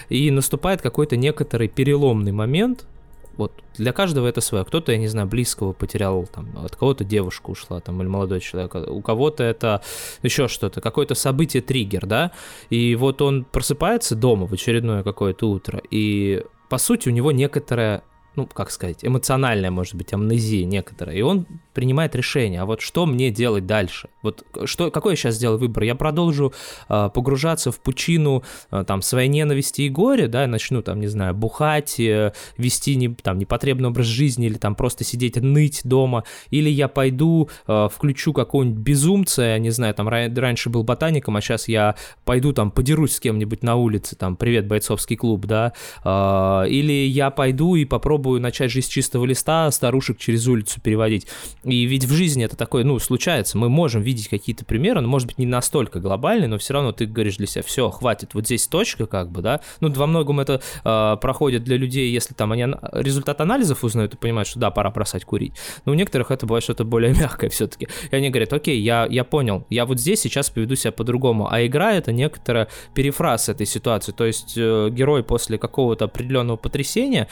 и 0.09 0.31
наступает 0.31 0.81
какой-то 0.81 1.15
некоторый 1.15 1.67
переломный 1.67 2.31
момент, 2.31 2.87
вот 3.37 3.63
для 3.75 3.91
каждого 3.93 4.27
это 4.27 4.41
свое. 4.41 4.63
Кто-то, 4.65 4.91
я 4.91 4.97
не 4.97 5.07
знаю, 5.07 5.27
близкого 5.27 5.73
потерял, 5.73 6.25
там, 6.27 6.49
от 6.63 6.75
кого-то 6.75 7.03
девушка 7.03 7.49
ушла, 7.49 7.79
там, 7.79 8.01
или 8.01 8.07
молодой 8.07 8.39
человек, 8.39 8.75
у 8.75 9.01
кого-то 9.01 9.43
это 9.43 9.81
еще 10.21 10.47
что-то, 10.47 10.81
какое-то 10.81 11.15
событие, 11.15 11.61
триггер, 11.61 12.05
да, 12.05 12.31
и 12.69 12.95
вот 12.95 13.21
он 13.21 13.45
просыпается 13.45 14.15
дома 14.15 14.45
в 14.47 14.53
очередное 14.53 15.03
какое-то 15.03 15.49
утро, 15.49 15.81
и 15.89 16.43
по 16.69 16.77
сути 16.77 17.09
у 17.09 17.11
него 17.11 17.31
некоторая 17.31 18.03
ну, 18.35 18.47
как 18.47 18.71
сказать, 18.71 18.99
эмоциональная, 19.03 19.71
может 19.71 19.95
быть, 19.95 20.13
амнезия 20.13 20.65
некоторая, 20.65 21.15
и 21.15 21.21
он 21.21 21.45
принимает 21.73 22.15
решение, 22.15 22.61
а 22.61 22.65
вот 22.65 22.81
что 22.81 23.05
мне 23.05 23.31
делать 23.31 23.65
дальше? 23.65 24.09
Вот 24.21 24.45
что, 24.65 24.91
какой 24.91 25.13
я 25.13 25.15
сейчас 25.15 25.35
сделаю 25.35 25.59
выбор? 25.59 25.83
Я 25.83 25.95
продолжу 25.95 26.53
э, 26.89 27.09
погружаться 27.13 27.71
в 27.71 27.79
пучину 27.79 28.43
э, 28.71 28.83
там 28.87 29.01
своей 29.01 29.27
ненависти 29.27 29.81
и 29.81 29.89
горя, 29.89 30.27
да, 30.27 30.47
начну 30.47 30.81
там, 30.81 30.99
не 30.99 31.07
знаю, 31.07 31.33
бухать, 31.33 31.99
э, 31.99 32.33
вести 32.57 32.95
не, 32.95 33.09
там 33.09 33.37
непотребный 33.37 33.89
образ 33.89 34.05
жизни 34.05 34.47
или 34.47 34.57
там 34.57 34.75
просто 34.75 35.03
сидеть 35.03 35.35
ныть 35.35 35.81
дома, 35.83 36.23
или 36.49 36.69
я 36.69 36.87
пойду 36.87 37.49
э, 37.67 37.89
включу 37.93 38.33
какого-нибудь 38.33 38.79
безумца, 38.79 39.41
я 39.41 39.59
не 39.59 39.71
знаю, 39.71 39.93
там 39.93 40.07
раньше 40.07 40.69
был 40.69 40.83
ботаником, 40.83 41.35
а 41.35 41.41
сейчас 41.41 41.67
я 41.67 41.95
пойду 42.23 42.53
там 42.53 42.71
подерусь 42.71 43.15
с 43.15 43.19
кем-нибудь 43.19 43.63
на 43.63 43.75
улице, 43.75 44.15
там, 44.15 44.35
привет, 44.35 44.67
бойцовский 44.67 45.17
клуб, 45.17 45.45
да, 45.45 45.73
э, 46.03 46.69
или 46.69 47.07
я 47.07 47.29
пойду 47.29 47.75
и 47.75 47.85
попробую 47.85 48.22
начать 48.23 48.71
жизнь 48.71 48.87
с 48.87 48.89
чистого 48.89 49.25
листа, 49.25 49.69
старушек 49.71 50.17
через 50.17 50.47
улицу 50.47 50.81
переводить. 50.81 51.27
И 51.63 51.85
ведь 51.85 52.05
в 52.05 52.13
жизни 52.13 52.45
это 52.45 52.55
такое, 52.55 52.83
ну, 52.83 52.99
случается. 52.99 53.57
Мы 53.57 53.69
можем 53.69 54.01
видеть 54.01 54.27
какие-то 54.27 54.65
примеры, 54.65 55.01
но, 55.01 55.07
может 55.07 55.27
быть, 55.27 55.37
не 55.37 55.45
настолько 55.45 55.99
глобальные, 55.99 56.47
но 56.47 56.57
все 56.57 56.73
равно 56.73 56.91
ты 56.91 57.05
говоришь 57.05 57.37
для 57.37 57.47
себя, 57.47 57.63
все, 57.63 57.89
хватит, 57.89 58.33
вот 58.33 58.45
здесь 58.45 58.67
точка, 58.67 59.05
как 59.05 59.31
бы, 59.31 59.41
да. 59.41 59.61
Ну, 59.79 59.91
во 59.91 60.07
многом 60.07 60.39
это 60.39 60.61
э, 60.83 61.17
проходит 61.21 61.63
для 61.63 61.77
людей, 61.77 62.11
если 62.11 62.33
там 62.33 62.51
они 62.51 62.65
результат 62.93 63.41
анализов 63.41 63.83
узнают 63.83 64.13
и 64.13 64.17
понимают, 64.17 64.47
что 64.47 64.59
да, 64.59 64.71
пора 64.71 64.91
бросать 64.91 65.25
курить. 65.25 65.53
Но 65.85 65.91
у 65.91 65.95
некоторых 65.95 66.31
это 66.31 66.45
бывает 66.45 66.63
что-то 66.63 66.83
более 66.83 67.13
мягкое 67.19 67.49
все-таки. 67.49 67.87
И 68.11 68.15
они 68.15 68.29
говорят, 68.29 68.53
окей, 68.53 68.79
я, 68.79 69.07
я 69.09 69.23
понял, 69.23 69.65
я 69.69 69.85
вот 69.85 69.99
здесь 69.99 70.21
сейчас 70.21 70.49
поведу 70.49 70.75
себя 70.75 70.91
по-другому. 70.91 71.51
А 71.51 71.65
игра 71.65 71.93
это 71.93 72.11
некоторая 72.11 72.67
перефраз 72.93 73.49
этой 73.49 73.65
ситуации. 73.65 74.11
То 74.11 74.25
есть 74.25 74.53
э, 74.57 74.89
герой 74.91 75.23
после 75.23 75.57
какого-то 75.57 76.05
определенного 76.05 76.57
потрясения 76.57 77.27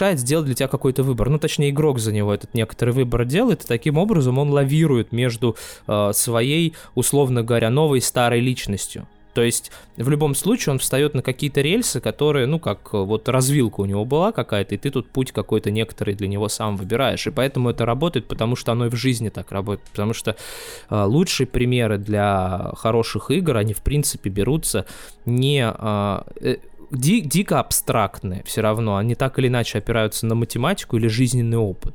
решает 0.00 0.18
сделать 0.18 0.46
для 0.46 0.54
тебя 0.54 0.68
какой-то 0.68 1.02
выбор. 1.02 1.28
Ну, 1.28 1.38
точнее, 1.38 1.70
игрок 1.70 1.98
за 1.98 2.12
него 2.12 2.32
этот 2.32 2.54
некоторый 2.54 2.90
выбор 2.90 3.26
делает 3.26 3.64
и 3.64 3.66
таким 3.66 3.98
образом 3.98 4.38
он 4.38 4.50
лавирует 4.50 5.12
между 5.12 5.56
э, 5.86 6.12
своей, 6.14 6.74
условно 6.94 7.42
говоря, 7.42 7.68
новой 7.68 8.00
старой 8.00 8.40
личностью. 8.40 9.06
То 9.34 9.42
есть 9.42 9.70
в 9.96 10.08
любом 10.08 10.34
случае 10.34 10.72
он 10.72 10.78
встает 10.78 11.14
на 11.14 11.22
какие-то 11.22 11.60
рельсы, 11.60 12.00
которые, 12.00 12.46
ну, 12.46 12.58
как 12.58 12.92
вот 12.92 13.28
развилка 13.28 13.80
у 13.80 13.84
него 13.84 14.04
была 14.04 14.32
какая-то, 14.32 14.74
и 14.74 14.78
ты 14.78 14.90
тут 14.90 15.08
путь 15.08 15.32
какой-то 15.32 15.70
некоторый 15.70 16.14
для 16.14 16.28
него 16.28 16.48
сам 16.48 16.76
выбираешь. 16.76 17.26
И 17.26 17.30
поэтому 17.30 17.70
это 17.70 17.84
работает, 17.86 18.26
потому 18.26 18.56
что 18.56 18.72
оно 18.72 18.86
и 18.86 18.88
в 18.88 18.96
жизни 18.96 19.28
так 19.28 19.52
работает. 19.52 19.88
Потому 19.90 20.14
что 20.14 20.34
э, 20.88 21.04
лучшие 21.04 21.46
примеры 21.46 21.98
для 21.98 22.72
хороших 22.76 23.30
игр, 23.30 23.56
они 23.56 23.74
в 23.74 23.82
принципе 23.82 24.30
берутся 24.30 24.86
не... 25.26 25.62
Э, 25.62 26.22
э 26.40 26.56
ди, 26.90 27.20
дико 27.20 27.60
абстрактные 27.60 28.42
все 28.44 28.60
равно, 28.60 28.96
они 28.96 29.14
так 29.14 29.38
или 29.38 29.48
иначе 29.48 29.78
опираются 29.78 30.26
на 30.26 30.34
математику 30.34 30.96
или 30.96 31.08
жизненный 31.08 31.58
опыт. 31.58 31.94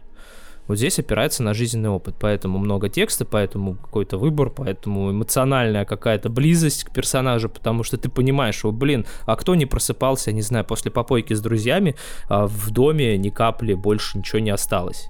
Вот 0.68 0.78
здесь 0.78 0.98
опирается 0.98 1.44
на 1.44 1.54
жизненный 1.54 1.90
опыт, 1.90 2.16
поэтому 2.20 2.58
много 2.58 2.90
текста, 2.90 3.24
поэтому 3.24 3.76
какой-то 3.76 4.18
выбор, 4.18 4.50
поэтому 4.50 5.12
эмоциональная 5.12 5.86
какая-то 5.86 6.30
близость 6.30 6.86
к 6.86 6.92
персонажу, 6.92 7.50
потому 7.50 7.84
что 7.84 7.98
ты 7.98 8.10
понимаешь, 8.10 8.56
что, 8.56 8.72
блин, 8.72 9.06
а 9.28 9.36
кто 9.36 9.54
не 9.54 9.68
просыпался, 9.68 10.32
не 10.32 10.42
знаю, 10.42 10.66
после 10.66 10.90
попойки 10.90 11.34
с 11.34 11.42
друзьями, 11.42 11.96
а 12.30 12.48
в 12.48 12.72
доме 12.72 13.16
ни 13.18 13.30
капли 13.30 13.76
больше 13.76 14.18
ничего 14.18 14.40
не 14.40 14.50
осталось 14.50 15.10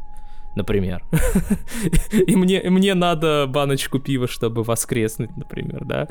например. 0.56 1.04
и 2.12 2.36
мне, 2.36 2.62
мне 2.70 2.94
надо 2.94 3.46
баночку 3.48 4.00
пива, 4.00 4.28
чтобы 4.28 4.64
воскреснуть, 4.64 5.36
например, 5.38 5.86
да. 5.86 6.08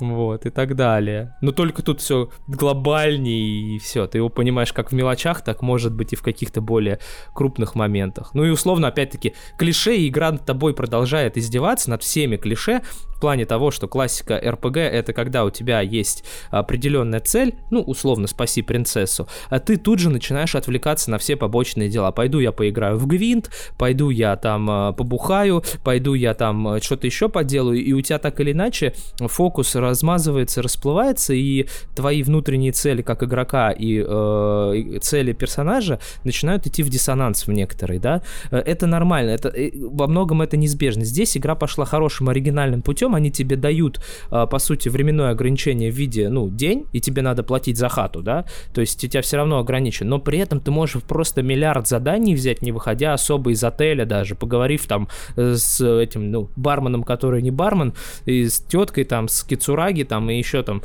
Вот, 0.00 0.46
и 0.46 0.50
так 0.50 0.74
далее. 0.76 1.36
Но 1.40 1.52
только 1.52 1.82
тут 1.82 2.00
все 2.00 2.30
глобальнее, 2.46 3.76
и 3.76 3.78
все. 3.78 4.06
Ты 4.06 4.18
его 4.18 4.28
понимаешь 4.28 4.72
как 4.72 4.90
в 4.90 4.94
мелочах, 4.94 5.42
так 5.42 5.62
может 5.62 5.94
быть 5.94 6.12
и 6.12 6.16
в 6.16 6.22
каких-то 6.22 6.60
более 6.60 6.98
крупных 7.34 7.74
моментах. 7.74 8.30
Ну 8.34 8.44
и 8.44 8.50
условно, 8.50 8.88
опять-таки, 8.88 9.34
клише, 9.58 9.96
и 9.96 10.08
игра 10.08 10.32
над 10.32 10.44
тобой 10.44 10.74
продолжает 10.74 11.36
издеваться 11.36 11.90
над 11.90 12.02
всеми 12.02 12.36
клише, 12.36 12.82
в 13.16 13.20
плане 13.20 13.46
того, 13.46 13.70
что 13.70 13.88
классика 13.88 14.38
РПГ 14.38 14.76
это 14.76 15.12
когда 15.14 15.44
у 15.44 15.50
тебя 15.50 15.80
есть 15.80 16.24
определенная 16.50 17.20
цель, 17.20 17.54
ну, 17.70 17.80
условно, 17.80 18.26
спаси 18.26 18.60
принцессу, 18.60 19.26
а 19.48 19.58
ты 19.58 19.78
тут 19.78 20.00
же 20.00 20.10
начинаешь 20.10 20.54
отвлекаться 20.54 21.10
на 21.10 21.18
все 21.18 21.36
побочные 21.36 21.88
дела. 21.88 22.12
Пойду 22.12 22.40
я 22.40 22.52
поиграю 22.52 22.98
в 22.98 23.06
гвинт, 23.06 23.50
пойду 23.78 24.10
я 24.10 24.36
там 24.36 24.70
э, 24.70 24.92
побухаю, 24.92 25.62
пойду 25.84 26.14
я 26.14 26.34
там 26.34 26.68
э, 26.68 26.80
что-то 26.80 27.06
еще 27.06 27.28
поделаю, 27.28 27.82
и 27.82 27.92
у 27.92 28.00
тебя 28.00 28.18
так 28.18 28.40
или 28.40 28.52
иначе 28.52 28.94
фокус 29.18 29.74
размазывается, 29.74 30.62
расплывается, 30.62 31.34
и 31.34 31.66
твои 31.94 32.22
внутренние 32.22 32.72
цели 32.72 33.02
как 33.02 33.22
игрока 33.22 33.70
и 33.70 34.02
э, 34.06 34.98
цели 35.00 35.32
персонажа 35.32 36.00
начинают 36.24 36.66
идти 36.66 36.82
в 36.82 36.88
диссонанс 36.88 37.46
в 37.46 37.52
некоторые, 37.52 38.00
да. 38.00 38.22
Э, 38.50 38.58
это 38.58 38.86
нормально, 38.86 39.30
это, 39.30 39.52
во 39.74 40.06
многом 40.06 40.42
это 40.42 40.56
неизбежно. 40.56 41.04
Здесь 41.04 41.36
игра 41.36 41.54
пошла 41.54 41.84
хорошим 41.84 42.28
оригинальным 42.28 42.82
путем, 42.82 43.14
они 43.14 43.30
тебе 43.30 43.56
дают, 43.56 44.00
по 44.30 44.58
сути, 44.58 44.88
временное 44.88 45.30
ограничение 45.30 45.90
в 45.90 45.94
виде, 45.94 46.28
ну, 46.28 46.48
день, 46.48 46.86
и 46.92 47.00
тебе 47.00 47.22
надо 47.22 47.42
платить 47.42 47.76
за 47.76 47.88
хату, 47.88 48.22
да, 48.22 48.44
то 48.74 48.80
есть 48.80 49.02
у 49.04 49.08
тебя 49.08 49.22
все 49.22 49.36
равно 49.36 49.58
ограничен, 49.58 50.08
но 50.08 50.18
при 50.18 50.38
этом 50.38 50.60
ты 50.60 50.70
можешь 50.70 51.02
просто 51.02 51.42
миллиард 51.42 51.86
заданий 51.86 52.34
взять, 52.34 52.62
не 52.62 52.72
выходя 52.72 53.12
особо 53.12 53.50
из 53.50 53.64
отеля 53.66 54.04
даже, 54.04 54.34
поговорив 54.34 54.86
там 54.86 55.08
э, 55.36 55.54
с 55.54 55.80
этим, 55.80 56.30
ну, 56.30 56.50
барменом, 56.56 57.02
который 57.02 57.42
не 57.42 57.50
бармен, 57.50 57.94
и 58.24 58.48
с 58.48 58.60
теткой 58.60 59.04
там, 59.04 59.28
с 59.28 59.42
Кицураги 59.42 60.04
там, 60.04 60.30
и 60.30 60.36
еще 60.36 60.62
там 60.62 60.82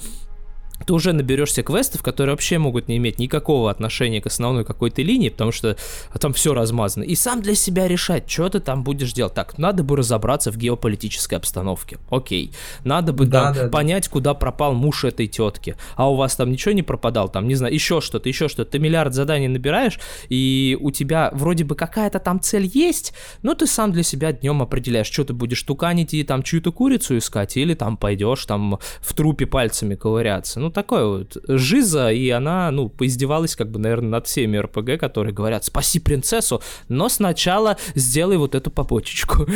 ты 0.86 0.94
уже 0.94 1.13
наберешься 1.13 1.63
квестов, 1.63 2.04
которые 2.04 2.34
вообще 2.34 2.58
могут 2.58 2.88
не 2.88 2.98
иметь 2.98 3.20
никакого 3.20 3.70
отношения 3.70 4.22
к 4.22 4.28
основной 4.28 4.65
какой-то 4.65 5.02
линии, 5.02 5.30
потому 5.30 5.52
что 5.52 5.78
там 6.20 6.34
все 6.34 6.54
размазано. 6.54 7.04
И 7.04 7.15
сам 7.15 7.41
для 7.41 7.56
себя 7.56 7.88
решать, 7.88 8.30
что 8.30 8.50
ты 8.50 8.60
там 8.60 8.84
будешь 8.84 9.13
делать. 9.13 9.34
Так, 9.34 9.58
надо 9.58 9.84
бы 9.84 9.96
разобраться 9.96 10.52
в 10.52 10.58
геополитической 10.58 11.36
обстановке. 11.36 11.98
Окей. 12.10 12.52
Надо 12.84 13.13
бы 13.13 13.26
да, 13.26 13.54
там, 13.54 13.54
да, 13.54 13.70
понять, 13.70 14.06
да. 14.06 14.12
куда 14.12 14.34
пропал 14.34 14.74
муж 14.74 15.04
этой 15.04 15.28
тетки. 15.28 15.76
А 15.96 16.10
у 16.10 16.15
вас 16.15 16.36
там 16.36 16.52
ничего 16.52 16.74
не 16.74 16.84
пропадал, 16.84 17.30
там, 17.30 17.48
не 17.48 17.56
знаю, 17.56 17.74
еще 17.74 18.02
что-то, 18.02 18.30
еще 18.30 18.48
что-то. 18.48 18.72
Ты 18.72 18.80
миллиард 18.80 19.13
заданий 19.13 19.48
набираешь, 19.48 20.00
и 20.30 20.78
у 20.80 20.91
тебя 20.91 21.30
вроде 21.34 21.63
бы 21.63 21.76
какая-то 21.76 22.20
там 22.20 22.39
цель 22.39 22.70
есть, 22.74 23.13
но 23.41 23.54
ты 23.54 23.67
сам 23.67 23.91
для 23.91 24.04
себя 24.04 24.32
днем 24.32 24.62
определяешь, 24.62 25.08
что 25.12 25.24
ты 25.24 25.34
будешь 25.34 25.62
туканить 25.63 26.13
и 26.13 26.24
там 26.24 26.44
чью-то 26.44 26.72
курицу 26.72 27.17
искать, 27.17 27.58
или 27.58 27.74
там 27.74 27.98
пойдешь 27.98 28.46
там 28.46 28.80
в 29.00 29.13
трупе 29.13 29.46
пальцами 29.46 29.96
ковыряться. 29.96 30.60
Ну, 30.60 30.71
такое 30.72 31.06
вот 31.06 31.38
жиза, 31.48 32.12
и 32.12 32.30
она, 32.30 32.72
ну, 32.72 32.89
поиздевалась, 32.89 33.56
как 33.56 33.70
бы, 33.70 33.80
наверное, 33.80 34.10
над 34.10 34.28
всеми 34.28 34.58
РПГ, 34.58 35.00
которые 35.00 35.34
говорят, 35.34 35.66
спаси 35.66 36.00
принцессу, 36.00 36.62
но 36.88 37.10
сначала 37.10 37.78
сделай 37.95 38.38
вот 38.38 38.56
эту 38.56 38.72
побочечку. 38.72 39.45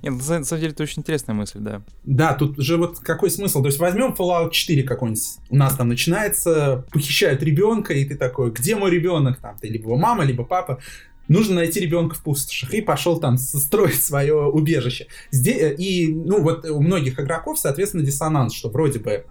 Нет, 0.03 0.13
на 0.13 0.21
самом 0.21 0.61
деле 0.61 0.73
это 0.73 0.83
очень 0.83 1.01
интересная 1.01 1.35
мысль, 1.35 1.59
да. 1.61 1.83
Да, 2.05 2.35
тут 2.35 2.59
же 2.59 2.77
вот 2.77 2.99
какой 3.01 3.31
смысл? 3.31 3.61
То 3.61 3.67
есть 3.67 3.79
возьмем 3.79 4.15
Fallout 4.19 4.51
4 4.51 4.83
какой-нибудь, 4.83 5.23
у 5.51 5.57
нас 5.57 5.77
там 5.77 5.89
начинается, 5.89 6.85
похищают 6.91 7.43
ребенка, 7.43 7.95
и 7.95 8.05
ты 8.05 8.17
такой, 8.17 8.51
где 8.51 8.77
мой 8.77 8.91
ребенок? 8.91 9.39
Там, 9.39 9.57
ты 9.61 9.69
либо 9.69 9.97
мама, 9.97 10.25
либо 10.25 10.45
папа 10.45 10.81
нужно 11.29 11.57
найти 11.57 11.81
ребенка 11.81 12.15
в 12.17 12.23
пустошах, 12.23 12.75
и 12.75 12.81
пошел 12.81 13.21
там 13.21 13.39
строить 13.39 14.03
свое 14.03 14.35
убежище. 14.35 15.07
Здесь, 15.31 15.61
э, 15.61 15.75
и, 15.77 16.13
ну, 16.13 16.43
вот 16.43 16.65
у 16.65 16.81
многих 16.81 17.21
игроков, 17.21 17.59
соответственно, 17.59 18.03
диссонанс, 18.03 18.55
что 18.55 18.71
вроде 18.71 18.99
бы 18.99 19.27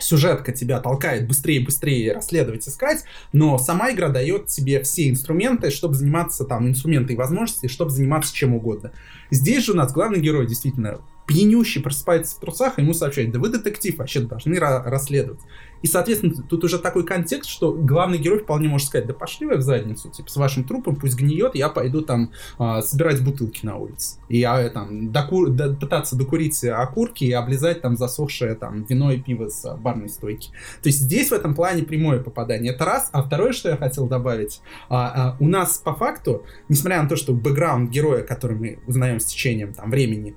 сюжетка 0.00 0.52
тебя 0.52 0.80
толкает 0.80 1.26
быстрее 1.26 1.56
и 1.56 1.64
быстрее 1.64 2.12
расследовать, 2.12 2.66
искать, 2.66 3.04
но 3.32 3.58
сама 3.58 3.92
игра 3.92 4.08
дает 4.08 4.46
тебе 4.46 4.82
все 4.82 5.08
инструменты, 5.08 5.70
чтобы 5.70 5.94
заниматься 5.94 6.44
там, 6.44 6.66
инструменты 6.68 7.12
и 7.12 7.16
возможности, 7.16 7.68
чтобы 7.68 7.90
заниматься 7.90 8.34
чем 8.34 8.54
угодно. 8.54 8.92
Здесь 9.30 9.64
же 9.64 9.72
у 9.72 9.76
нас 9.76 9.92
главный 9.92 10.20
герой 10.20 10.46
действительно 10.46 11.00
пьянющий 11.26 11.80
просыпается 11.80 12.36
в 12.36 12.40
трусах, 12.40 12.78
и 12.78 12.82
ему 12.82 12.92
сообщают, 12.92 13.32
да 13.32 13.38
вы 13.38 13.48
детектив, 13.48 13.96
вообще 13.96 14.20
должны 14.20 14.58
расследовать. 14.58 15.40
И, 15.84 15.86
соответственно, 15.86 16.32
тут 16.48 16.64
уже 16.64 16.78
такой 16.78 17.04
контекст, 17.04 17.50
что 17.50 17.74
главный 17.74 18.16
герой 18.16 18.38
вполне 18.38 18.68
может 18.68 18.86
сказать, 18.86 19.06
да 19.06 19.12
пошли 19.12 19.46
вы 19.46 19.56
в 19.56 19.60
задницу, 19.60 20.08
типа, 20.08 20.30
с 20.30 20.36
вашим 20.36 20.64
трупом 20.64 20.96
пусть 20.96 21.14
гниет, 21.14 21.54
я 21.54 21.68
пойду 21.68 22.00
там 22.00 22.32
э, 22.58 22.80
собирать 22.80 23.22
бутылки 23.22 23.66
на 23.66 23.76
улице. 23.76 24.18
И 24.30 24.38
я 24.38 24.62
э, 24.62 24.70
там 24.70 25.12
доку... 25.12 25.48
до... 25.48 25.74
пытаться 25.74 26.16
докурить 26.16 26.64
окурки 26.64 27.24
и 27.24 27.32
облизать 27.32 27.82
там 27.82 27.98
засохшее 27.98 28.54
там 28.54 28.84
вино 28.84 29.12
и 29.12 29.20
пиво 29.20 29.50
с 29.50 29.76
барной 29.76 30.08
стойки. 30.08 30.52
То 30.82 30.88
есть 30.88 31.00
здесь 31.00 31.28
в 31.28 31.34
этом 31.34 31.54
плане 31.54 31.82
прямое 31.82 32.18
попадание. 32.18 32.72
Это 32.72 32.86
раз. 32.86 33.10
А 33.12 33.22
второе, 33.22 33.52
что 33.52 33.68
я 33.68 33.76
хотел 33.76 34.06
добавить, 34.06 34.62
а, 34.88 35.32
а, 35.32 35.36
у 35.38 35.46
нас 35.46 35.76
по 35.76 35.94
факту, 35.94 36.46
несмотря 36.70 37.02
на 37.02 37.10
то, 37.10 37.16
что 37.16 37.34
бэкграунд 37.34 37.90
героя, 37.90 38.22
который 38.22 38.56
мы 38.56 38.78
узнаем 38.86 39.20
с 39.20 39.26
течением 39.26 39.74
там 39.74 39.90
времени, 39.90 40.34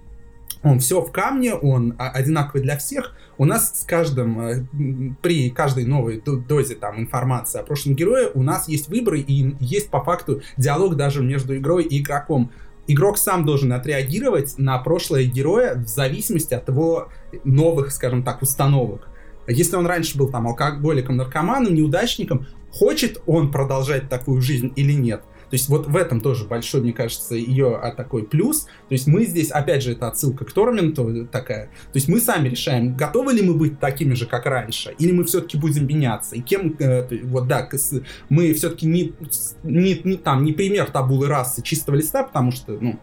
он 0.64 0.80
все 0.80 1.02
в 1.02 1.12
камне, 1.12 1.54
он 1.54 1.96
одинаковый 1.98 2.62
для 2.62 2.78
всех. 2.78 3.16
У 3.38 3.46
нас 3.46 3.82
с 3.82 3.84
каждым, 3.84 4.40
э, 4.42 4.66
при 5.22 5.50
каждой 5.52 5.86
новой 5.86 6.22
дозе 6.22 6.76
там 6.76 7.00
информации 7.00 7.60
о 7.60 7.64
прошлом 7.64 7.96
герое, 7.96 8.30
у 8.34 8.42
нас 8.42 8.68
есть 8.68 8.90
выборы 8.90 9.20
и 9.20 9.56
есть 9.60 9.90
по 9.90 10.04
факту 10.04 10.42
диалог 10.58 10.96
даже 10.96 11.24
между 11.24 11.56
игрой 11.56 11.84
и 11.84 12.02
игроком. 12.02 12.52
Игрок 12.88 13.18
сам 13.18 13.46
должен 13.46 13.74
отреагировать 13.74 14.58
на 14.58 14.78
прошлое 14.80 15.26
героя 15.26 15.76
в 15.76 15.88
зависимости 15.88 16.54
от 16.54 16.68
его 16.68 17.10
новых, 17.44 17.92
скажем 17.92 18.24
так, 18.24 18.42
установок. 18.42 19.08
Если 19.48 19.76
он 19.76 19.86
раньше 19.86 20.18
был 20.18 20.30
там 20.30 20.48
алкоголиком, 20.48 21.18
наркоманом, 21.18 21.74
неудачником, 21.74 22.48
хочет 22.72 23.22
он 23.28 23.52
продолжать 23.52 24.10
такую 24.10 24.42
жизнь 24.42 24.72
или 24.76 24.94
нет– 24.94 25.22
то 25.50 25.54
есть 25.54 25.70
вот 25.70 25.88
в 25.88 25.96
этом 25.96 26.20
тоже 26.22 26.46
большой, 26.46 26.82
мне 26.82 26.94
кажется, 26.94 27.36
ее 27.36 27.78
а, 27.78 27.92
такой 27.92 28.24
плюс. 28.24 28.64
То 28.64 28.94
есть 28.94 29.08
мы 29.08 29.26
здесь, 29.26 29.50
опять 29.50 29.82
же, 29.82 29.94
это 29.94 30.08
отсылка 30.08 30.44
к 30.46 30.52
Торменту 30.52 31.26
такая. 31.32 31.66
То 31.68 31.96
есть 31.96 32.08
мы 32.10 32.20
сами 32.20 32.50
решаем, 32.50 32.96
готовы 32.96 33.34
ли 33.34 33.42
мы 33.42 33.54
быть 33.54 33.80
такими 33.80 34.14
же, 34.14 34.26
как 34.26 34.46
раньше, 34.46 34.94
или 35.00 35.12
мы 35.12 35.24
все-таки 35.24 35.58
будем 35.58 35.88
меняться. 35.88 36.36
И 36.36 36.42
кем, 36.42 36.76
э, 36.80 37.08
вот 37.24 37.48
да, 37.48 37.70
мы 38.30 38.54
все-таки 38.54 38.86
не, 38.86 39.14
не, 39.64 40.02
не, 40.04 40.18
там, 40.18 40.44
не 40.44 40.52
пример 40.52 40.92
табулы 40.92 41.28
расы 41.28 41.62
чистого 41.62 41.96
листа, 41.96 42.24
потому 42.24 42.52
что, 42.52 42.78
ну, 42.80 43.00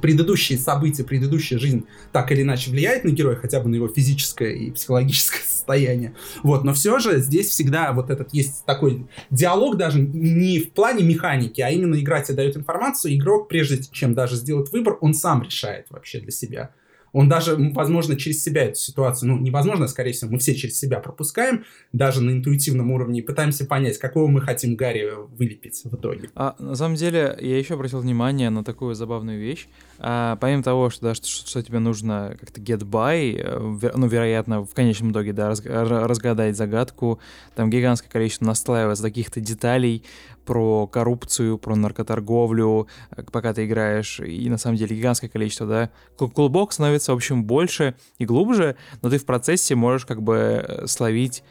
предыдущие 0.00 0.58
события, 0.58 1.04
предыдущая 1.04 1.58
жизнь 1.58 1.86
так 2.12 2.30
или 2.32 2.42
иначе 2.42 2.70
влияет 2.70 3.04
на 3.04 3.10
героя, 3.10 3.36
хотя 3.36 3.60
бы 3.60 3.68
на 3.68 3.74
его 3.76 3.88
физическое 3.88 4.52
и 4.52 4.70
психологическое 4.70 5.42
состояние. 5.46 6.14
Вот, 6.42 6.64
но 6.64 6.72
все 6.72 6.98
же 6.98 7.18
здесь 7.20 7.48
всегда 7.48 7.92
вот 7.92 8.10
этот 8.10 8.32
есть 8.32 8.64
такой 8.64 9.06
диалог 9.30 9.76
даже 9.76 10.00
не 10.00 10.60
в 10.60 10.72
плане 10.72 11.04
механики, 11.04 11.60
а 11.60 11.70
именно 11.70 11.98
игра 11.98 12.20
тебе 12.20 12.36
дает 12.36 12.56
информацию, 12.56 13.14
игрок, 13.14 13.48
прежде 13.48 13.82
чем 13.90 14.14
даже 14.14 14.36
сделать 14.36 14.72
выбор, 14.72 14.98
он 15.00 15.14
сам 15.14 15.42
решает 15.42 15.86
вообще 15.90 16.20
для 16.20 16.30
себя 16.30 16.70
он 17.12 17.28
даже, 17.28 17.56
возможно, 17.56 18.16
через 18.16 18.42
себя 18.42 18.64
эту 18.64 18.78
ситуацию, 18.78 19.30
ну, 19.30 19.38
невозможно, 19.38 19.88
скорее 19.88 20.12
всего, 20.12 20.30
мы 20.30 20.38
все 20.38 20.54
через 20.54 20.78
себя 20.78 21.00
пропускаем, 21.00 21.64
даже 21.92 22.22
на 22.22 22.30
интуитивном 22.30 22.90
уровне, 22.90 23.20
и 23.20 23.22
пытаемся 23.22 23.66
понять, 23.66 23.98
какого 23.98 24.28
мы 24.28 24.40
хотим 24.40 24.76
Гарри 24.76 25.10
вылепить 25.36 25.82
в 25.84 25.94
итоге. 25.94 26.30
А 26.34 26.54
на 26.58 26.74
самом 26.74 26.96
деле, 26.96 27.36
я 27.40 27.58
еще 27.58 27.74
обратил 27.74 28.00
внимание 28.00 28.50
на 28.50 28.64
такую 28.64 28.94
забавную 28.94 29.38
вещь. 29.40 29.66
А, 29.98 30.36
помимо 30.36 30.62
того, 30.62 30.88
что, 30.88 31.02
да, 31.08 31.14
что, 31.14 31.26
что 31.26 31.62
тебе 31.62 31.78
нужно 31.78 32.36
как-то 32.40 32.60
get 32.60 32.80
by, 32.80 33.36
э, 33.38 33.90
ну, 33.94 34.06
вероятно, 34.06 34.64
в 34.64 34.72
конечном 34.72 35.12
итоге, 35.12 35.32
да, 35.32 35.50
разгадать 35.50 36.56
загадку, 36.56 37.20
там 37.54 37.68
гигантское 37.68 38.10
количество 38.10 38.46
настраивается 38.46 39.02
таких-то 39.02 39.40
деталей, 39.40 40.04
про 40.50 40.88
коррупцию, 40.88 41.58
про 41.58 41.76
наркоторговлю, 41.76 42.88
э, 43.12 43.22
пока 43.30 43.54
ты 43.54 43.66
играешь, 43.66 44.18
и 44.18 44.50
на 44.50 44.58
самом 44.58 44.76
деле 44.76 44.96
гигантское 44.96 45.30
количество, 45.30 45.64
да. 45.64 45.90
Клубок 46.16 46.72
становится, 46.72 47.12
в 47.12 47.14
общем, 47.14 47.44
больше 47.44 47.94
и 48.18 48.24
глубже, 48.24 48.74
но 49.00 49.10
ты 49.10 49.18
в 49.18 49.26
процессе 49.26 49.76
можешь 49.76 50.06
как 50.06 50.22
бы 50.22 50.34
э, 50.66 50.86
словить 50.88 51.44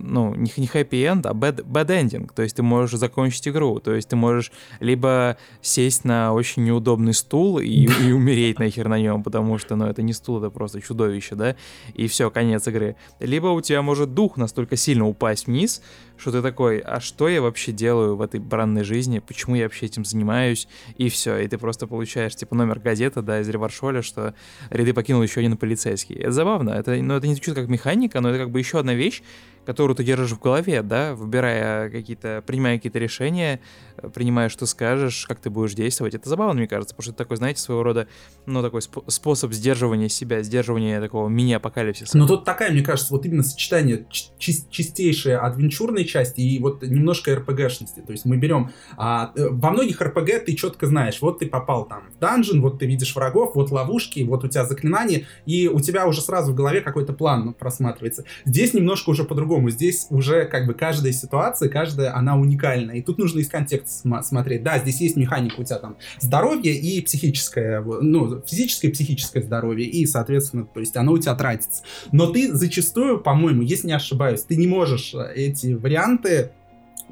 ну, 0.00 0.34
не, 0.34 0.50
не 0.56 0.66
хэппи-энд, 0.66 1.26
а 1.26 1.32
bad, 1.32 1.64
bad 1.64 1.86
ending. 1.86 2.30
То 2.34 2.42
есть 2.42 2.56
ты 2.56 2.62
можешь 2.62 2.98
закончить 2.98 3.48
игру. 3.48 3.80
То 3.80 3.94
есть 3.94 4.08
ты 4.08 4.16
можешь 4.16 4.52
либо 4.80 5.36
сесть 5.62 6.04
на 6.04 6.32
очень 6.32 6.64
неудобный 6.64 7.14
стул 7.14 7.58
и, 7.58 7.66
и 7.66 8.12
умереть 8.12 8.58
нахер 8.58 8.88
на 8.88 8.98
нем, 8.98 9.22
потому 9.22 9.58
что, 9.58 9.76
ну, 9.76 9.86
это 9.86 10.02
не 10.02 10.12
стул, 10.12 10.38
это 10.38 10.50
просто 10.50 10.80
чудовище, 10.80 11.34
да, 11.34 11.56
и 11.94 12.06
все, 12.06 12.30
конец 12.30 12.66
игры. 12.68 12.96
Либо 13.20 13.48
у 13.48 13.60
тебя 13.60 13.82
может 13.82 14.14
дух 14.14 14.36
настолько 14.36 14.76
сильно 14.76 15.06
упасть 15.08 15.46
вниз, 15.46 15.82
что 16.16 16.30
ты 16.30 16.42
такой, 16.42 16.78
а 16.78 17.00
что 17.00 17.28
я 17.28 17.42
вообще 17.42 17.72
делаю 17.72 18.16
в 18.16 18.22
этой 18.22 18.40
бранной 18.40 18.84
жизни, 18.84 19.18
почему 19.18 19.56
я 19.56 19.64
вообще 19.64 19.86
этим 19.86 20.04
занимаюсь, 20.04 20.68
и 20.96 21.08
все, 21.08 21.38
и 21.38 21.48
ты 21.48 21.58
просто 21.58 21.86
получаешь, 21.86 22.36
типа, 22.36 22.54
номер 22.54 22.78
газеты, 22.78 23.22
да, 23.22 23.40
из 23.40 23.48
Реваршоля, 23.48 24.02
что 24.02 24.34
ряды 24.70 24.92
покинул 24.92 25.22
еще 25.22 25.40
один 25.40 25.56
полицейский. 25.56 26.16
Это 26.16 26.32
забавно, 26.32 26.70
это, 26.70 26.94
ну, 26.94 27.14
это 27.14 27.26
не 27.26 27.34
звучит 27.34 27.54
как 27.54 27.68
механика, 27.68 28.20
но 28.20 28.30
это 28.30 28.38
как 28.38 28.50
бы 28.50 28.58
еще 28.60 28.78
одна 28.78 28.94
вещь, 28.94 29.22
которую 29.64 29.96
ты 29.96 30.04
держишь 30.04 30.32
в 30.32 30.40
голове, 30.40 30.82
да, 30.82 31.14
выбирая 31.14 31.90
какие-то, 31.90 32.42
принимая 32.46 32.76
какие-то 32.76 32.98
решения, 32.98 33.60
э, 33.96 34.08
принимая, 34.08 34.48
что 34.48 34.66
скажешь, 34.66 35.26
как 35.26 35.40
ты 35.40 35.50
будешь 35.50 35.74
действовать. 35.74 36.14
Это 36.14 36.28
забавно, 36.28 36.54
мне 36.54 36.68
кажется, 36.68 36.94
потому 36.94 37.04
что 37.04 37.10
это 37.12 37.18
такой, 37.18 37.36
знаете, 37.36 37.60
своего 37.60 37.82
рода, 37.82 38.06
ну, 38.46 38.62
такой 38.62 38.80
сп- 38.80 39.08
способ 39.08 39.52
сдерживания 39.52 40.08
себя, 40.08 40.42
сдерживания 40.42 41.00
такого 41.00 41.28
мини-апокалипсиса. 41.28 42.16
Ну, 42.16 42.26
тут 42.26 42.44
такая, 42.44 42.72
мне 42.72 42.82
кажется, 42.82 43.12
вот 43.12 43.24
именно 43.26 43.42
сочетание 43.42 44.06
чи- 44.10 44.30
чистейшей 44.70 45.36
адвенчурной 45.36 46.04
части 46.04 46.40
и 46.40 46.58
вот 46.58 46.82
немножко 46.82 47.34
РПГшности. 47.34 48.00
То 48.00 48.12
есть 48.12 48.24
мы 48.24 48.36
берем... 48.36 48.70
А, 48.96 49.32
э, 49.36 49.48
во 49.50 49.70
многих 49.70 50.00
РПГ 50.00 50.44
ты 50.44 50.54
четко 50.54 50.86
знаешь, 50.86 51.20
вот 51.20 51.38
ты 51.38 51.46
попал 51.46 51.86
там 51.86 52.10
в 52.14 52.18
данжен, 52.18 52.60
вот 52.60 52.78
ты 52.78 52.86
видишь 52.86 53.14
врагов, 53.14 53.54
вот 53.54 53.70
ловушки, 53.70 54.20
вот 54.20 54.44
у 54.44 54.48
тебя 54.48 54.64
заклинания, 54.64 55.26
и 55.46 55.68
у 55.68 55.80
тебя 55.80 56.06
уже 56.06 56.20
сразу 56.20 56.52
в 56.52 56.54
голове 56.54 56.80
какой-то 56.80 57.12
план 57.12 57.54
просматривается. 57.54 58.24
Здесь 58.44 58.74
немножко 58.74 59.10
уже 59.10 59.24
по-другому 59.24 59.53
по-другому. 59.54 59.70
Здесь 59.70 60.06
уже 60.10 60.44
как 60.46 60.66
бы 60.66 60.74
каждая 60.74 61.12
ситуация, 61.12 61.68
каждая, 61.68 62.16
она 62.16 62.36
уникальна. 62.36 62.92
И 62.92 63.02
тут 63.02 63.18
нужно 63.18 63.40
из 63.40 63.48
контекста 63.48 63.90
см- 63.90 64.22
смотреть. 64.22 64.62
Да, 64.62 64.78
здесь 64.78 65.00
есть 65.00 65.16
механика 65.16 65.60
у 65.60 65.64
тебя 65.64 65.78
там 65.78 65.96
здоровье 66.20 66.74
и 66.74 67.00
психическое, 67.00 67.80
ну, 67.80 68.42
физическое 68.46 68.88
и 68.88 68.92
психическое 68.92 69.42
здоровье. 69.42 69.86
И, 69.86 70.06
соответственно, 70.06 70.66
то 70.66 70.80
есть 70.80 70.96
оно 70.96 71.12
у 71.12 71.18
тебя 71.18 71.34
тратится. 71.34 71.82
Но 72.12 72.26
ты 72.26 72.52
зачастую, 72.52 73.20
по-моему, 73.20 73.62
если 73.62 73.88
не 73.88 73.94
ошибаюсь, 73.94 74.42
ты 74.42 74.56
не 74.56 74.66
можешь 74.66 75.14
э, 75.14 75.32
эти 75.34 75.74
варианты 75.74 76.50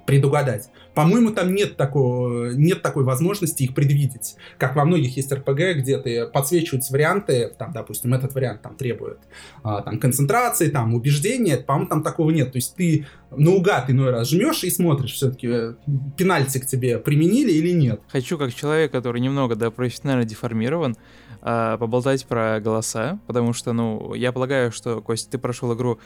предугадать. 0.06 0.68
По-моему, 0.94 1.30
там 1.30 1.54
нет, 1.54 1.76
такого, 1.76 2.52
нет 2.52 2.82
такой 2.82 3.04
возможности 3.04 3.62
их 3.62 3.74
предвидеть. 3.74 4.36
Как 4.58 4.76
во 4.76 4.84
многих 4.84 5.16
есть 5.16 5.32
РПГ, 5.32 5.78
где 5.78 5.98
ты 5.98 6.26
подсвечиваются 6.26 6.92
варианты, 6.92 7.52
там, 7.58 7.72
допустим, 7.72 8.12
этот 8.14 8.34
вариант 8.34 8.62
там 8.62 8.76
требует 8.76 9.18
а, 9.62 9.82
там, 9.82 9.98
концентрации, 9.98 10.68
там, 10.68 10.94
убеждения, 10.94 11.56
по-моему, 11.56 11.88
там 11.88 12.02
такого 12.02 12.30
нет. 12.30 12.52
То 12.52 12.56
есть 12.56 12.74
ты 12.76 13.06
наугад 13.30 13.90
иной 13.90 14.10
раз 14.10 14.30
жмешь 14.30 14.64
и 14.64 14.70
смотришь, 14.70 15.12
все-таки 15.12 15.48
э, 15.50 15.74
пенальти 16.16 16.58
к 16.58 16.66
тебе 16.66 16.98
применили 16.98 17.52
или 17.52 17.72
нет. 17.72 18.00
Хочу, 18.08 18.36
как 18.36 18.54
человек, 18.54 18.92
который 18.92 19.20
немного, 19.20 19.56
да, 19.56 19.70
профессионально 19.70 20.24
деформирован, 20.24 20.96
а, 21.40 21.76
поболтать 21.78 22.24
про 22.26 22.60
голоса, 22.60 23.18
потому 23.26 23.52
что, 23.52 23.72
ну, 23.72 24.14
я 24.14 24.30
полагаю, 24.30 24.70
что, 24.70 25.00
Костя, 25.00 25.32
ты 25.32 25.38
прошел 25.38 25.74
игру 25.74 25.98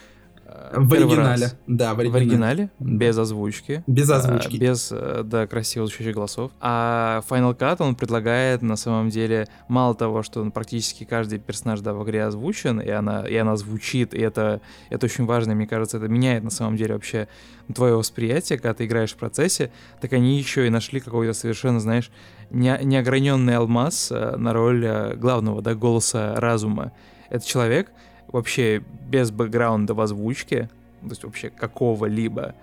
в 0.73 0.93
оригинале. 0.93 1.43
Раз. 1.45 1.57
Да, 1.67 1.95
в 1.95 2.01
оригинале. 2.01 2.27
В 2.27 2.29
оригинале, 2.29 2.71
без 2.79 3.19
озвучки. 3.19 3.83
Без 3.87 4.11
озвучки. 4.11 4.57
А, 4.57 4.59
без, 4.59 4.93
э, 4.93 5.23
да, 5.25 5.47
красиво 5.47 5.87
звучащих 5.87 6.15
голосов. 6.15 6.53
А 6.61 7.23
Final 7.29 7.57
Cut, 7.57 7.77
он 7.81 7.95
предлагает, 7.95 8.63
на 8.63 8.77
самом 8.77 9.11
деле, 9.11 9.47
мало 9.69 9.95
того, 9.95 10.23
что 10.23 10.49
практически 10.51 11.05
каждый 11.05 11.39
персонаж, 11.39 11.81
да, 11.81 11.95
в 11.95 12.05
игре 12.05 12.25
озвучен, 12.25 12.81
и 12.81 12.91
она, 12.91 13.27
и 13.27 13.37
она 13.37 13.57
звучит, 13.57 14.15
и 14.15 14.19
это, 14.19 14.61
это 14.91 15.07
очень 15.07 15.25
важно, 15.25 15.55
мне 15.55 15.67
кажется, 15.67 15.99
это 15.99 16.09
меняет, 16.09 16.45
на 16.45 16.51
самом 16.51 16.77
деле, 16.77 16.95
вообще 16.95 17.29
твое 17.75 17.97
восприятие, 17.97 18.59
когда 18.59 18.75
ты 18.75 18.87
играешь 18.87 19.13
в 19.13 19.17
процессе, 19.17 19.73
так 20.01 20.13
они 20.13 20.39
еще 20.39 20.67
и 20.67 20.71
нашли 20.71 21.01
какой-то 21.01 21.33
совершенно, 21.33 21.81
знаешь, 21.81 22.11
не, 22.51 22.79
неограненный 22.83 23.57
алмаз 23.57 24.11
э, 24.13 24.37
на 24.37 24.53
роль 24.53 24.85
э, 24.85 25.17
главного, 25.17 25.63
да, 25.63 25.75
голоса 25.75 26.35
разума. 26.37 26.93
Это 27.29 27.45
человек, 27.45 27.91
вообще 28.37 28.83
без 29.09 29.31
бэкграунда 29.31 29.95
в 29.95 30.01
озвучке, 30.01 30.69
то 31.01 31.09
есть 31.09 31.25
вообще 31.25 31.49
какого-либо, 31.49 32.55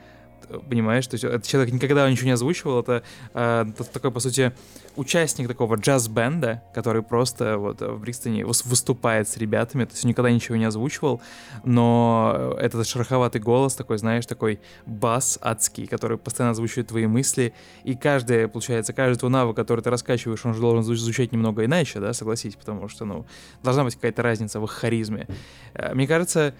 понимаешь, 0.59 1.07
то 1.07 1.15
есть 1.15 1.23
этот 1.23 1.45
человек 1.45 1.73
никогда 1.73 2.09
ничего 2.09 2.27
не 2.27 2.33
озвучивал, 2.33 2.81
это, 2.81 3.03
э, 3.33 3.65
такой, 3.91 4.11
по 4.11 4.19
сути, 4.19 4.53
участник 4.95 5.47
такого 5.47 5.75
джаз-бенда, 5.75 6.63
который 6.73 7.01
просто 7.01 7.57
вот 7.57 7.81
в 7.81 7.99
Бристоне 7.99 8.45
выступает 8.45 9.27
с 9.27 9.37
ребятами, 9.37 9.85
то 9.85 9.93
есть 9.93 10.03
никогда 10.03 10.31
ничего 10.31 10.55
не 10.55 10.65
озвучивал, 10.65 11.21
но 11.63 12.55
этот 12.59 12.87
шероховатый 12.87 13.41
голос 13.41 13.75
такой, 13.75 13.97
знаешь, 13.97 14.25
такой 14.25 14.59
бас 14.85 15.39
адский, 15.41 15.87
который 15.87 16.17
постоянно 16.17 16.51
озвучивает 16.51 16.87
твои 16.87 17.07
мысли, 17.07 17.53
и 17.83 17.95
каждый, 17.95 18.47
получается, 18.47 18.93
каждый 18.93 19.19
твой 19.19 19.31
навык, 19.31 19.55
который 19.55 19.81
ты 19.81 19.89
раскачиваешь, 19.89 20.45
он 20.45 20.53
же 20.53 20.61
должен 20.61 20.83
звучать 20.83 21.31
немного 21.31 21.65
иначе, 21.65 21.99
да, 21.99 22.13
согласись, 22.13 22.55
потому 22.55 22.87
что, 22.87 23.05
ну, 23.05 23.25
должна 23.63 23.83
быть 23.83 23.95
какая-то 23.95 24.21
разница 24.21 24.59
в 24.59 24.65
их 24.65 24.71
харизме. 24.71 25.27
Э, 25.73 25.93
мне 25.93 26.07
кажется, 26.07 26.53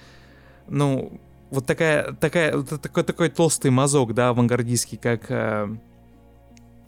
ну, 0.68 1.20
вот 1.54 1.68
такая, 1.68 2.14
такая, 2.14 2.58
вот 2.58 2.82
такой, 2.82 3.04
такой 3.04 3.30
толстый 3.30 3.70
мазок, 3.70 4.14
да, 4.14 4.30
авангардистский, 4.30 4.98
как 4.98 5.30
э, 5.30 5.68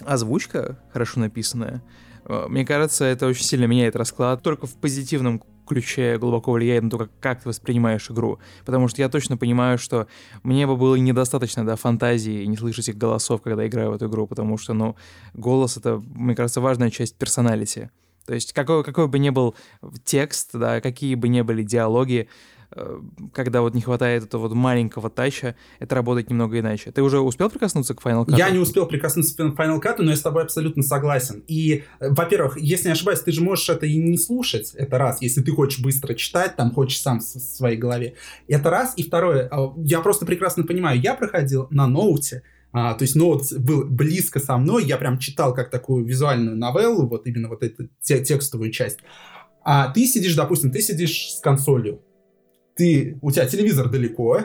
озвучка, 0.03 0.79
хорошо 0.91 1.19
написанная, 1.19 1.83
э, 2.25 2.45
мне 2.49 2.65
кажется, 2.65 3.05
это 3.05 3.27
очень 3.27 3.45
сильно 3.45 3.65
меняет 3.65 3.95
расклад. 3.95 4.41
Только 4.41 4.65
в 4.65 4.75
позитивном 4.75 5.43
ключе 5.67 6.17
глубоко 6.17 6.51
влияет 6.51 6.83
на 6.83 6.89
то, 6.89 6.97
как, 6.97 7.11
как 7.19 7.43
ты 7.43 7.49
воспринимаешь 7.49 8.09
игру. 8.09 8.39
Потому 8.65 8.87
что 8.87 9.01
я 9.01 9.09
точно 9.09 9.37
понимаю, 9.37 9.77
что 9.77 10.07
мне 10.41 10.65
бы 10.65 10.75
было 10.77 10.95
недостаточно, 10.95 11.63
да, 11.63 11.75
фантазии 11.75 12.41
и 12.41 12.47
не 12.47 12.57
слышать 12.57 12.89
их 12.89 12.97
голосов, 12.97 13.43
когда 13.43 13.67
играю 13.67 13.91
в 13.91 13.95
эту 13.95 14.07
игру, 14.07 14.25
потому 14.25 14.57
что, 14.57 14.73
ну, 14.73 14.95
голос— 15.35 15.77
это, 15.77 16.01
мне 16.15 16.35
кажется, 16.35 16.59
важная 16.59 16.89
часть 16.89 17.15
персоналити. 17.17 17.91
То 18.25 18.33
есть 18.33 18.53
какой, 18.53 18.83
какой 18.83 19.07
бы 19.07 19.19
ни 19.19 19.29
был 19.29 19.53
текст, 20.03 20.49
да, 20.53 20.81
какие 20.81 21.13
бы 21.13 21.27
ни 21.27 21.41
были 21.41 21.61
диалоги, 21.61 22.27
когда 23.33 23.61
вот 23.61 23.73
не 23.73 23.81
хватает 23.81 24.23
этого 24.23 24.43
вот 24.43 24.53
маленького 24.53 25.09
тача, 25.09 25.55
это 25.79 25.95
работает 25.95 26.29
немного 26.29 26.59
иначе. 26.59 26.91
Ты 26.91 27.01
уже 27.01 27.19
успел 27.19 27.49
прикоснуться 27.49 27.93
к 27.93 28.01
Final 28.01 28.25
Cut? 28.25 28.37
Я 28.37 28.49
не 28.49 28.59
успел 28.59 28.85
прикоснуться 28.85 29.35
к 29.35 29.39
Final 29.39 29.81
Cut, 29.81 29.95
но 29.99 30.11
я 30.11 30.17
с 30.17 30.21
тобой 30.21 30.43
абсолютно 30.43 30.83
согласен. 30.83 31.43
И, 31.47 31.83
э, 31.99 32.09
во-первых, 32.09 32.57
если 32.57 32.87
не 32.87 32.93
ошибаюсь, 32.93 33.19
ты 33.19 33.31
же 33.31 33.41
можешь 33.41 33.69
это 33.69 33.85
и 33.85 33.97
не 33.97 34.17
слушать, 34.17 34.73
это 34.75 34.97
раз, 34.97 35.21
если 35.21 35.41
ты 35.41 35.51
хочешь 35.51 35.79
быстро 35.79 36.13
читать, 36.13 36.55
там, 36.55 36.71
хочешь 36.71 37.01
сам 37.01 37.19
в 37.19 37.23
своей 37.23 37.77
голове. 37.77 38.15
Это 38.47 38.69
раз. 38.69 38.93
И 38.97 39.03
второе, 39.03 39.47
а, 39.51 39.73
я 39.77 40.01
просто 40.01 40.25
прекрасно 40.25 40.63
понимаю, 40.63 40.99
я 40.99 41.13
проходил 41.15 41.67
на 41.69 41.87
ноуте, 41.87 42.43
а, 42.71 42.93
то 42.93 43.03
есть 43.03 43.15
ноут 43.15 43.43
был 43.57 43.85
близко 43.85 44.39
со 44.39 44.57
мной, 44.57 44.83
я 44.85 44.97
прям 44.97 45.17
читал 45.17 45.53
как 45.53 45.69
такую 45.69 46.03
визуальную 46.05 46.57
новеллу, 46.57 47.07
вот 47.07 47.25
именно 47.25 47.47
вот 47.47 47.63
эту 47.63 47.89
те, 48.01 48.23
текстовую 48.23 48.71
часть. 48.71 48.99
А 49.63 49.87
ты 49.91 50.05
сидишь, 50.05 50.35
допустим, 50.35 50.71
ты 50.71 50.81
сидишь 50.81 51.35
с 51.35 51.39
консолью, 51.39 52.01
ты, 52.75 53.17
у 53.21 53.31
тебя 53.31 53.45
телевизор 53.45 53.89
далеко, 53.89 54.41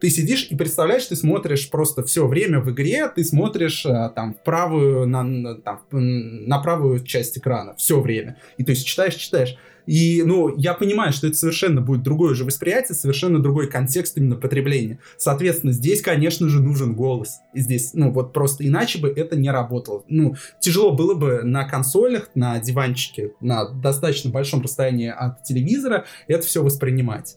ты 0.00 0.10
сидишь 0.10 0.48
и 0.50 0.56
представляешь, 0.56 1.06
ты 1.06 1.16
смотришь 1.16 1.70
просто 1.70 2.02
все 2.02 2.26
время 2.26 2.60
в 2.60 2.70
игре, 2.70 3.08
ты 3.08 3.24
смотришь 3.24 3.86
а, 3.86 4.10
там 4.10 4.36
правую, 4.44 5.06
на, 5.06 5.22
на, 5.22 5.54
там, 5.54 5.80
на 5.90 6.58
правую 6.58 7.02
часть 7.04 7.38
экрана 7.38 7.74
все 7.76 8.00
время. 8.00 8.36
И 8.58 8.64
то 8.64 8.72
есть 8.72 8.86
читаешь, 8.86 9.14
читаешь. 9.14 9.56
И, 9.86 10.22
ну, 10.24 10.54
я 10.56 10.74
понимаю, 10.74 11.12
что 11.12 11.26
это 11.26 11.36
совершенно 11.36 11.80
будет 11.80 12.02
другое 12.02 12.34
же 12.34 12.44
восприятие, 12.44 12.96
совершенно 12.96 13.38
другой 13.38 13.68
контекст 13.70 14.16
именно 14.16 14.36
потребления. 14.36 14.98
Соответственно, 15.16 15.72
здесь, 15.72 16.00
конечно 16.00 16.48
же, 16.48 16.62
нужен 16.62 16.94
голос. 16.94 17.38
И 17.52 17.60
здесь, 17.60 17.92
ну, 17.92 18.10
вот 18.10 18.32
просто 18.32 18.66
иначе 18.66 18.98
бы 18.98 19.08
это 19.08 19.36
не 19.36 19.50
работало. 19.50 20.04
Ну, 20.08 20.36
тяжело 20.60 20.92
было 20.92 21.14
бы 21.14 21.42
на 21.44 21.64
консолях, 21.64 22.30
на 22.34 22.58
диванчике, 22.60 23.32
на 23.40 23.68
достаточно 23.68 24.30
большом 24.30 24.62
расстоянии 24.62 25.08
от 25.08 25.42
телевизора 25.44 26.06
это 26.28 26.46
все 26.46 26.62
воспринимать. 26.62 27.36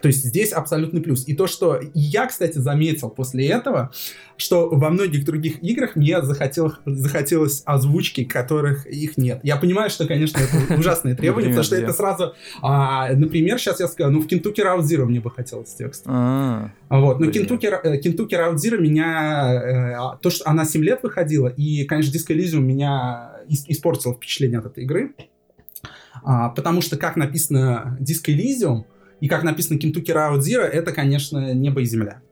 То 0.00 0.08
есть 0.08 0.24
здесь 0.24 0.52
абсолютный 0.52 1.00
плюс. 1.00 1.26
И 1.26 1.34
то, 1.34 1.46
что 1.46 1.80
я, 1.94 2.26
кстати, 2.26 2.58
заметил 2.58 3.10
после 3.10 3.46
этого, 3.48 3.92
что 4.36 4.68
во 4.68 4.90
многих 4.90 5.24
других 5.24 5.62
играх 5.62 5.96
мне 5.96 6.20
захотел, 6.22 6.74
захотелось 6.84 7.62
озвучки, 7.64 8.24
которых 8.24 8.86
их 8.86 9.16
нет. 9.16 9.40
Я 9.42 9.56
понимаю, 9.56 9.90
что, 9.90 10.06
конечно, 10.06 10.38
это 10.38 10.74
ужасные 10.78 11.14
требования, 11.14 11.48
потому 11.48 11.64
что 11.64 11.76
это 11.76 11.92
сразу... 11.92 12.34
А, 12.62 13.12
например, 13.14 13.58
сейчас 13.58 13.80
я 13.80 13.88
скажу, 13.88 14.10
ну, 14.10 14.20
в 14.20 14.26
Route 14.26 14.80
Zero 14.80 15.04
мне 15.04 15.20
бы 15.20 15.30
хотелось 15.30 15.72
текст. 15.74 16.04
А. 16.06 16.70
Вот, 16.88 17.20
но 17.20 17.26
э, 17.26 17.30
Kentucky 17.30 18.32
Route 18.32 18.56
Zero 18.56 18.78
меня... 18.78 20.14
Э, 20.14 20.18
то, 20.20 20.30
что 20.30 20.48
она 20.48 20.64
7 20.64 20.82
лет 20.82 21.02
выходила, 21.02 21.48
и, 21.48 21.84
конечно, 21.84 22.10
Disco 22.10 22.36
Elysium 22.36 22.60
меня 22.60 23.32
испортило 23.48 24.14
впечатление 24.14 24.58
от 24.58 24.66
этой 24.66 24.84
игры. 24.84 25.14
А, 26.22 26.48
потому 26.50 26.80
что, 26.80 26.96
как 26.96 27.16
написано 27.16 27.98
Disco 28.00 28.34
Elysium, 28.34 28.84
и 29.20 29.28
как 29.28 29.42
написано 29.42 29.78
Kentucky 29.78 30.14
Route 30.14 30.40
Zero, 30.40 30.62
это, 30.62 30.92
конечно, 30.92 31.54
небо 31.54 31.80
и 31.80 31.84
земля. 31.84 32.22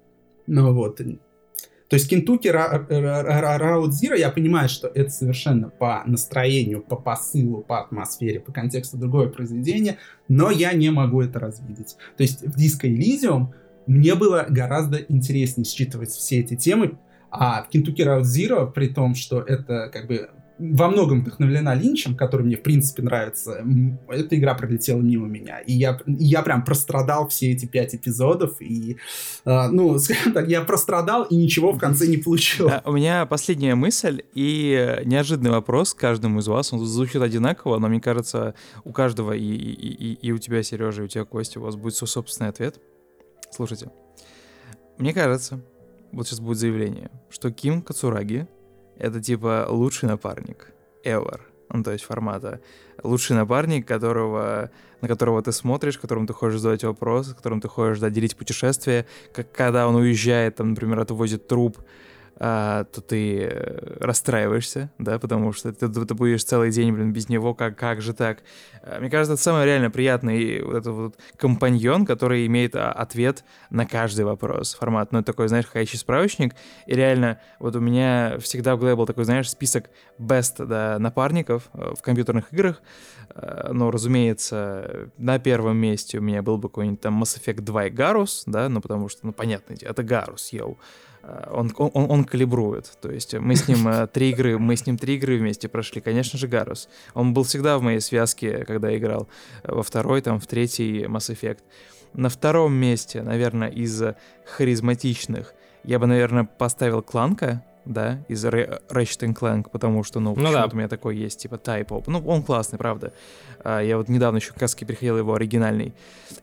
Ну 0.47 0.72
вот. 0.74 0.97
То 0.97 1.97
есть 1.97 2.11
Kentucky 2.11 2.51
Route 2.51 3.91
Zero, 3.91 4.18
я 4.18 4.30
понимаю, 4.30 4.68
что 4.68 4.89
это 4.89 5.11
совершенно 5.11 5.68
по 5.68 6.03
настроению, 6.07 6.83
по 6.83 6.97
посылу, 6.97 7.61
по 7.62 7.80
атмосфере, 7.80 8.41
по 8.41 8.51
контексту 8.53 8.97
другое 8.97 9.28
произведение, 9.28 9.99
но 10.28 10.51
я 10.51 10.72
не 10.72 10.91
могу 10.91 11.20
это 11.20 11.39
развидеть. 11.39 11.97
То 12.16 12.22
есть 12.22 12.43
в 12.43 12.57
Disco 12.57 12.85
Elysium 12.89 13.49
мне 13.87 14.14
было 14.14 14.47
гораздо 14.49 14.99
интереснее 14.99 15.64
считывать 15.64 16.11
все 16.11 16.41
эти 16.41 16.57
темы, 16.57 16.99
а 17.30 17.62
в 17.62 17.74
Kentucky 17.74 18.07
Route 18.07 18.22
Zero, 18.22 18.70
при 18.70 18.89
том, 18.89 19.14
что 19.14 19.41
это 19.41 19.91
как 19.93 20.07
бы 20.07 20.30
во 20.62 20.88
многом 20.88 21.22
вдохновлена 21.22 21.74
Линчем, 21.74 22.16
который 22.16 22.42
мне 22.42 22.56
в 22.56 22.62
принципе 22.62 23.02
нравится. 23.02 23.64
Эта 24.08 24.36
игра 24.38 24.54
пролетела 24.54 25.00
мимо 25.00 25.26
меня. 25.26 25.58
И 25.58 25.72
я, 25.72 25.98
я 26.06 26.42
прям 26.42 26.64
прострадал 26.64 27.28
все 27.28 27.50
эти 27.50 27.66
пять 27.66 27.94
эпизодов. 27.96 28.60
И, 28.60 28.96
э, 29.44 29.68
ну, 29.68 29.98
скажем 29.98 30.32
так, 30.32 30.48
я 30.48 30.62
прострадал 30.62 31.24
и 31.24 31.34
ничего 31.34 31.72
в 31.72 31.78
конце 31.78 32.06
не 32.06 32.16
получил. 32.16 32.68
Да, 32.68 32.82
у 32.84 32.92
меня 32.92 33.26
последняя 33.26 33.74
мысль 33.74 34.22
и 34.34 35.00
неожиданный 35.04 35.50
вопрос 35.50 35.94
каждому 35.94 36.38
из 36.38 36.46
вас. 36.46 36.72
Он 36.72 36.84
звучит 36.84 37.20
одинаково, 37.20 37.78
но 37.78 37.88
мне 37.88 38.00
кажется, 38.00 38.54
у 38.84 38.92
каждого, 38.92 39.32
и, 39.32 39.44
и, 39.44 40.12
и, 40.12 40.14
и 40.14 40.32
у 40.32 40.38
тебя, 40.38 40.62
Сережа, 40.62 41.02
и 41.02 41.04
у 41.06 41.08
тебя, 41.08 41.24
Костя, 41.24 41.58
у 41.58 41.64
вас 41.64 41.74
будет 41.74 41.96
свой 41.96 42.08
собственный 42.08 42.50
ответ. 42.50 42.78
Слушайте. 43.50 43.90
Мне 44.98 45.12
кажется, 45.12 45.60
вот 46.12 46.28
сейчас 46.28 46.38
будет 46.38 46.58
заявление, 46.58 47.10
что 47.30 47.50
Ким 47.50 47.82
Кацураги 47.82 48.46
это 49.03 49.20
типа 49.20 49.66
лучший 49.68 50.09
напарник 50.09 50.72
ever. 51.05 51.40
Ну, 51.68 51.82
то 51.82 51.90
есть 51.90 52.05
формата 52.05 52.61
лучший 53.03 53.34
напарник, 53.34 53.86
которого, 53.88 54.70
на 55.00 55.09
которого 55.09 55.42
ты 55.42 55.53
смотришь, 55.53 55.98
которому 55.98 56.26
ты 56.26 56.32
хочешь 56.32 56.61
задать 56.61 56.84
вопросы, 56.84 57.34
которому 57.34 57.61
ты 57.61 57.68
хочешь 57.68 57.98
да, 57.98 58.11
делить 58.11 58.36
путешествие, 58.36 59.07
как 59.32 59.50
когда 59.50 59.88
он 59.88 59.96
уезжает, 59.96 60.57
там, 60.57 60.70
например, 60.70 61.00
отвозит 61.00 61.48
труп, 61.48 61.78
а, 62.37 62.85
то 62.85 63.01
ты 63.01 63.45
э, 63.45 63.97
расстраиваешься, 64.01 64.91
да, 64.99 65.18
потому 65.18 65.53
что 65.53 65.72
ты, 65.72 65.89
ты 65.89 66.14
будешь 66.14 66.43
целый 66.43 66.70
день, 66.70 66.93
блин, 66.93 67.12
без 67.12 67.28
него, 67.28 67.55
как, 67.55 67.76
как 67.76 68.01
же 68.01 68.14
так? 68.14 68.39
А, 68.83 69.01
мне 69.01 69.11
кажется, 69.11 69.35
это 69.35 69.43
самый 69.43 69.64
реально 69.64 69.91
приятный 69.91 70.62
вот 70.62 70.74
этот 70.74 70.95
вот 70.95 71.16
компаньон, 71.37 72.07
который 72.07 72.47
имеет 72.47 72.74
а, 72.74 72.91
ответ 72.91 73.45
на 73.70 73.87
каждый 73.87 74.24
вопрос. 74.24 74.74
Формат, 74.74 75.12
ну, 75.12 75.22
такой, 75.22 75.49
знаешь, 75.49 75.66
ходячий 75.66 75.99
справочник, 75.99 76.55
и 76.87 76.95
реально, 76.95 77.39
вот 77.59 77.76
у 77.76 77.80
меня 77.80 78.39
всегда 78.41 78.76
в 78.76 78.78
голове 78.78 78.97
был 78.97 79.07
такой, 79.07 79.24
знаешь, 79.24 79.51
список 79.51 79.91
best, 80.18 80.64
да, 80.66 80.99
напарников 80.99 81.68
э, 81.74 81.95
в 81.97 82.03
компьютерных 82.03 82.53
играх, 82.53 82.83
ну, 83.70 83.91
разумеется, 83.91 85.09
на 85.16 85.39
первом 85.39 85.78
месте 85.78 86.18
у 86.18 86.20
меня 86.20 86.43
был 86.43 86.59
бы 86.59 86.68
какой-нибудь 86.68 87.01
там 87.01 87.22
Mass 87.22 87.41
Effect 87.41 87.62
2 87.62 87.87
и 87.87 87.91
Garus, 87.91 88.43
да, 88.45 88.68
ну, 88.68 88.83
потому 88.83 89.09
что, 89.09 89.24
ну, 89.24 89.33
понятно, 89.33 89.74
это 89.80 90.03
Garus, 90.03 90.49
йоу. 90.51 90.76
Э, 91.23 91.49
он, 91.53 91.73
он, 91.77 92.11
он 92.11 92.25
калибрует. 92.25 92.97
То 93.01 93.11
есть 93.11 93.35
мы 93.35 93.57
с 93.57 93.68
ним 93.68 93.89
э, 93.89 94.07
три 94.07 94.31
игры, 94.31 94.59
мы 94.59 94.77
с 94.77 94.87
ним 94.87 94.99
три 94.99 95.16
игры 95.16 95.39
вместе 95.39 95.68
прошли. 95.68 96.01
Конечно 96.01 96.39
же, 96.39 96.49
Гарус. 96.49 96.89
Он 97.14 97.33
был 97.35 97.45
всегда 97.45 97.79
в 97.79 97.83
моей 97.83 98.01
связке, 98.01 98.64
когда 98.64 98.97
играл. 98.97 99.29
Во 99.64 99.83
второй, 99.83 100.20
там, 100.20 100.41
в 100.41 100.47
третий 100.47 101.05
Mass 101.05 101.35
Effect. 101.35 101.61
На 102.14 102.29
втором 102.29 102.75
месте, 102.75 103.23
наверное, 103.23 103.68
из 103.68 104.03
харизматичных, 104.45 105.55
я 105.85 105.99
бы, 105.99 106.07
наверное, 106.07 106.45
поставил 106.45 107.03
Кланка, 107.03 107.64
да, 107.85 108.20
из 108.28 108.45
Ratchet 108.45 109.35
Clank, 109.35 109.68
потому 109.70 110.05
что, 110.05 110.20
ну, 110.20 110.35
ну 110.37 110.53
да. 110.53 110.68
у 110.70 110.76
меня 110.76 110.89
такой 110.89 111.16
есть, 111.16 111.41
типа, 111.41 111.55
Op. 111.55 112.05
Ну, 112.07 112.22
он 112.26 112.43
классный, 112.43 112.78
правда. 112.78 113.12
А, 113.64 113.80
я 113.80 113.97
вот 113.97 114.09
недавно 114.09 114.37
еще 114.37 114.53
как 114.53 114.62
раз 114.62 114.74
переходил 114.74 115.18
его 115.18 115.35
оригинальный. 115.35 115.95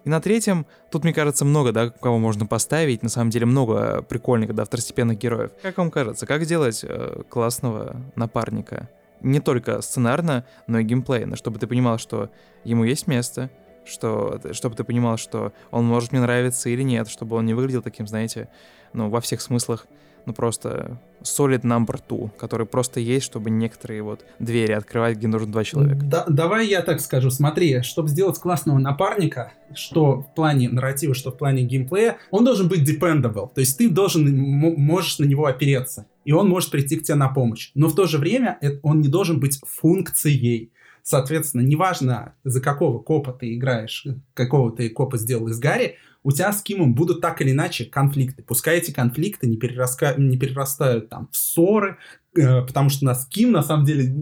И 0.04 0.10
на 0.10 0.20
третьем, 0.22 0.66
тут, 0.92 1.04
мне 1.04 1.14
кажется, 1.14 1.46
много, 1.46 1.72
да, 1.72 1.90
кого 1.90 2.18
можно 2.18 2.46
поставить. 2.46 3.04
На 3.04 3.10
самом 3.10 3.30
деле 3.30 3.46
много 3.46 4.02
прикольных, 4.02 4.54
да, 4.54 4.66
второстепенных 4.66 5.18
героев. 5.18 5.52
Как 5.62 5.78
вам 5.78 5.92
кажется, 5.92 6.26
как 6.26 6.44
сделать 6.44 6.84
э, 6.84 7.22
классного 7.30 7.96
напарника? 8.16 8.90
Не 9.22 9.40
только 9.40 9.82
сценарно, 9.82 10.46
но 10.68 10.80
и 10.80 10.84
геймплейно, 10.84 11.36
чтобы 11.36 11.60
ты 11.60 11.68
понимал, 11.68 11.98
что 11.98 12.30
ему 12.64 12.86
есть 12.86 13.08
место, 13.08 13.50
что, 13.86 14.40
чтобы 14.54 14.76
ты 14.76 14.84
понимал, 14.84 15.18
что 15.18 15.52
он 15.72 15.86
может 15.86 16.12
мне 16.12 16.22
нравиться 16.22 16.70
или 16.70 16.84
нет, 16.84 17.10
чтобы 17.10 17.36
он 17.36 17.46
не 17.46 17.54
выглядел 17.54 17.82
таким, 17.82 18.08
знаете, 18.08 18.48
ну, 18.94 19.10
во 19.10 19.20
всех 19.20 19.42
смыслах 19.42 19.88
ну 20.26 20.34
просто 20.34 21.00
solid 21.22 21.62
number 21.62 22.00
two, 22.08 22.30
который 22.38 22.66
просто 22.66 23.00
есть, 23.00 23.26
чтобы 23.26 23.50
некоторые 23.50 24.02
вот 24.02 24.26
двери 24.40 24.72
открывать, 24.72 25.18
где 25.18 25.28
нужно 25.28 25.52
два 25.52 25.64
человека. 25.64 26.00
Да, 26.04 26.26
давай 26.28 26.68
я 26.68 26.82
так 26.82 27.02
скажу. 27.02 27.30
Смотри, 27.30 27.82
чтобы 27.82 28.10
сделать 28.10 28.40
классного 28.40 28.78
напарника, 28.78 29.52
что 29.74 30.22
в 30.22 30.34
плане 30.34 30.70
нарратива, 30.70 31.14
что 31.14 31.32
в 31.32 31.38
плане 31.38 31.64
геймплея, 31.64 32.18
он 32.32 32.46
должен 32.46 32.68
быть 32.68 32.90
dependable. 32.90 33.50
То 33.54 33.62
есть 33.62 33.78
ты 33.78 33.90
должен, 33.90 34.34
можешь 34.38 35.20
на 35.20 35.26
него 35.26 35.46
опереться. 35.46 36.06
И 36.26 36.32
он 36.32 36.50
может 36.50 36.72
прийти 36.72 36.98
к 36.98 37.04
тебе 37.04 37.16
на 37.16 37.30
помощь. 37.30 37.72
Но 37.76 37.88
в 37.88 37.96
то 37.96 38.06
же 38.06 38.18
время 38.18 38.60
он 38.84 39.02
не 39.02 39.08
должен 39.08 39.40
быть 39.40 39.60
функцией. 39.66 40.72
Соответственно, 41.02 41.62
неважно, 41.62 42.36
за 42.44 42.62
какого 42.62 43.00
копа 43.00 43.32
ты 43.32 43.56
играешь, 43.56 44.06
какого 44.34 44.72
ты 44.72 44.90
копа 44.90 45.18
сделал 45.18 45.48
из 45.48 45.58
Гарри, 45.58 45.98
у 46.24 46.32
тебя 46.32 46.52
с 46.52 46.62
Кимом 46.62 46.94
будут 46.94 47.22
так 47.22 47.42
или 47.42 47.52
иначе 47.52 47.86
конфликты. 47.86 48.44
Пускай 48.44 48.78
эти 48.78 48.92
конфликты 48.92 49.48
не, 49.48 49.58
перераска... 49.58 50.16
не 50.18 50.38
перерастают 50.38 51.10
там 51.10 51.30
в 51.32 51.38
ссоры, 51.38 51.98
э, 52.36 52.62
потому 52.62 52.90
что 52.90 53.06
у 53.06 53.08
нас 53.08 53.26
Ким, 53.26 53.52
на 53.52 53.64
самом 53.64 53.86
деле, 53.86 54.14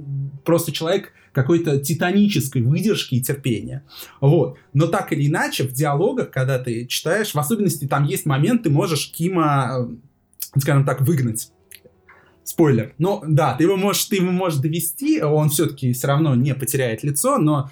просто 0.45 0.71
человек 0.71 1.13
какой-то 1.33 1.79
титанической 1.79 2.61
выдержки 2.61 3.15
и 3.15 3.21
терпения. 3.21 3.83
Вот. 4.21 4.57
Но 4.73 4.87
так 4.87 5.11
или 5.11 5.27
иначе, 5.27 5.63
в 5.63 5.73
диалогах, 5.73 6.31
когда 6.31 6.59
ты 6.59 6.85
читаешь, 6.85 7.33
в 7.33 7.39
особенности 7.39 7.85
там 7.85 8.05
есть 8.05 8.25
момент, 8.25 8.63
ты 8.63 8.69
можешь 8.69 9.11
Кима, 9.11 9.87
э, 10.55 10.59
скажем 10.59 10.85
так, 10.85 11.01
выгнать 11.01 11.51
Спойлер. 12.47 12.93
Ну, 12.97 13.21
да, 13.27 13.55
ты 13.55 13.65
его 13.65 13.75
можешь, 13.75 14.05
ты 14.05 14.15
его 14.15 14.31
можешь 14.31 14.59
довести, 14.59 15.21
он 15.21 15.49
все-таки 15.49 15.91
все 15.91 16.07
равно 16.07 16.33
не 16.33 16.55
потеряет 16.55 17.03
лицо, 17.03 17.39
но 17.39 17.69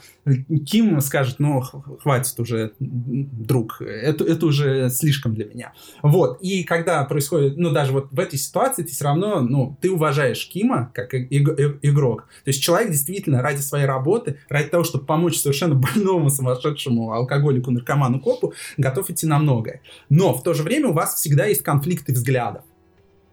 Ким 0.65 0.99
скажет, 0.99 1.39
ну, 1.39 1.61
хватит 1.61 2.37
уже, 2.41 2.73
друг, 2.79 3.79
это, 3.79 4.25
это 4.25 4.45
уже 4.45 4.89
слишком 4.89 5.33
для 5.33 5.45
меня. 5.45 5.71
Вот, 6.03 6.41
и 6.41 6.65
когда 6.65 7.05
происходит, 7.05 7.55
ну, 7.55 7.71
даже 7.71 7.93
вот 7.93 8.11
в 8.11 8.19
этой 8.19 8.37
ситуации 8.37 8.83
ты 8.83 8.91
все 8.91 9.05
равно, 9.05 9.39
ну, 9.39 9.77
ты 9.79 9.89
уважаешь 9.89 10.45
Кима 10.45 10.91
как 10.93 11.13
игрок. 11.13 12.27
То 12.43 12.49
есть 12.49 12.61
человек 12.61 12.91
действительно 12.91 13.41
ради 13.41 13.61
своей 13.61 13.85
работы, 13.85 14.39
ради 14.49 14.67
того, 14.67 14.83
чтобы 14.83 15.05
помочь 15.05 15.37
совершенно 15.37 15.75
больному, 15.95 16.29
сумасшедшему 16.29 17.13
алкоголику, 17.13 17.71
наркоману, 17.71 18.19
копу, 18.19 18.53
готов 18.75 19.09
идти 19.09 19.25
на 19.25 19.39
многое. 19.39 19.79
Но 20.09 20.33
в 20.33 20.43
то 20.43 20.53
же 20.53 20.63
время 20.63 20.89
у 20.89 20.93
вас 20.93 21.15
всегда 21.15 21.45
есть 21.45 21.61
конфликты 21.61 22.11
взглядов. 22.11 22.63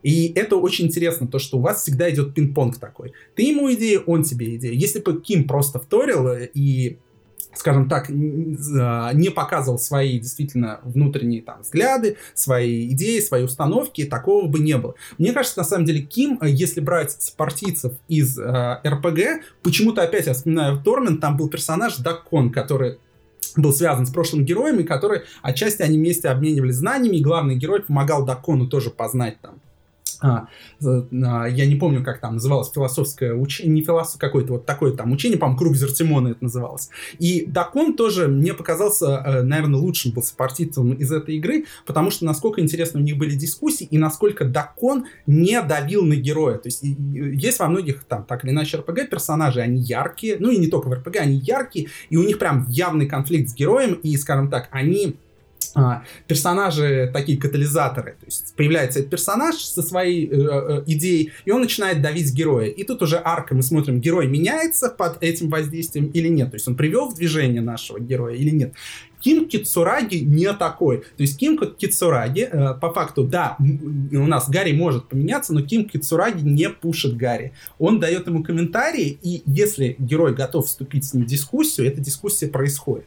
И 0.02 0.32
это 0.34 0.56
очень 0.56 0.86
интересно, 0.86 1.26
то, 1.26 1.38
что 1.38 1.58
у 1.58 1.60
вас 1.60 1.82
всегда 1.82 2.10
идет 2.10 2.34
пинг-понг 2.34 2.78
такой. 2.78 3.12
Ты 3.34 3.42
ему 3.42 3.72
идею, 3.74 4.02
он 4.06 4.24
тебе 4.24 4.56
идею. 4.56 4.76
Если 4.76 5.00
бы 5.00 5.20
Ким 5.20 5.46
просто 5.46 5.78
вторил 5.78 6.28
и 6.54 6.98
скажем 7.54 7.88
так, 7.88 8.08
не 8.08 9.30
показывал 9.30 9.78
свои 9.78 10.18
действительно 10.18 10.80
внутренние 10.84 11.42
там 11.42 11.62
взгляды, 11.62 12.16
свои 12.34 12.88
идеи, 12.92 13.20
свои 13.20 13.42
установки, 13.42 14.04
такого 14.04 14.46
бы 14.46 14.58
не 14.58 14.76
было. 14.78 14.94
Мне 15.18 15.32
кажется, 15.32 15.58
на 15.58 15.64
самом 15.64 15.84
деле, 15.84 16.00
Ким, 16.00 16.38
э, 16.40 16.48
если 16.48 16.80
брать 16.80 17.34
партийцев 17.36 17.92
из 18.08 18.38
э, 18.38 18.80
РПГ, 18.86 19.44
почему-то 19.62 20.02
опять 20.02 20.26
я 20.26 20.34
вспоминаю 20.34 20.82
Тормин, 20.82 21.18
там 21.18 21.36
был 21.36 21.48
персонаж 21.48 21.96
Даккон, 21.96 22.50
который 22.50 22.98
был 23.56 23.72
связан 23.72 24.06
с 24.06 24.10
прошлым 24.10 24.44
героем, 24.44 24.80
и 24.80 24.84
который 24.84 25.22
отчасти 25.42 25.82
они 25.82 25.98
вместе 25.98 26.28
обменивались 26.28 26.76
знаниями, 26.76 27.16
и 27.16 27.22
главный 27.22 27.56
герой 27.56 27.82
помогал 27.82 28.24
Дакону 28.24 28.66
тоже 28.66 28.90
познать 28.90 29.40
там 29.42 29.60
а, 30.22 30.46
а, 30.84 31.46
я 31.46 31.66
не 31.66 31.76
помню, 31.76 32.02
как 32.04 32.20
там 32.20 32.34
называлось 32.34 32.70
философское 32.72 33.34
учение, 33.34 33.72
не 33.72 33.82
философ, 33.82 34.18
какое-то 34.18 34.54
вот 34.54 34.66
такое 34.66 34.92
там 34.92 35.12
учение, 35.12 35.38
по-моему, 35.38 35.58
Круг 35.58 35.76
Зертимона 35.76 36.28
это 36.28 36.44
называлось. 36.44 36.90
И 37.18 37.44
Дакон 37.46 37.94
тоже 37.94 38.28
мне 38.28 38.54
показался, 38.54 39.22
э, 39.24 39.42
наверное, 39.42 39.80
лучшим 39.80 40.12
был 40.12 40.22
сопартийцем 40.22 40.92
из 40.92 41.10
этой 41.10 41.36
игры, 41.36 41.64
потому 41.86 42.10
что 42.10 42.24
насколько 42.24 42.60
интересно 42.60 43.00
у 43.00 43.02
них 43.02 43.18
были 43.18 43.34
дискуссии 43.34 43.84
и 43.84 43.98
насколько 43.98 44.44
Дакон 44.44 45.06
не 45.26 45.60
давил 45.62 46.04
на 46.04 46.14
героя. 46.14 46.58
То 46.58 46.68
есть 46.68 46.82
есть 46.82 47.58
во 47.58 47.68
многих 47.68 48.04
там 48.04 48.24
так 48.24 48.44
или 48.44 48.52
иначе 48.52 48.78
РПГ 48.78 49.10
персонажи, 49.10 49.60
они 49.60 49.80
яркие, 49.80 50.36
ну 50.38 50.50
и 50.50 50.58
не 50.58 50.68
только 50.68 50.88
в 50.88 50.92
РПГ, 50.94 51.16
они 51.16 51.36
яркие, 51.36 51.88
и 52.10 52.16
у 52.16 52.22
них 52.22 52.38
прям 52.38 52.66
явный 52.68 53.06
конфликт 53.06 53.50
с 53.50 53.54
героем, 53.54 53.94
и, 53.94 54.16
скажем 54.16 54.48
так, 54.48 54.68
они 54.70 55.16
персонажи 56.26 57.10
такие 57.12 57.38
катализаторы. 57.38 58.16
То 58.20 58.26
есть 58.26 58.54
появляется 58.56 59.00
этот 59.00 59.10
персонаж 59.10 59.56
со 59.56 59.82
своей 59.82 60.26
э, 60.26 60.32
э, 60.32 60.82
идеей, 60.86 61.32
и 61.44 61.50
он 61.50 61.62
начинает 61.62 62.02
давить 62.02 62.32
героя. 62.32 62.68
И 62.68 62.84
тут 62.84 63.02
уже 63.02 63.20
арка, 63.22 63.54
мы 63.54 63.62
смотрим, 63.62 64.00
герой 64.00 64.26
меняется 64.26 64.88
под 64.88 65.22
этим 65.22 65.48
воздействием 65.48 66.06
или 66.06 66.28
нет. 66.28 66.50
То 66.50 66.56
есть 66.56 66.68
он 66.68 66.76
привел 66.76 67.08
в 67.08 67.14
движение 67.14 67.62
нашего 67.62 67.98
героя 67.98 68.34
или 68.34 68.50
нет. 68.50 68.74
Ким 69.22 69.48
Кицураги 69.48 70.16
не 70.16 70.52
такой. 70.52 70.98
То 70.98 71.22
есть 71.22 71.38
Ким 71.38 71.56
Кицураги, 71.56 72.48
э, 72.50 72.74
по 72.74 72.92
факту, 72.92 73.24
да, 73.24 73.56
у 73.58 74.26
нас 74.26 74.50
Гарри 74.50 74.72
может 74.72 75.08
поменяться, 75.08 75.54
но 75.54 75.62
Ким 75.62 75.88
Кицураги 75.88 76.42
не 76.42 76.68
пушит 76.68 77.16
Гарри. 77.16 77.52
Он 77.78 78.00
дает 78.00 78.26
ему 78.26 78.42
комментарии, 78.42 79.18
и 79.22 79.42
если 79.46 79.94
герой 79.98 80.34
готов 80.34 80.66
вступить 80.66 81.04
с 81.04 81.14
ним 81.14 81.24
в 81.24 81.26
дискуссию, 81.26 81.86
эта 81.86 82.00
дискуссия 82.00 82.48
происходит. 82.48 83.06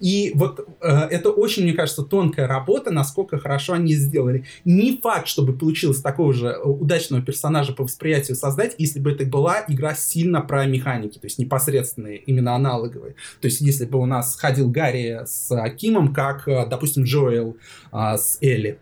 И 0.00 0.32
вот 0.34 0.66
э, 0.80 0.88
это 0.88 1.30
очень, 1.30 1.64
мне 1.64 1.72
кажется, 1.72 2.02
тонкая 2.02 2.46
работа, 2.46 2.90
насколько 2.90 3.38
хорошо 3.38 3.74
они 3.74 3.94
сделали. 3.94 4.44
Не 4.64 4.98
факт, 4.98 5.28
чтобы 5.28 5.52
получилось 5.52 6.00
такого 6.00 6.32
же 6.32 6.48
э, 6.48 6.62
удачного 6.62 7.22
персонажа 7.22 7.72
по 7.72 7.84
восприятию 7.84 8.36
создать, 8.36 8.74
если 8.78 9.00
бы 9.00 9.12
это 9.12 9.24
была 9.24 9.64
игра 9.68 9.94
сильно 9.94 10.40
про 10.40 10.66
механики, 10.66 11.18
то 11.18 11.26
есть 11.26 11.38
непосредственные, 11.38 12.18
именно 12.18 12.54
аналоговые. 12.54 13.14
То 13.40 13.46
есть 13.46 13.60
если 13.60 13.84
бы 13.84 13.98
у 13.98 14.06
нас 14.06 14.36
ходил 14.36 14.70
Гарри 14.70 15.20
с 15.26 15.50
Акимом, 15.52 16.12
как, 16.12 16.48
э, 16.48 16.66
допустим, 16.68 17.04
Джоэл 17.04 17.56
э, 17.92 18.16
с 18.16 18.38
Элли. 18.40 18.78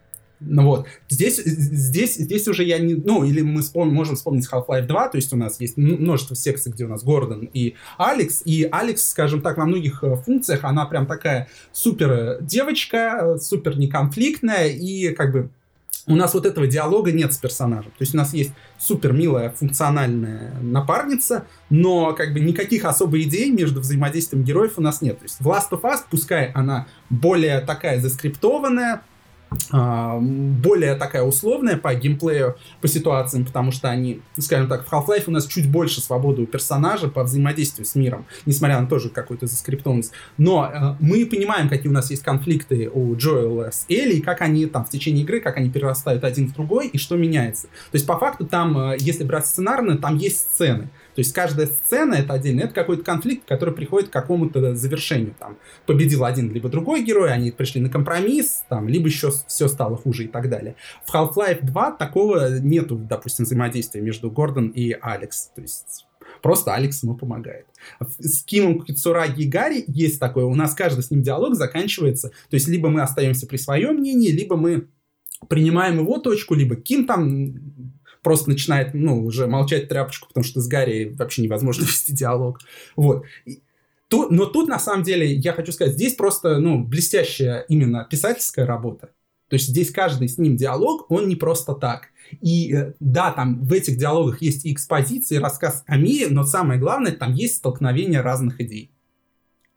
Ну 0.47 0.64
вот, 0.64 0.86
здесь, 1.09 1.36
здесь, 1.36 2.16
здесь 2.16 2.49
уже 2.49 2.64
я 2.64 2.78
не... 2.78 2.95
Ну, 2.95 3.24
или 3.24 3.40
мы 3.40 3.62
вспом, 3.62 3.92
можем 3.92 4.16
вспомнить 4.16 4.49
Half-Life 4.51 4.86
2, 4.86 5.09
то 5.09 5.16
есть 5.16 5.32
у 5.32 5.36
нас 5.36 5.61
есть 5.61 5.76
множество 5.76 6.36
секций, 6.36 6.72
где 6.72 6.84
у 6.84 6.88
нас 6.88 7.03
Гордон 7.03 7.49
и 7.53 7.74
Алекс, 7.99 8.42
и 8.45 8.68
Алекс, 8.70 9.09
скажем 9.11 9.40
так, 9.40 9.57
во 9.59 9.66
многих 9.66 10.03
э, 10.03 10.16
функциях, 10.16 10.64
она 10.64 10.86
прям 10.86 11.07
такая 11.07 11.49
супер 11.72 12.38
девочка, 12.40 13.38
супер 13.40 13.78
неконфликтная, 13.78 14.68
и 14.68 15.12
как 15.14 15.32
бы 15.32 15.51
у 16.07 16.16
нас 16.16 16.34
вот 16.34 16.45
этого 16.45 16.66
диалога 16.66 17.12
нет 17.12 17.32
с 17.32 17.38
персонажем. 17.38 17.90
То 17.92 18.03
есть 18.03 18.14
у 18.14 18.18
нас 18.18 18.34
есть 18.34 18.53
супер 18.78 19.12
милая 19.12 19.51
функциональная 19.51 20.55
напарница, 20.61 21.47
но 21.70 22.12
как 22.12 22.34
бы 22.34 22.40
никаких 22.40 22.84
особых 22.84 23.22
идей 23.22 23.51
между 23.51 23.80
взаимодействием 23.80 24.45
героев 24.45 24.74
у 24.76 24.82
нас 24.82 25.01
нет. 25.01 25.18
То 25.18 25.24
есть 25.24 25.40
в 25.40 25.49
Last 25.49 25.70
of 25.70 25.82
Us, 25.82 26.01
пускай 26.11 26.51
она 26.53 26.86
более 27.09 27.61
такая 27.61 28.01
заскриптованная, 28.01 29.03
более 29.70 30.94
такая 30.94 31.22
условная 31.22 31.76
по 31.76 31.94
геймплею, 31.94 32.57
по 32.80 32.88
ситуациям, 32.88 33.44
потому 33.44 33.70
что 33.70 33.90
они, 33.90 34.20
скажем 34.38 34.68
так, 34.68 34.86
в 34.86 34.92
Half-Life 34.92 35.24
у 35.26 35.30
нас 35.30 35.46
чуть 35.46 35.70
больше 35.70 36.00
свободы 36.00 36.42
у 36.42 36.46
персонажа 36.46 37.09
по 37.09 37.24
взаимодействию 37.24 37.86
с 37.86 37.94
миром, 37.94 38.26
несмотря 38.46 38.80
на 38.80 38.86
тоже 38.86 39.09
какую-то 39.09 39.46
заскриптованность. 39.46 40.12
Но 40.38 40.70
э, 40.72 40.96
мы 41.00 41.26
понимаем, 41.26 41.68
какие 41.68 41.88
у 41.88 41.94
нас 41.94 42.11
есть 42.11 42.22
конфликты 42.22 42.90
у 42.92 43.16
Джоэла 43.16 43.70
с 43.70 43.86
Элли, 43.88 44.20
как 44.20 44.40
они 44.40 44.66
там 44.66 44.84
в 44.84 44.90
течение 44.90 45.24
игры, 45.24 45.40
как 45.40 45.57
они 45.57 45.70
перерастают 45.70 46.24
один 46.24 46.48
в 46.48 46.55
другой, 46.55 46.88
и 46.88 46.98
что 46.98 47.16
меняется. 47.16 47.66
То 47.66 47.96
есть, 47.96 48.07
по 48.07 48.18
факту, 48.18 48.46
там, 48.46 48.76
э, 48.78 48.96
если 48.98 49.24
брать 49.24 49.46
сценарно, 49.46 49.96
там 49.98 50.16
есть 50.16 50.38
сцены. 50.38 50.90
То 51.15 51.21
есть 51.21 51.33
каждая 51.33 51.67
сцена 51.67 52.15
это 52.15 52.35
отдельно, 52.35 52.62
это 52.62 52.75
какой-то 52.75 53.05
конфликт, 53.05 53.47
который 53.47 53.73
приходит 53.73 54.09
к 54.09 54.12
какому-то 54.12 54.75
завершению. 54.75 55.35
Там 55.39 55.59
победил 55.87 56.25
один 56.25 56.53
либо 56.53 56.69
другой 56.69 57.05
герой, 57.05 57.33
они 57.33 57.51
пришли 57.51 57.81
на 57.81 57.89
компромисс, 57.89 58.65
там, 58.69 58.89
либо 58.89 59.07
еще 59.07 59.31
все 59.47 59.69
стало 59.69 59.97
хуже 59.97 60.25
и 60.25 60.29
так 60.29 60.49
далее. 60.51 60.77
В 61.07 61.15
Half-Life 61.15 61.62
2 61.62 61.93
такого 61.93 62.59
нету, 62.59 62.97
допустим, 62.97 63.45
взаимодействия 63.45 64.01
между 64.01 64.31
Гордон 64.31 64.69
и 64.69 64.97
Алекс. 65.01 65.51
То 65.55 65.62
есть 65.62 66.07
просто 66.43 66.75
Алекс 66.75 67.03
ему 67.03 67.17
помогает. 67.17 67.67
С 68.19 68.43
Кимом 68.43 68.83
Кицураги 68.83 69.43
и 69.43 69.49
Гарри 69.49 69.85
есть 69.87 70.19
такое, 70.19 70.45
у 70.45 70.55
нас 70.55 70.75
каждый 70.75 71.03
с 71.03 71.11
ним 71.11 71.23
диалог 71.23 71.55
заканчивается, 71.55 72.31
то 72.51 72.55
есть 72.55 72.67
либо 72.69 72.89
мы 72.89 73.03
остаемся 73.03 73.47
при 73.47 73.57
своем 73.57 73.97
мнении, 73.97 74.31
либо 74.31 74.57
мы 74.57 74.89
принимаем 75.49 75.99
его 75.99 76.19
точку, 76.19 76.55
либо 76.55 76.77
Ким 76.77 77.07
там 77.07 77.55
просто 78.25 78.51
начинает, 78.51 78.95
ну, 78.95 79.25
уже 79.25 79.47
молчать 79.47 79.89
тряпочку, 79.89 80.27
потому 80.27 80.43
что 80.43 80.61
с 80.61 80.66
Гарри 80.66 81.14
вообще 81.16 81.43
невозможно 81.43 81.83
вести 81.85 82.12
диалог. 82.12 82.59
Вот. 82.97 83.25
Тут, 84.09 84.31
но 84.31 84.47
тут, 84.47 84.68
на 84.68 84.79
самом 84.79 85.05
деле, 85.05 85.33
я 85.33 85.53
хочу 85.53 85.70
сказать, 85.70 85.95
здесь 85.95 86.14
просто, 86.14 86.59
ну, 86.59 86.83
блестящая 86.83 87.61
именно 87.68 88.07
писательская 88.11 88.66
работа. 88.66 89.11
То 89.49 89.57
есть 89.57 89.68
здесь 89.68 89.91
каждый 89.91 90.29
с 90.29 90.39
ним 90.39 90.57
диалог, 90.57 91.11
он 91.11 91.29
не 91.29 91.37
просто 91.37 91.75
так. 91.75 92.09
И 92.41 92.75
э, 92.75 92.95
да, 93.01 93.31
там 93.31 93.62
в 93.64 93.72
этих 93.72 93.99
диалогах 93.99 94.41
есть 94.41 94.64
и 94.64 94.72
экспозиция, 94.72 95.39
и 95.39 95.41
рассказ 95.41 95.85
о 95.87 95.97
мире, 95.97 96.29
но 96.31 96.45
самое 96.45 96.81
главное, 96.81 97.12
там 97.12 97.35
есть 97.35 97.57
столкновение 97.57 98.20
разных 98.20 98.61
идей. 98.61 98.91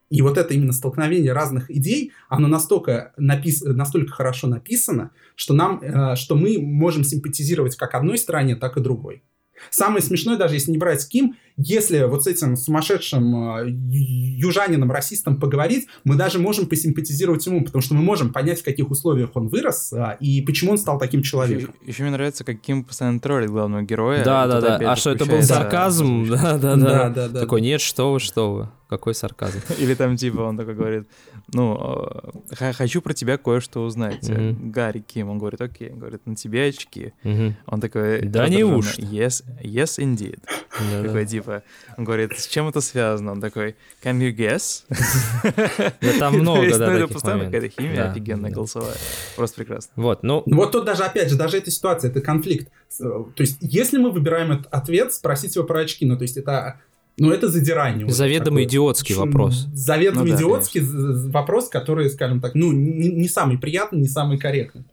И 0.10 0.22
вот 0.22 0.38
это 0.38 0.54
именно 0.54 0.74
столкновение 0.74 1.34
разных 1.34 1.70
идей, 1.70 2.14
оно 2.30 2.48
настолько, 2.48 3.14
напис... 3.18 3.62
настолько 3.62 4.12
хорошо 4.12 4.48
написано, 4.48 5.12
что, 5.36 5.54
нам, 5.54 5.82
э, 5.82 6.16
что 6.16 6.36
мы 6.36 6.58
можем 6.60 7.04
симпатизировать 7.04 7.76
как 7.76 7.94
одной 7.94 8.18
стороне, 8.18 8.56
так 8.56 8.78
и 8.78 8.82
другой. 8.82 9.24
Самое 9.70 10.02
смешное, 10.02 10.38
даже 10.38 10.56
если 10.56 10.72
не 10.72 10.78
брать 10.78 11.08
Ким, 11.08 11.36
если 11.58 12.04
вот 12.04 12.24
с 12.24 12.28
этим 12.28 12.56
сумасшедшим 12.56 13.58
э, 13.58 13.70
южанином, 13.70 14.92
расистом 14.92 15.40
поговорить, 15.40 15.88
мы 16.04 16.16
даже 16.16 16.38
можем 16.38 16.68
посимпатизировать 16.68 17.46
ему, 17.48 17.66
потому 17.66 17.82
что 17.82 17.96
мы 17.96 18.04
можем 18.04 18.32
понять, 18.32 18.62
в 18.62 18.64
каких 18.64 18.92
условиях 18.92 19.32
он 19.34 19.48
вырос 19.48 19.92
э, 19.92 20.18
и 20.20 20.42
почему 20.44 20.74
он 20.74 20.78
стал 20.78 21.00
таким 21.00 21.24
человеком. 21.24 21.74
Еще, 21.82 21.92
еще 21.92 22.04
мне 22.04 22.12
нравится, 22.12 22.44
как 22.44 22.62
Ким 22.62 22.84
постоянно 22.84 23.20
троллит 23.20 23.50
главного 23.50 23.82
героя. 23.82 24.24
Да, 24.24 24.46
да, 24.46 24.62
да. 24.62 24.92
А 24.92 24.96
что 24.96 25.12
это 25.12 25.26
был 25.26 25.42
сарказм? 25.42 26.28
Да, 26.38 26.58
да, 26.58 26.76
да. 26.76 27.10
да, 27.10 27.28
да. 27.30 27.40
Такой, 27.40 27.62
нет, 27.62 27.82
что 27.82 28.14
вы, 28.14 28.20
что 28.20 28.54
вы. 28.54 28.70
Какой 28.90 29.14
сарказм. 29.14 29.60
Или 29.80 29.96
там 29.96 30.16
типа 30.16 30.42
он 30.42 30.56
такой 30.56 30.76
говорит, 30.76 31.08
ну, 31.54 32.08
э, 32.58 32.74
хочу 32.74 33.02
про 33.02 33.14
тебя 33.14 33.38
кое-что 33.38 33.84
узнать. 33.84 34.30
Mm-hmm. 34.30 34.70
Гарри 34.72 35.00
Ким, 35.00 35.30
он 35.30 35.40
говорит, 35.40 35.62
окей, 35.62 35.92
он 35.92 36.00
говорит, 36.00 36.26
на 36.26 36.36
тебе 36.36 36.70
очки. 36.70 37.14
Mm-hmm. 37.24 37.54
Он 37.66 37.82
такой... 37.82 38.22
Да 38.22 38.48
не 38.48 38.64
уж. 38.64 38.98
Yes, 38.98 39.44
yes 39.62 40.00
indeed. 40.00 40.40
Такой 41.04 41.26
типа, 41.26 41.47
он 41.98 42.04
говорит, 42.04 42.38
с 42.38 42.48
чем 42.48 42.68
это 42.68 42.82
связано? 42.82 43.32
Он 43.34 43.42
такой, 43.42 43.76
can 44.04 44.20
you 44.20 44.36
guess? 44.36 44.84
Да 46.02 46.20
там 46.20 46.34
много, 46.40 46.78
да, 46.78 46.90
Ну, 46.90 46.98
это 46.98 47.14
постоянно 47.14 47.46
какая-то 47.46 47.70
химия 47.70 48.12
офигенная, 48.12 48.52
голосовая. 48.52 48.96
Просто 49.36 49.58
прекрасно. 49.58 49.92
Вот, 49.96 50.24
ну... 50.24 50.44
Вот 50.46 50.72
тут 50.72 50.86
даже, 50.86 51.04
опять 51.04 51.30
же, 51.30 51.36
даже 51.36 51.58
эта 51.58 51.72
ситуация, 51.72 52.12
это 52.12 52.22
конфликт. 52.22 52.70
То 53.00 53.34
есть, 53.38 53.58
если 53.62 53.98
мы 53.98 54.12
выбираем 54.12 54.52
этот 54.52 54.68
ответ, 54.72 55.14
спросить 55.14 55.56
его 55.56 55.66
про 55.66 55.82
очки, 55.82 56.06
ну, 56.06 56.18
то 56.18 56.24
есть, 56.24 56.38
это 56.38 56.80
Ну, 57.18 57.32
это 57.32 57.50
задирание. 57.50 58.08
Заведомо 58.10 58.60
вот 58.60 58.64
идиотский 58.64 59.16
вопрос. 59.16 59.68
Заведомо 59.74 60.24
ну, 60.24 60.32
да, 60.32 60.36
идиотский 60.36 60.82
конечно. 60.82 61.32
вопрос, 61.32 61.70
который, 61.70 62.10
скажем 62.10 62.42
так, 62.42 62.56
ну, 62.56 62.72
не, 62.72 63.10
не 63.10 63.28
самый 63.28 63.58
приятный, 63.58 64.00
не 64.00 64.08
самый 64.08 64.38
корректный. 64.38 64.84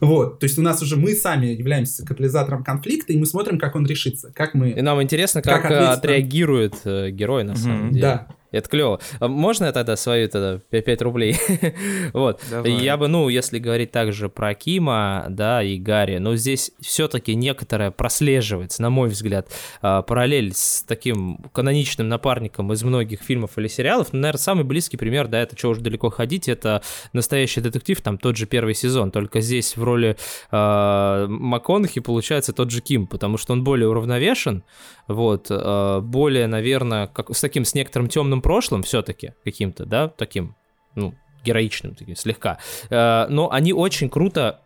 Вот, 0.00 0.40
то 0.40 0.44
есть 0.44 0.58
у 0.58 0.62
нас 0.62 0.82
уже 0.82 0.96
мы 0.96 1.14
сами 1.14 1.46
являемся 1.46 2.04
катализатором 2.04 2.64
конфликта, 2.64 3.12
и 3.12 3.18
мы 3.18 3.26
смотрим, 3.26 3.58
как 3.58 3.76
он 3.76 3.86
решится, 3.86 4.32
как 4.34 4.54
мы... 4.54 4.70
И 4.70 4.82
нам 4.82 5.02
интересно, 5.02 5.42
как, 5.42 5.62
как 5.62 5.98
отреагирует 5.98 6.74
э, 6.84 7.10
герой, 7.10 7.44
на 7.44 7.56
самом 7.56 7.90
деле. 7.90 8.02
Да, 8.02 8.26
это 8.50 8.68
клево. 8.68 9.00
А 9.20 9.28
можно 9.28 9.66
я 9.66 9.72
тогда 9.72 9.96
свою 9.96 10.28
тогда 10.28 10.58
5 10.70 11.02
рублей? 11.02 11.36
вот. 12.12 12.40
Давай. 12.50 12.72
Я 12.72 12.96
бы, 12.96 13.08
ну, 13.08 13.28
если 13.28 13.58
говорить 13.58 13.92
также 13.92 14.28
про 14.28 14.54
Кима, 14.54 15.26
да, 15.28 15.62
и 15.62 15.78
Гарри, 15.78 16.18
но 16.18 16.36
здесь 16.36 16.72
все-таки 16.80 17.34
некоторое 17.34 17.90
прослеживается, 17.90 18.82
на 18.82 18.90
мой 18.90 19.08
взгляд, 19.08 19.48
а, 19.82 20.02
параллель 20.02 20.52
с 20.54 20.84
таким 20.86 21.38
каноничным 21.52 22.08
напарником 22.08 22.72
из 22.72 22.82
многих 22.82 23.22
фильмов 23.22 23.58
или 23.58 23.68
сериалов. 23.68 24.12
Ну, 24.12 24.20
наверное, 24.20 24.38
самый 24.38 24.64
близкий 24.64 24.96
пример, 24.96 25.28
да, 25.28 25.40
это 25.40 25.56
что 25.56 25.70
уж 25.70 25.78
далеко 25.78 26.10
ходить, 26.10 26.48
это 26.48 26.82
настоящий 27.12 27.60
детектив, 27.60 28.00
там 28.00 28.18
тот 28.18 28.36
же 28.36 28.46
первый 28.46 28.74
сезон, 28.74 29.10
только 29.10 29.40
здесь 29.40 29.76
в 29.76 29.82
роли 29.82 30.16
э, 30.50 31.26
МакКонахи 31.28 32.00
получается 32.00 32.52
тот 32.52 32.70
же 32.70 32.80
Ким, 32.80 33.06
потому 33.06 33.38
что 33.38 33.52
он 33.52 33.64
более 33.64 33.88
уравновешен, 33.88 34.62
вот, 35.08 35.46
э, 35.50 36.00
более, 36.02 36.46
наверное, 36.46 37.06
как, 37.06 37.34
с 37.34 37.40
таким, 37.40 37.64
с 37.64 37.74
некоторым 37.74 38.08
темным 38.08 38.42
прошлым 38.42 38.82
все-таки 38.82 39.34
каким-то, 39.44 39.86
да, 39.86 40.08
таким, 40.08 40.56
ну, 40.94 41.14
героичным 41.44 41.94
таким, 41.94 42.16
слегка. 42.16 42.58
Э, 42.90 43.26
но 43.28 43.50
они 43.50 43.72
очень 43.72 44.08
круто, 44.08 44.60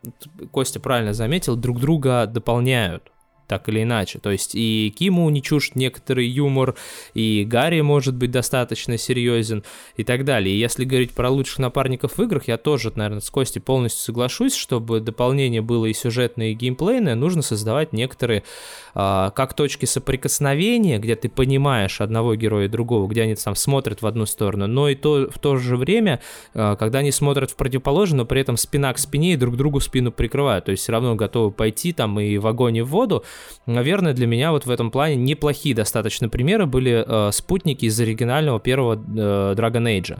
Костя 0.50 0.80
правильно 0.80 1.12
заметил, 1.12 1.56
друг 1.56 1.80
друга 1.80 2.26
дополняют 2.26 3.12
так 3.50 3.68
или 3.68 3.82
иначе. 3.82 4.20
То 4.20 4.30
есть 4.30 4.54
и 4.54 4.94
Киму 4.96 5.28
не 5.28 5.42
чужд 5.42 5.74
некоторый 5.74 6.28
юмор, 6.28 6.76
и 7.14 7.44
Гарри 7.44 7.80
может 7.80 8.14
быть 8.14 8.30
достаточно 8.30 8.96
серьезен 8.96 9.64
и 9.96 10.04
так 10.04 10.24
далее. 10.24 10.54
И 10.54 10.58
если 10.58 10.84
говорить 10.84 11.10
про 11.10 11.30
лучших 11.30 11.58
напарников 11.58 12.16
в 12.16 12.22
играх, 12.22 12.46
я 12.46 12.58
тоже, 12.58 12.92
наверное, 12.94 13.20
с 13.20 13.28
Костей 13.28 13.60
полностью 13.60 14.04
соглашусь, 14.04 14.54
чтобы 14.54 15.00
дополнение 15.00 15.62
было 15.62 15.86
и 15.86 15.92
сюжетное, 15.92 16.50
и 16.50 16.54
геймплейное, 16.54 17.16
нужно 17.16 17.42
создавать 17.42 17.92
некоторые 17.92 18.44
а, 18.94 19.30
как 19.30 19.54
точки 19.54 19.84
соприкосновения, 19.84 21.00
где 21.00 21.16
ты 21.16 21.28
понимаешь 21.28 22.00
одного 22.00 22.36
героя 22.36 22.66
и 22.66 22.68
другого, 22.68 23.08
где 23.08 23.22
они 23.22 23.34
там 23.34 23.56
смотрят 23.56 24.00
в 24.00 24.06
одну 24.06 24.26
сторону, 24.26 24.68
но 24.68 24.88
и 24.88 24.94
то, 24.94 25.28
в 25.28 25.40
то 25.40 25.56
же 25.56 25.76
время, 25.76 26.20
а, 26.54 26.76
когда 26.76 27.00
они 27.00 27.10
смотрят 27.10 27.50
в 27.50 27.56
противоположную, 27.56 28.20
но 28.20 28.26
при 28.26 28.40
этом 28.40 28.56
спина 28.56 28.92
к 28.92 28.98
спине 28.98 29.32
и 29.32 29.36
друг 29.36 29.56
другу 29.56 29.80
спину 29.80 30.12
прикрывают, 30.12 30.66
то 30.66 30.70
есть 30.70 30.84
все 30.84 30.92
равно 30.92 31.16
готовы 31.16 31.50
пойти 31.50 31.92
там 31.92 32.20
и 32.20 32.38
в 32.38 32.46
огонь 32.46 32.76
и 32.76 32.82
в 32.82 32.90
воду, 32.90 33.24
наверное, 33.66 34.12
для 34.12 34.26
меня 34.26 34.52
вот 34.52 34.66
в 34.66 34.70
этом 34.70 34.90
плане 34.90 35.16
неплохие 35.16 35.74
достаточно 35.74 36.28
примеры 36.28 36.66
были 36.66 37.04
э, 37.06 37.32
спутники 37.32 37.86
из 37.86 37.98
оригинального 38.00 38.60
первого 38.60 38.94
э, 38.94 39.54
Dragon 39.56 39.84
Age. 39.84 40.18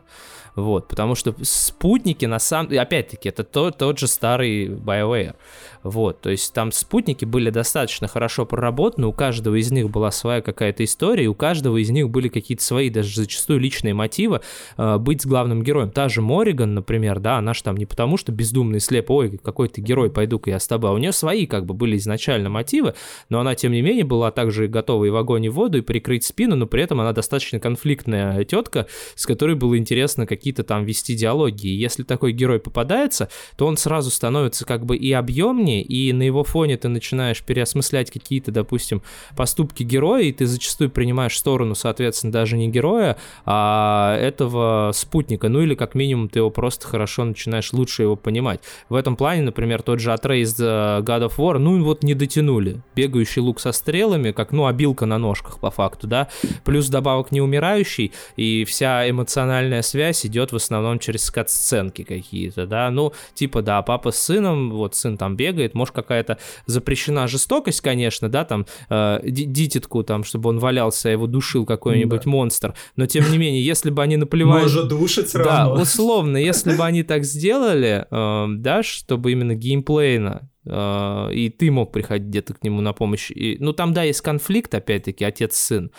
Вот, 0.55 0.89
потому 0.89 1.15
что 1.15 1.35
спутники 1.43 2.27
на 2.27 2.39
самом... 2.39 2.77
Опять-таки, 2.77 3.29
это 3.29 3.45
тот, 3.45 3.79
тот 3.79 3.99
же 3.99 4.07
старый 4.07 4.67
BioWare. 4.67 5.35
Вот, 5.83 6.21
то 6.21 6.31
есть 6.31 6.53
там 6.53 6.73
спутники 6.73 7.25
были 7.25 7.49
достаточно 7.51 8.07
хорошо 8.07 8.45
проработаны, 8.45 9.07
у 9.07 9.13
каждого 9.13 9.55
из 9.55 9.71
них 9.71 9.89
была 9.89 10.11
своя 10.11 10.43
какая-то 10.43 10.85
история, 10.85 11.25
и 11.25 11.27
у 11.27 11.35
каждого 11.35 11.79
из 11.79 11.89
них 11.91 12.11
были 12.11 12.29
какие-то 12.29 12.63
свои, 12.63 12.91
даже 12.91 13.15
зачастую 13.15 13.61
личные 13.61 13.95
мотивы 13.95 14.43
э, 14.77 14.99
быть 14.99 15.25
главным 15.27 15.63
героем. 15.63 15.91
Та 15.91 16.11
же 16.11 16.21
Мориган, 16.21 16.75
например, 16.75 17.19
да, 17.19 17.39
она 17.39 17.55
же 17.55 17.63
там 17.63 17.77
не 17.79 17.87
потому, 17.87 18.19
что 18.19 18.31
бездумный 18.31 18.81
слеп, 18.81 19.11
ой, 19.11 19.39
какой 19.43 19.69
ты 19.69 19.81
герой, 19.81 20.11
пойду-ка 20.11 20.51
я 20.51 20.59
с 20.59 20.69
тобой, 20.69 20.91
а 20.91 20.93
у 20.93 20.99
нее 20.99 21.13
свои 21.13 21.47
как 21.47 21.65
бы 21.65 21.73
были 21.73 21.97
изначально 21.97 22.51
мотивы, 22.51 22.95
но 23.31 23.41
она, 23.41 23.55
тем 23.55 23.73
не 23.73 23.81
менее, 23.81 24.05
была 24.05 24.31
также 24.31 24.69
готова 24.69 25.07
и 25.07 25.11
в 25.11 25.17
огонь, 25.17 25.47
и 25.47 25.49
в 25.49 25.55
воду, 25.55 25.79
и 25.79 25.81
прикрыть 25.81 26.25
спину, 26.25 26.57
но 26.57 26.67
при 26.67 26.83
этом 26.83 27.01
она 27.01 27.13
достаточно 27.13 27.59
конфликтная 27.59 28.45
тетка, 28.45 28.87
с 29.15 29.25
которой 29.25 29.57
было 29.57 29.79
интересно 29.79 30.27
какие-то 30.41 30.64
там 30.64 30.84
вести 30.84 31.14
диалоги. 31.14 31.66
И 31.66 31.74
если 31.76 32.03
такой 32.03 32.32
герой 32.32 32.61
попадается, 32.61 33.28
то 33.57 33.66
он 33.66 33.76
сразу 33.76 34.11
становится 34.11 34.64
как 34.64 34.86
бы 34.86 34.97
и 34.97 35.12
объемнее, 35.12 35.82
и 35.82 36.14
на 36.14 36.22
его 36.22 36.45
фоне 36.45 36.78
ты 36.78 36.88
начинаешь 36.88 37.43
переосмыслять 37.43 38.11
какие-то, 38.11 38.51
допустим, 38.53 39.03
поступки 39.36 39.82
героя, 39.82 40.22
и 40.22 40.32
ты 40.32 40.47
зачастую 40.47 40.91
принимаешь 40.91 41.36
сторону, 41.36 41.74
соответственно, 41.74 42.32
даже 42.32 42.57
не 42.57 42.68
героя, 42.68 43.18
а 43.45 44.16
этого 44.18 44.93
спутника, 44.95 45.51
ну 45.51 45.61
или 45.61 45.74
как 45.74 45.95
минимум 45.95 46.30
ты 46.30 46.38
его 46.38 46.49
просто 46.51 46.86
хорошо 46.86 47.24
начинаешь 47.24 47.72
лучше 47.74 48.05
его 48.05 48.16
понимать. 48.16 48.61
В 48.88 48.95
этом 48.95 49.16
плане, 49.16 49.43
например, 49.43 49.82
тот 49.82 50.01
же 50.01 50.12
Атрей 50.14 50.43
из 50.43 50.59
God 50.59 51.28
of 51.28 51.36
War, 51.36 51.59
ну 51.59 51.84
вот 51.84 52.03
не 52.03 52.14
дотянули. 52.14 52.80
Бегающий 52.97 53.43
лук 53.43 53.61
со 53.61 53.72
стрелами, 53.72 54.32
как, 54.32 54.53
ну, 54.53 54.64
обилка 54.66 55.05
на 55.05 55.18
ножках 55.18 55.61
по 55.61 55.70
факту, 55.70 56.07
да, 56.07 56.28
плюс 56.64 56.88
добавок 56.88 57.30
неумирающий, 57.30 58.12
и 58.36 58.64
вся 58.64 59.09
эмоциональная 59.11 59.82
связь 59.82 60.24
идет 60.31 60.53
в 60.53 60.57
основном 60.57 60.99
через 60.99 61.31
кат-сценки 61.31 62.05
какие-то, 62.05 62.66
да, 62.66 62.91
ну, 62.91 63.12
типа, 63.35 63.62
да, 63.62 63.83
папа 63.83 64.12
с 64.12 64.22
сыном, 64.22 64.70
вот 64.70 64.95
сын 64.95 65.18
там 65.18 65.37
бегает, 65.37 65.74
может 65.74 65.95
какая-то 65.95 66.39
запрещена 66.66 67.26
жестокость, 67.28 67.81
конечно, 67.81 68.28
да, 68.28 68.45
там 68.45 68.66
э, 68.89 69.20
дитятку, 69.24 70.03
там, 70.03 70.24
чтобы 70.24 70.51
он 70.51 70.59
валялся, 70.59 71.09
его 71.09 71.26
душил 71.26 71.66
какой-нибудь 71.66 72.24
да. 72.24 72.31
монстр, 72.31 72.74
но 72.97 73.07
тем 73.07 73.31
не 73.31 73.39
менее, 73.39 73.64
если 73.64 73.91
бы 73.91 74.03
они 74.03 74.16
наплевали... 74.16 74.62
Может 74.62 74.89
душить 74.89 75.33
Да, 75.33 75.72
условно, 75.72 76.37
если 76.51 76.76
бы 76.76 76.85
они 76.85 77.03
так 77.03 77.24
сделали, 77.24 78.07
э, 78.11 78.47
да, 78.57 78.83
чтобы 78.83 79.33
именно 79.33 79.55
геймплейно 79.55 80.49
э, 80.64 81.28
и 81.33 81.51
ты 81.51 81.70
мог 81.70 81.93
приходить 81.93 82.28
где-то 82.28 82.55
к 82.55 82.62
нему 82.62 82.81
на 82.81 82.93
помощь. 82.93 83.31
И, 83.31 83.57
ну, 83.59 83.72
там, 83.72 83.93
да, 83.93 84.05
есть 84.05 84.20
конфликт, 84.20 84.74
опять-таки, 84.74 85.24
отец-сын, 85.24 85.91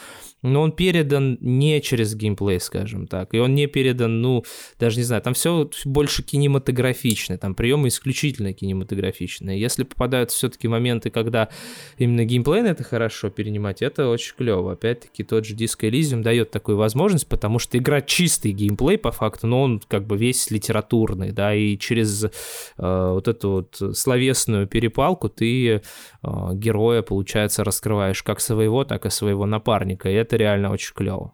но 0.42 0.62
он 0.62 0.72
передан 0.72 1.38
не 1.42 1.82
через 1.82 2.16
геймплей, 2.16 2.60
скажем 2.60 3.08
так, 3.08 3.34
и 3.34 3.40
он 3.40 3.54
не 3.54 3.68
передан, 3.68 4.22
ну, 4.22 4.44
даже 4.80 4.98
не 4.98 5.04
знаю, 5.04 5.22
там 5.22 5.34
все 5.34 5.70
больше 5.86 6.24
кинематографичное, 6.24 7.38
там 7.38 7.56
приемы 7.56 7.90
исключительно 7.90 8.54
кинематографичные. 8.54 9.60
Если 9.60 9.84
попадают 9.84 10.32
все-таки 10.32 10.68
моменты, 10.68 11.10
когда 11.10 11.50
именно 11.98 12.26
геймплей 12.26 12.62
это 12.62 12.84
хорошо 12.84 13.30
перенимать, 13.30 13.82
это 13.82 14.08
очень 14.10 14.36
клево. 14.36 14.74
Опять-таки 14.74 15.24
тот 15.24 15.46
же 15.46 15.56
Disco 15.56 15.90
Elysium 15.90 16.22
дает 16.22 16.52
такую 16.52 16.78
возможность, 16.78 17.28
потому 17.28 17.60
что 17.60 17.78
игра 17.78 18.02
чистый 18.02 18.52
геймплей 18.52 18.98
по 18.98 19.12
факту, 19.12 19.48
но 19.48 19.62
он 19.62 19.82
как 19.88 20.06
бы 20.06 20.18
весь 20.18 20.52
литературный, 20.52 21.32
да, 21.32 21.54
и 21.54 21.78
через 21.78 22.24
э, 22.24 22.30
вот 22.78 23.28
эту 23.28 23.52
вот 23.52 23.98
словесную 23.98 24.68
перепалку 24.68 25.30
ты 25.30 25.68
э, 25.76 25.82
героя, 26.22 27.02
получается, 27.02 27.64
раскрываешь 27.64 28.24
как 28.24 28.40
своего, 28.40 28.84
так 28.84 29.06
и 29.06 29.10
своего 29.10 29.46
напарника, 29.46 30.10
и 30.10 30.14
это 30.14 30.31
это 30.32 30.38
реально 30.38 30.72
очень 30.72 30.94
клево. 30.94 31.34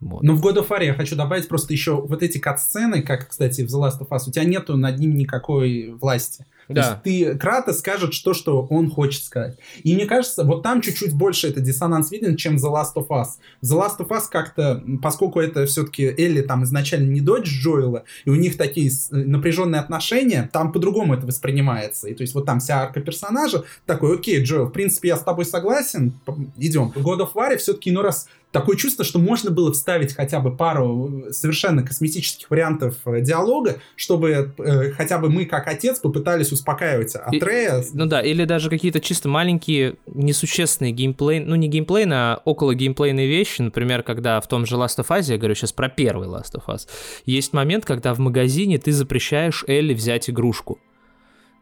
Вот. 0.00 0.22
Ну, 0.22 0.34
в 0.34 0.44
God 0.44 0.56
of 0.56 0.68
War 0.68 0.84
я 0.84 0.94
хочу 0.94 1.16
добавить 1.16 1.48
просто 1.48 1.72
еще 1.72 2.00
вот 2.00 2.22
эти 2.22 2.38
кат-сцены, 2.38 3.02
как, 3.02 3.28
кстати, 3.28 3.62
в 3.62 3.66
The 3.66 3.80
Last 3.82 4.00
of 4.00 4.08
Us, 4.08 4.28
у 4.28 4.30
тебя 4.30 4.44
нету 4.44 4.76
над 4.76 4.98
ним 4.98 5.14
никакой 5.14 5.92
власти. 5.92 6.46
Да. 6.74 6.82
То 6.82 7.10
есть 7.10 7.32
ты 7.32 7.38
Крата 7.38 7.72
скажет 7.72 8.12
то, 8.24 8.34
что 8.34 8.66
он 8.70 8.90
хочет 8.90 9.24
сказать. 9.24 9.58
И 9.82 9.94
мне 9.94 10.06
кажется, 10.06 10.44
вот 10.44 10.62
там 10.62 10.80
чуть-чуть 10.80 11.14
больше 11.14 11.48
это 11.48 11.60
диссонанс 11.60 12.10
виден, 12.10 12.36
чем 12.36 12.56
The 12.56 12.70
Last 12.72 12.94
of 12.96 13.08
Us. 13.08 13.26
The 13.62 13.78
Last 13.78 13.98
of 13.98 14.08
Us 14.08 14.24
как-то, 14.30 14.82
поскольку 15.02 15.40
это 15.40 15.66
все-таки 15.66 16.04
Элли 16.04 16.42
там 16.42 16.64
изначально 16.64 17.10
не 17.10 17.20
дочь 17.20 17.48
Джоэла, 17.48 18.04
и 18.24 18.30
у 18.30 18.34
них 18.34 18.56
такие 18.56 18.90
э, 18.90 19.16
напряженные 19.16 19.80
отношения, 19.80 20.48
там 20.52 20.72
по-другому 20.72 21.14
это 21.14 21.26
воспринимается. 21.26 22.08
И 22.08 22.14
то 22.14 22.22
есть 22.22 22.34
вот 22.34 22.46
там 22.46 22.60
вся 22.60 22.80
арка 22.80 23.00
персонажа 23.00 23.64
такой, 23.86 24.16
окей, 24.16 24.42
Джоэл, 24.42 24.66
в 24.66 24.70
принципе, 24.70 25.08
я 25.08 25.16
с 25.16 25.22
тобой 25.22 25.44
согласен, 25.44 26.14
идем. 26.56 26.92
В 26.94 27.06
God 27.06 27.20
of 27.20 27.32
War 27.34 27.56
все-таки, 27.56 27.90
ну 27.90 28.02
раз 28.02 28.28
такое 28.52 28.76
чувство, 28.76 29.04
что 29.04 29.18
можно 29.18 29.50
было 29.50 29.72
вставить 29.72 30.14
хотя 30.14 30.40
бы 30.40 30.54
пару 30.54 31.26
э, 31.28 31.32
совершенно 31.32 31.82
косметических 31.82 32.50
вариантов 32.50 32.96
э, 33.04 33.20
диалога, 33.20 33.80
чтобы 33.96 34.52
э, 34.58 34.90
хотя 34.92 35.18
бы 35.18 35.30
мы, 35.30 35.44
как 35.44 35.68
отец, 35.68 35.98
попытались 36.00 36.52
успокаивать 36.52 37.14
Атрея. 37.14 37.84
ну 37.92 38.06
да, 38.06 38.20
или 38.20 38.44
даже 38.44 38.70
какие-то 38.70 39.00
чисто 39.00 39.28
маленькие, 39.28 39.96
несущественные 40.06 40.92
геймплей, 40.92 41.40
ну 41.40 41.54
не 41.54 41.68
геймплейные, 41.68 42.18
а 42.18 42.42
около 42.44 42.74
геймплейные 42.74 43.28
вещи, 43.28 43.62
например, 43.62 44.02
когда 44.02 44.40
в 44.40 44.48
том 44.48 44.66
же 44.66 44.76
Last 44.76 44.98
of 44.98 45.08
Us, 45.08 45.30
я 45.30 45.38
говорю 45.38 45.54
сейчас 45.54 45.72
про 45.72 45.88
первый 45.88 46.28
Last 46.28 46.54
of 46.54 46.66
Us, 46.66 46.88
есть 47.24 47.52
момент, 47.52 47.84
когда 47.84 48.14
в 48.14 48.18
магазине 48.18 48.78
ты 48.78 48.92
запрещаешь 48.92 49.64
Элли 49.66 49.94
взять 49.94 50.28
игрушку 50.28 50.78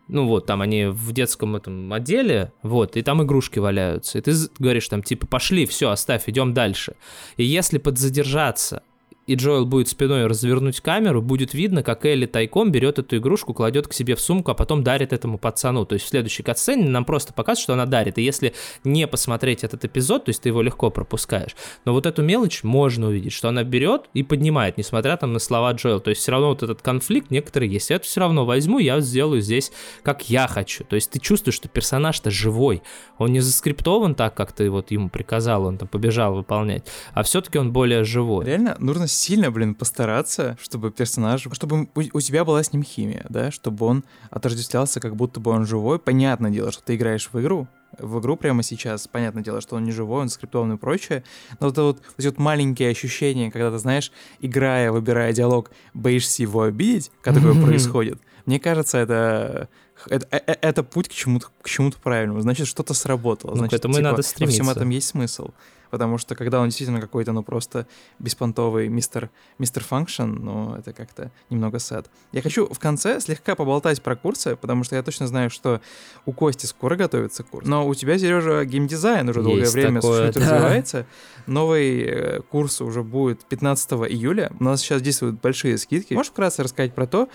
ну 0.09 0.27
вот, 0.27 0.47
там 0.47 0.61
они 0.63 0.87
в 0.87 1.13
детском 1.13 1.57
этом 1.57 1.93
отделе, 1.93 2.53
вот, 2.63 2.97
и 2.97 3.03
там 3.03 3.23
игрушки 3.23 3.59
валяются, 3.59 4.19
и 4.19 4.21
ты 4.21 4.33
говоришь 4.59 4.89
там, 4.89 5.03
типа, 5.03 5.27
пошли, 5.27 5.67
все, 5.67 5.91
оставь, 5.91 6.25
идем 6.29 6.55
дальше. 6.55 6.97
И 7.37 7.45
если 7.45 7.79
подзадержаться 7.79 8.83
и 9.29 9.35
Джоэл 9.35 9.67
будет 9.67 9.89
спиной 9.89 10.27
развернуть 10.27 10.81
камеру, 10.81 11.21
будет 11.21 11.53
видно, 11.53 11.83
как 11.83 12.07
Элли 12.07 12.25
тайком 12.25 12.73
берет 12.73 12.99
эту 12.99 13.19
игрушку, 13.19 13.53
кладет 13.53 13.87
к 13.87 13.93
себе 13.93 14.17
в 14.17 14.21
сумку, 14.21 14.51
а 14.51 14.55
потом 14.55 14.83
дарит 14.83 15.13
этому 15.13 15.37
пацану. 15.37 15.85
То 15.85 15.93
есть 15.93 16.07
в 16.07 16.09
следующей 16.09 16.43
катсцене 16.43 16.89
нам 16.89 17.05
просто 17.05 17.35
показывают, 17.35 17.63
что 17.63 17.73
она 17.75 17.85
дарит. 17.85 18.17
И 18.17 18.23
если 18.23 18.55
не 18.85 19.07
посмотреть 19.07 19.65
этот 19.65 19.85
эпизод, 19.85 20.25
то 20.25 20.31
есть 20.31 20.41
ты 20.41 20.49
его 20.49 20.63
легко 20.63 20.91
пропускаешь. 20.91 21.57
Но 21.85 21.93
вот 21.93 22.07
эту 22.07 22.23
мелочь 22.23 22.63
можно 22.63 23.09
увидеть, 23.09 23.33
что 23.35 23.51
она 23.51 23.65
берет 23.65 24.09
и 24.15 24.23
поднимает, 24.23 24.79
несмотря 24.79 25.19
там 25.19 25.35
на 25.35 25.41
слова 25.41 25.73
Джоэл. 25.73 26.01
То 26.01 26.09
есть 26.09 26.23
все 26.23 26.33
равно 26.33 26.49
вот 26.49 26.63
этот 26.63 26.81
конфликт 26.81 27.31
некоторый 27.31 27.69
есть. 27.69 27.91
Я 27.91 27.97
это 27.97 28.07
все 28.07 28.21
равно 28.21 28.47
возьму, 28.47 28.79
я 28.79 28.99
сделаю 29.01 29.43
здесь, 29.43 29.73
как 30.03 30.31
я 30.31 30.49
хочу. 30.49 30.85
То 30.85 30.95
есть 30.95 31.11
ты 31.11 31.19
чувствуешь, 31.19 31.57
что 31.57 31.69
персонаж-то 31.69 32.31
живой. 32.31 32.83
Он 33.19 33.31
не 33.31 33.41
заскриптован 33.41 34.15
так, 34.15 34.35
как 34.35 34.53
ты 34.53 34.71
вот 34.71 34.91
ему 34.91 35.11
приказал, 35.11 35.67
он 35.67 35.77
там 35.77 35.87
побежал 35.87 36.35
выполнять, 36.35 36.87
а 37.13 37.23
все-таки 37.25 37.59
он 37.59 37.73
более 37.73 38.05
живой. 38.05 38.47
Реально 38.47 38.77
нужно 38.79 39.07
сильно, 39.19 39.51
блин, 39.51 39.75
постараться, 39.75 40.57
чтобы 40.63 40.91
персонаж, 40.91 41.47
чтобы 41.53 41.89
у, 41.95 42.21
тебя 42.21 42.45
была 42.45 42.63
с 42.63 42.73
ним 42.73 42.83
химия, 42.83 43.27
да, 43.29 43.51
чтобы 43.51 43.85
он 43.85 44.05
отождествлялся, 44.31 45.01
как 45.01 45.17
будто 45.17 45.41
бы 45.41 45.51
он 45.51 45.67
живой. 45.67 45.99
Понятное 45.99 46.51
дело, 46.51 46.73
что 46.73 46.83
ты 46.83 46.95
играешь 46.95 47.29
в 47.33 47.41
игру, 47.41 47.67
в 47.99 48.21
игру 48.21 48.37
прямо 48.37 48.63
сейчас, 48.63 49.09
понятное 49.09 49.43
дело, 49.43 49.61
что 49.61 49.77
он 49.77 49.85
не 49.85 49.93
живой, 49.93 50.23
он 50.23 50.29
скриптованный 50.29 50.77
и 50.77 50.79
прочее, 50.79 51.25
но 51.61 51.69
это 51.69 51.83
вот 51.83 52.03
эти 52.17 52.27
вот 52.27 52.39
маленькие 52.39 52.91
ощущения, 52.91 53.51
когда 53.51 53.71
ты, 53.71 53.79
знаешь, 53.79 54.13
играя, 54.41 54.93
выбирая 54.93 55.33
диалог, 55.33 55.71
боишься 55.95 56.43
его 56.43 56.63
обидеть, 56.63 57.11
когда 57.23 57.41
такое 57.41 57.61
происходит, 57.63 58.21
мне 58.47 58.61
кажется, 58.61 58.99
это 58.99 59.69
это, 60.07 60.29
это, 60.31 60.59
это 60.63 60.83
путь 60.85 61.09
к 61.09 61.13
чему-то 61.13 61.49
к 61.61 61.69
чему-то 61.69 61.99
правильному. 61.99 62.41
Значит, 62.41 62.69
что-то 62.69 62.95
сработало. 62.95 63.51
Ну, 63.51 63.57
Значит, 63.57 63.73
к 63.73 63.75
этому 63.81 63.95
типа, 63.95 64.01
и 64.01 64.05
надо 64.05 64.23
стремиться. 64.23 64.63
Во 64.63 64.65
всем 64.65 64.77
этом 64.77 64.91
есть 64.91 65.09
смысл 65.09 65.51
потому 65.91 66.19
что 66.19 66.35
когда 66.35 66.61
он 66.61 66.69
действительно 66.69 67.01
какой-то, 67.01 67.33
ну, 67.33 67.43
просто 67.43 67.87
беспонтовый 68.19 68.89
мистер, 68.89 69.31
мистер 69.59 69.85
Фанкшн, 69.85 70.23
ну, 70.23 70.75
это 70.75 70.93
как-то 70.93 71.31
немного 71.51 71.79
сад. 71.79 72.11
Я 72.33 72.43
хочу 72.43 72.67
в 72.67 72.79
конце 72.79 73.21
слегка 73.21 73.55
поболтать 73.55 74.03
про 74.03 74.17
курсы, 74.17 74.57
потому 74.57 74.85
что 74.85 74.97
я 74.97 75.03
точно 75.03 75.27
знаю, 75.27 75.51
что 75.51 75.81
у 76.27 76.33
Кости 76.33 76.67
скоро 76.67 76.97
готовится 76.97 77.43
курс, 77.43 77.67
но 77.67 77.87
у 77.87 77.95
тебя, 77.95 78.19
Сережа, 78.19 78.65
геймдизайн 78.65 79.29
уже 79.29 79.43
долгое 79.43 79.61
Есть 79.61 79.75
время 79.75 80.01
такое, 80.01 80.27
существует, 80.27 80.49
да. 80.49 80.55
развивается. 80.55 81.07
Новый 81.47 82.03
э, 82.03 82.41
курс 82.43 82.81
уже 82.81 83.03
будет 83.03 83.45
15 83.45 83.93
июля. 84.11 84.53
У 84.61 84.65
нас 84.65 84.81
сейчас 84.81 85.03
действуют 85.03 85.41
большие 85.41 85.79
скидки. 85.79 86.15
Можешь 86.15 86.33
вкратце 86.33 86.63
рассказать 86.63 86.95
про 86.95 87.07
то, 87.07 87.29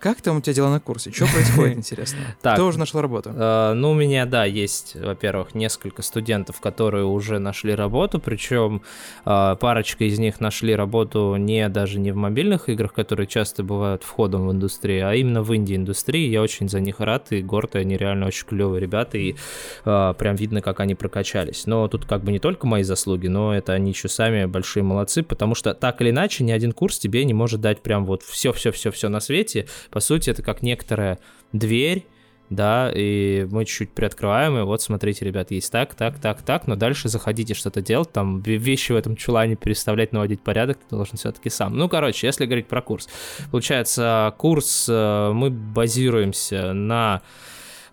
как 0.00 0.22
там 0.22 0.38
у 0.38 0.40
тебя 0.40 0.54
дела 0.54 0.70
на 0.70 0.80
курсе? 0.80 1.12
Что 1.12 1.26
происходит, 1.26 1.76
интересно? 1.76 2.18
Так. 2.40 2.54
Кто 2.54 2.66
уже 2.66 2.78
нашел 2.78 3.02
работу? 3.02 3.30
Э, 3.34 3.74
Ну, 3.74 3.90
у 3.90 3.94
меня, 3.94 4.24
да, 4.24 4.46
есть, 4.46 4.96
во-первых, 4.96 5.54
несколько 5.54 6.00
студентов, 6.02 6.60
которые 6.60 7.04
уже 7.04 7.38
нашли 7.38 7.74
работу, 7.74 8.18
причем 8.18 8.82
э, 9.26 9.56
парочка 9.60 10.04
из 10.04 10.18
них 10.18 10.40
нашли 10.40 10.74
работу 10.74 11.36
не 11.36 11.68
даже 11.68 12.00
не 12.00 12.12
в 12.12 12.16
мобильных 12.16 12.70
играх, 12.70 12.94
которые 12.94 13.26
часто 13.26 13.62
бывают 13.62 14.02
входом 14.02 14.48
в 14.48 14.52
индустрию, 14.52 15.06
а 15.06 15.14
именно 15.14 15.42
в 15.42 15.54
инди-индустрии. 15.54 16.30
Я 16.30 16.40
очень 16.40 16.68
за 16.70 16.80
них 16.80 17.00
рад 17.00 17.30
и 17.32 17.42
горд, 17.42 17.76
и 17.76 17.80
они 17.80 17.98
реально 17.98 18.26
очень 18.26 18.46
клевые 18.46 18.80
ребята, 18.80 19.18
и 19.18 19.36
э, 19.84 20.14
прям 20.18 20.34
видно, 20.34 20.62
как 20.62 20.80
они 20.80 20.94
прокачались. 20.94 21.66
Но 21.66 21.86
тут 21.88 22.06
как 22.06 22.24
бы 22.24 22.32
не 22.32 22.38
только 22.38 22.66
мои 22.66 22.84
заслуги, 22.84 23.26
но 23.26 23.54
это 23.54 23.74
они 23.74 23.90
еще 23.90 24.08
сами 24.08 24.46
большие 24.46 24.82
молодцы, 24.82 25.22
потому 25.22 25.54
что 25.54 25.74
так 25.74 26.00
или 26.00 26.08
иначе 26.08 26.42
ни 26.42 26.52
один 26.52 26.72
курс 26.72 26.98
тебе 26.98 27.24
не 27.26 27.34
может 27.34 27.60
дать 27.60 27.82
прям 27.82 28.06
вот 28.06 28.22
все-все-все-все 28.22 29.10
на 29.10 29.20
свете. 29.20 29.66
По 29.90 30.00
сути, 30.00 30.30
это 30.30 30.42
как 30.42 30.62
некоторая 30.62 31.18
дверь, 31.52 32.06
да, 32.50 32.90
и 32.92 33.46
мы 33.50 33.64
чуть-чуть 33.64 33.92
приоткрываем, 33.92 34.58
и 34.58 34.62
вот, 34.62 34.82
смотрите, 34.82 35.24
ребят, 35.24 35.52
есть 35.52 35.70
так, 35.70 35.94
так, 35.94 36.18
так, 36.18 36.42
так, 36.42 36.66
но 36.66 36.74
дальше 36.74 37.08
заходите 37.08 37.54
что-то 37.54 37.80
делать, 37.80 38.12
там 38.12 38.40
ве- 38.40 38.56
вещи 38.56 38.90
в 38.90 38.96
этом 38.96 39.14
чулане 39.14 39.54
переставлять, 39.54 40.12
наводить 40.12 40.42
порядок, 40.42 40.78
ты 40.78 40.96
должен 40.96 41.16
все-таки 41.16 41.48
сам. 41.48 41.76
Ну, 41.76 41.88
короче, 41.88 42.26
если 42.26 42.46
говорить 42.46 42.66
про 42.66 42.82
курс. 42.82 43.08
Получается, 43.52 44.34
курс 44.36 44.86
э, 44.88 45.30
мы 45.32 45.50
базируемся 45.50 46.72
на 46.72 47.22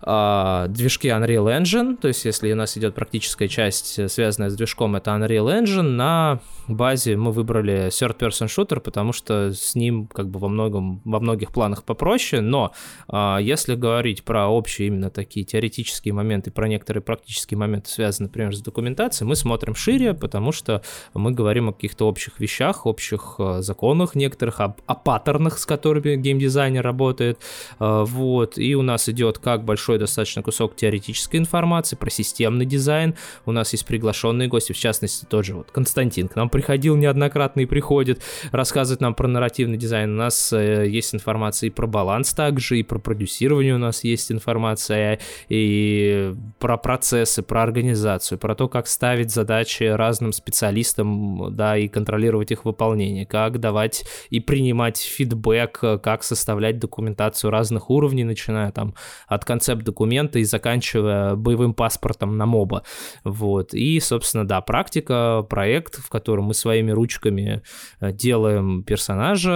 а, 0.00 0.66
движки 0.68 1.08
Unreal 1.08 1.60
Engine, 1.60 1.96
то 1.96 2.08
есть 2.08 2.24
если 2.24 2.52
у 2.52 2.56
нас 2.56 2.76
идет 2.76 2.94
практическая 2.94 3.48
часть, 3.48 4.10
связанная 4.10 4.50
с 4.50 4.56
движком, 4.56 4.96
это 4.96 5.10
Unreal 5.12 5.62
Engine, 5.62 5.82
на 5.82 6.40
базе 6.68 7.16
мы 7.16 7.32
выбрали 7.32 7.88
third-person 7.88 8.46
shooter, 8.46 8.80
потому 8.80 9.12
что 9.12 9.52
с 9.52 9.74
ним 9.74 10.06
как 10.06 10.28
бы 10.28 10.38
во, 10.38 10.48
многом, 10.48 11.00
во 11.04 11.20
многих 11.20 11.52
планах 11.52 11.84
попроще, 11.84 12.42
но 12.42 12.72
а, 13.08 13.38
если 13.38 13.74
говорить 13.74 14.24
про 14.24 14.48
общие 14.48 14.88
именно 14.88 15.10
такие 15.10 15.44
теоретические 15.44 16.14
моменты, 16.14 16.50
про 16.50 16.68
некоторые 16.68 17.02
практические 17.02 17.58
моменты, 17.58 17.90
связанные, 17.90 18.28
например, 18.28 18.54
с 18.54 18.60
документацией, 18.60 19.28
мы 19.28 19.36
смотрим 19.36 19.74
шире, 19.74 20.14
потому 20.14 20.52
что 20.52 20.82
мы 21.14 21.32
говорим 21.32 21.68
о 21.68 21.72
каких-то 21.72 22.08
общих 22.08 22.40
вещах, 22.40 22.86
общих 22.86 23.36
э, 23.38 23.60
законах 23.60 24.14
некоторых, 24.14 24.60
об- 24.60 24.80
о 24.86 24.94
паттернах, 24.94 25.58
с 25.58 25.66
которыми 25.66 26.16
геймдизайнер 26.16 26.82
работает, 26.82 27.38
Э, 27.78 28.04
вот, 28.06 28.58
и 28.58 28.74
у 28.74 28.82
нас 28.82 29.08
идет 29.08 29.38
как 29.38 29.64
большой 29.64 29.98
достаточно 29.98 30.42
кусок 30.42 30.76
теоретической 30.76 31.38
информации 31.40 31.96
про 31.96 32.10
системный 32.10 32.66
дизайн, 32.66 33.14
у 33.46 33.52
нас 33.52 33.72
есть 33.72 33.86
приглашенные 33.86 34.48
гости, 34.48 34.72
в 34.72 34.78
частности, 34.78 35.24
тот 35.24 35.44
же 35.44 35.54
вот 35.54 35.70
Константин 35.70 36.28
к 36.28 36.36
нам 36.36 36.48
приходил 36.58 36.96
неоднократно 36.96 37.60
и 37.60 37.66
приходит, 37.66 38.20
рассказывает 38.50 39.00
нам 39.00 39.14
про 39.14 39.28
нарративный 39.28 39.78
дизайн, 39.78 40.14
у 40.14 40.16
нас 40.16 40.52
э, 40.52 40.88
есть 40.88 41.14
информация 41.14 41.68
и 41.68 41.70
про 41.70 41.86
баланс 41.86 42.34
также, 42.34 42.80
и 42.80 42.82
про 42.82 42.98
продюсирование 42.98 43.76
у 43.76 43.78
нас 43.78 44.02
есть 44.02 44.32
информация, 44.32 45.20
и 45.48 46.34
про 46.58 46.76
процессы, 46.76 47.44
про 47.44 47.62
организацию, 47.62 48.38
про 48.38 48.56
то, 48.56 48.66
как 48.66 48.88
ставить 48.88 49.30
задачи 49.30 49.84
разным 49.84 50.32
специалистам, 50.32 51.54
да, 51.54 51.78
и 51.78 51.86
контролировать 51.86 52.50
их 52.50 52.64
выполнение, 52.64 53.24
как 53.24 53.60
давать 53.60 54.04
и 54.30 54.40
принимать 54.40 54.98
фидбэк, 54.98 56.02
как 56.02 56.24
составлять 56.24 56.80
документацию 56.80 57.52
разных 57.52 57.88
уровней, 57.88 58.24
начиная 58.24 58.72
там 58.72 58.94
от 59.28 59.44
концепт-документа 59.44 60.40
и 60.40 60.44
заканчивая 60.44 61.36
боевым 61.36 61.72
паспортом 61.72 62.36
на 62.36 62.46
моба. 62.46 62.82
Вот. 63.22 63.74
И, 63.74 64.00
собственно, 64.00 64.44
да, 64.44 64.60
практика, 64.60 65.46
проект, 65.48 66.00
в 66.00 66.08
котором 66.08 66.47
мы 66.48 66.54
своими 66.54 66.90
ручками 66.90 67.62
э, 68.00 68.12
делаем 68.12 68.82
персонажа, 68.82 69.50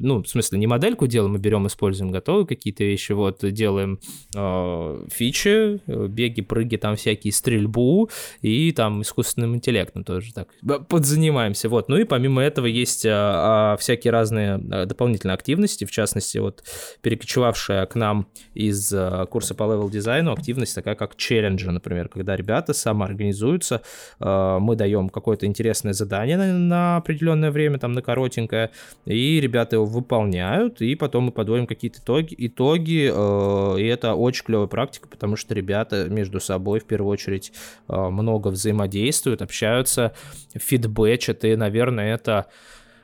ну, 0.00 0.22
в 0.22 0.28
смысле, 0.28 0.58
не 0.58 0.66
модельку 0.66 1.06
делаем, 1.06 1.32
мы 1.32 1.38
берем, 1.38 1.66
используем 1.66 2.10
готовые 2.10 2.46
какие-то 2.46 2.84
вещи, 2.84 3.12
вот, 3.12 3.38
делаем 3.52 4.00
э, 4.34 5.06
фичи, 5.12 5.80
беги, 5.86 6.42
прыги, 6.42 6.76
там 6.76 6.96
всякие, 6.96 7.32
стрельбу, 7.32 8.10
и 8.42 8.72
там 8.72 9.02
искусственным 9.02 9.54
интеллектом 9.56 10.04
тоже 10.04 10.32
так 10.32 10.48
подзанимаемся, 10.88 11.68
вот. 11.68 11.88
Ну 11.88 11.96
и 11.96 12.04
помимо 12.04 12.42
этого 12.42 12.66
есть 12.66 13.04
э, 13.04 13.10
э, 13.10 13.76
всякие 13.78 14.10
разные 14.10 14.60
э, 14.70 14.86
дополнительные 14.86 15.34
активности, 15.34 15.84
в 15.84 15.90
частности, 15.90 16.38
вот, 16.38 16.64
перекочевавшая 17.02 17.86
к 17.86 17.94
нам 17.94 18.28
из 18.54 18.92
э, 18.92 19.26
курса 19.30 19.54
по 19.54 19.64
level 19.64 19.90
дизайну 19.90 20.32
активность 20.32 20.74
такая, 20.74 20.94
как 20.94 21.16
челленджи, 21.16 21.70
например, 21.70 22.08
когда 22.08 22.36
ребята 22.36 22.72
самоорганизуются, 22.72 23.82
э, 24.20 24.58
мы 24.60 24.76
даем 24.76 25.08
какое-то 25.08 25.46
интересное 25.46 25.92
задание 25.92 26.05
на, 26.08 26.58
на 26.58 26.96
определенное 26.96 27.50
время, 27.50 27.78
там, 27.78 27.92
на 27.92 28.02
коротенькое, 28.02 28.70
и 29.04 29.40
ребята 29.40 29.76
его 29.76 29.84
выполняют, 29.84 30.80
и 30.80 30.94
потом 30.94 31.24
мы 31.24 31.32
подводим 31.32 31.66
какие-то 31.66 31.98
итоги, 32.00 32.34
итоги 32.38 33.10
э, 33.12 33.80
и 33.80 33.86
это 33.86 34.14
очень 34.14 34.44
клевая 34.44 34.66
практика, 34.66 35.08
потому 35.08 35.36
что 35.36 35.54
ребята 35.54 36.08
между 36.08 36.40
собой 36.40 36.80
в 36.80 36.84
первую 36.84 37.12
очередь 37.12 37.52
э, 37.88 37.96
много 37.96 38.48
взаимодействуют, 38.48 39.42
общаются, 39.42 40.14
фидбэчат, 40.54 41.44
и, 41.44 41.56
наверное, 41.56 42.14
это 42.14 42.46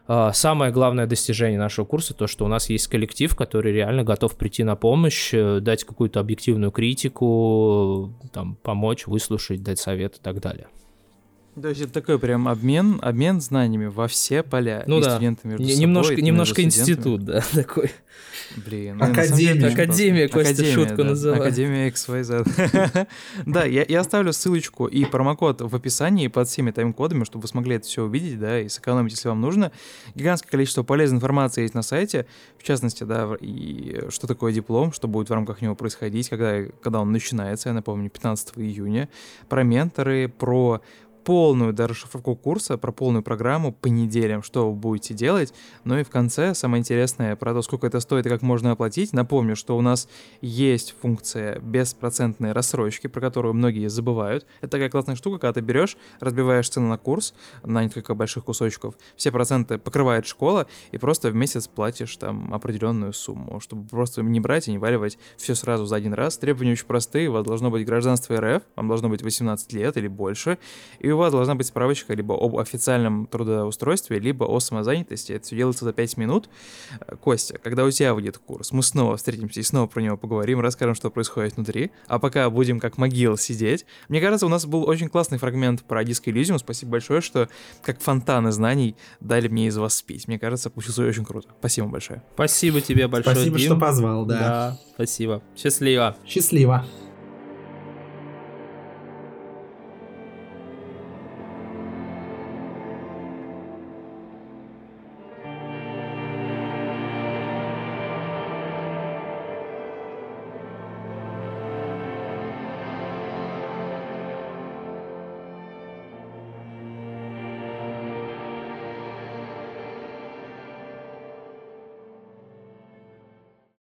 э, 0.08 0.30
самое 0.32 0.72
главное 0.72 1.06
достижение 1.06 1.58
нашего 1.58 1.84
курса, 1.84 2.14
то, 2.14 2.26
что 2.26 2.44
у 2.44 2.48
нас 2.48 2.70
есть 2.70 2.88
коллектив, 2.88 3.34
который 3.34 3.72
реально 3.72 4.04
готов 4.04 4.36
прийти 4.36 4.64
на 4.64 4.76
помощь, 4.76 5.32
э, 5.32 5.60
дать 5.60 5.84
какую-то 5.84 6.20
объективную 6.20 6.70
критику, 6.70 8.12
там, 8.32 8.56
помочь, 8.62 9.06
выслушать, 9.06 9.62
дать 9.62 9.78
совет 9.78 10.16
и 10.16 10.20
так 10.20 10.40
далее. 10.40 10.66
То 11.60 11.68
есть 11.68 11.82
это 11.82 11.92
такой 11.92 12.18
прям 12.18 12.48
обмен, 12.48 12.98
обмен 13.02 13.40
знаниями 13.40 13.86
во 13.86 14.08
все 14.08 14.42
поля. 14.42 14.84
Ну 14.86 14.98
и 14.98 15.02
да. 15.02 15.10
студенты 15.10 15.48
между 15.48 15.62
Н- 15.64 15.68
собой, 15.68 15.82
немножко 15.82 16.12
и 16.12 16.16
между 16.16 16.26
немножко 16.26 16.54
студентами. 16.54 16.80
институт, 16.80 17.24
да, 17.24 17.44
такой. 17.52 17.90
Блин, 18.56 18.98
ну, 18.98 19.04
Академия. 19.04 19.54
деле 19.54 19.68
Академия, 19.68 20.28
просто. 20.28 20.50
Костя 20.50 20.62
Академия, 20.62 20.74
шутку 20.74 20.96
да. 21.02 21.04
называет. 21.04 21.42
Академия 21.42 21.88
XYZ. 21.88 23.06
Да, 23.46 23.64
я, 23.64 23.84
я 23.88 24.00
оставлю 24.00 24.32
ссылочку 24.32 24.86
и 24.86 25.04
промокод 25.04 25.60
в 25.62 25.74
описании 25.74 26.28
под 26.28 26.48
всеми 26.48 26.70
тайм-кодами, 26.70 27.24
чтобы 27.24 27.42
вы 27.42 27.48
смогли 27.48 27.76
это 27.76 27.86
все 27.86 28.04
увидеть, 28.04 28.38
да, 28.38 28.60
и 28.60 28.68
сэкономить, 28.68 29.12
если 29.12 29.28
вам 29.28 29.40
нужно. 29.40 29.72
Гигантское 30.14 30.50
количество 30.50 30.82
полезной 30.82 31.16
информации 31.18 31.62
есть 31.62 31.74
на 31.74 31.82
сайте, 31.82 32.26
в 32.58 32.62
частности, 32.62 33.04
да, 33.04 33.28
и 33.40 34.02
что 34.10 34.26
такое 34.26 34.52
диплом, 34.52 34.92
что 34.92 35.08
будет 35.08 35.30
в 35.30 35.32
рамках 35.32 35.62
него 35.62 35.74
происходить, 35.74 36.28
когда, 36.28 36.62
когда 36.82 37.00
он 37.00 37.12
начинается, 37.12 37.68
я 37.70 37.74
напомню, 37.74 38.10
15 38.10 38.52
июня, 38.56 39.08
про 39.48 39.62
менторы, 39.62 40.28
про 40.28 40.82
полную 41.24 41.72
даже 41.72 41.94
шифровку 41.94 42.36
курса, 42.36 42.78
про 42.78 42.92
полную 42.92 43.22
программу 43.22 43.72
по 43.72 43.88
неделям, 43.88 44.42
что 44.42 44.70
вы 44.70 44.76
будете 44.76 45.14
делать. 45.14 45.54
Ну 45.84 45.98
и 45.98 46.04
в 46.04 46.10
конце 46.10 46.54
самое 46.54 46.80
интересное 46.80 47.36
про 47.36 47.52
то, 47.54 47.62
сколько 47.62 47.86
это 47.86 48.00
стоит 48.00 48.26
и 48.26 48.28
как 48.28 48.42
можно 48.42 48.72
оплатить. 48.72 49.12
Напомню, 49.12 49.56
что 49.56 49.76
у 49.76 49.80
нас 49.80 50.08
есть 50.40 50.94
функция 51.00 51.58
беспроцентной 51.60 52.52
рассрочки, 52.52 53.06
про 53.06 53.20
которую 53.20 53.54
многие 53.54 53.88
забывают. 53.88 54.46
Это 54.60 54.72
такая 54.72 54.90
классная 54.90 55.16
штука, 55.16 55.38
когда 55.38 55.54
ты 55.54 55.60
берешь, 55.60 55.96
разбиваешь 56.20 56.68
цену 56.68 56.88
на 56.88 56.98
курс 56.98 57.34
на 57.62 57.82
несколько 57.82 58.14
больших 58.14 58.44
кусочков, 58.44 58.94
все 59.16 59.30
проценты 59.30 59.78
покрывает 59.78 60.26
школа, 60.26 60.66
и 60.90 60.98
просто 60.98 61.30
в 61.30 61.34
месяц 61.34 61.68
платишь 61.68 62.16
там 62.16 62.52
определенную 62.52 63.12
сумму, 63.12 63.60
чтобы 63.60 63.86
просто 63.88 64.22
не 64.22 64.40
брать 64.40 64.68
и 64.68 64.70
не 64.70 64.78
валивать 64.78 65.18
все 65.36 65.54
сразу 65.54 65.86
за 65.86 65.96
один 65.96 66.14
раз. 66.14 66.38
Требования 66.38 66.72
очень 66.72 66.86
простые, 66.86 67.28
у 67.28 67.32
вас 67.32 67.44
должно 67.44 67.70
быть 67.70 67.86
гражданство 67.86 68.40
РФ, 68.40 68.62
вам 68.76 68.88
должно 68.88 69.08
быть 69.08 69.22
18 69.22 69.72
лет 69.72 69.96
или 69.96 70.08
больше, 70.08 70.58
и 70.98 71.11
у 71.12 71.18
вас 71.18 71.32
должна 71.32 71.54
быть 71.54 71.66
справочка 71.66 72.14
либо 72.14 72.34
об 72.34 72.56
официальном 72.58 73.26
трудоустройстве, 73.26 74.18
либо 74.18 74.44
о 74.44 74.60
самозанятости. 74.60 75.32
Это 75.32 75.44
все 75.44 75.56
делается 75.56 75.84
за 75.84 75.92
5 75.92 76.16
минут. 76.16 76.48
Костя, 77.20 77.58
когда 77.58 77.84
у 77.84 77.90
тебя 77.90 78.14
выйдет 78.14 78.38
курс, 78.38 78.72
мы 78.72 78.82
снова 78.82 79.16
встретимся 79.16 79.60
и 79.60 79.62
снова 79.62 79.86
про 79.86 80.00
него 80.00 80.16
поговорим, 80.16 80.60
расскажем, 80.60 80.94
что 80.94 81.10
происходит 81.10 81.56
внутри. 81.56 81.90
А 82.06 82.18
пока 82.18 82.48
будем 82.50 82.80
как 82.80 82.98
могил 82.98 83.36
сидеть. 83.36 83.86
Мне 84.08 84.20
кажется, 84.20 84.46
у 84.46 84.48
нас 84.48 84.66
был 84.66 84.88
очень 84.88 85.08
классный 85.08 85.38
фрагмент 85.38 85.82
про 85.82 86.04
диско 86.04 86.30
Elysium. 86.30 86.58
Спасибо 86.58 86.92
большое, 86.92 87.20
что 87.20 87.48
как 87.82 88.00
фонтаны 88.00 88.52
знаний 88.52 88.96
дали 89.20 89.48
мне 89.48 89.66
из 89.66 89.76
вас 89.76 89.94
спить. 89.96 90.28
Мне 90.28 90.38
кажется, 90.38 90.70
получилось 90.70 90.98
очень 90.98 91.24
круто. 91.24 91.48
Спасибо 91.58 91.88
большое. 91.88 92.22
Спасибо 92.34 92.80
тебе 92.80 93.08
большое, 93.08 93.36
Спасибо, 93.36 93.58
Дим. 93.58 93.66
что 93.66 93.76
позвал, 93.76 94.24
да. 94.26 94.38
Да, 94.38 94.78
спасибо. 94.94 95.42
Счастливо. 95.56 96.16
Счастливо. 96.26 96.84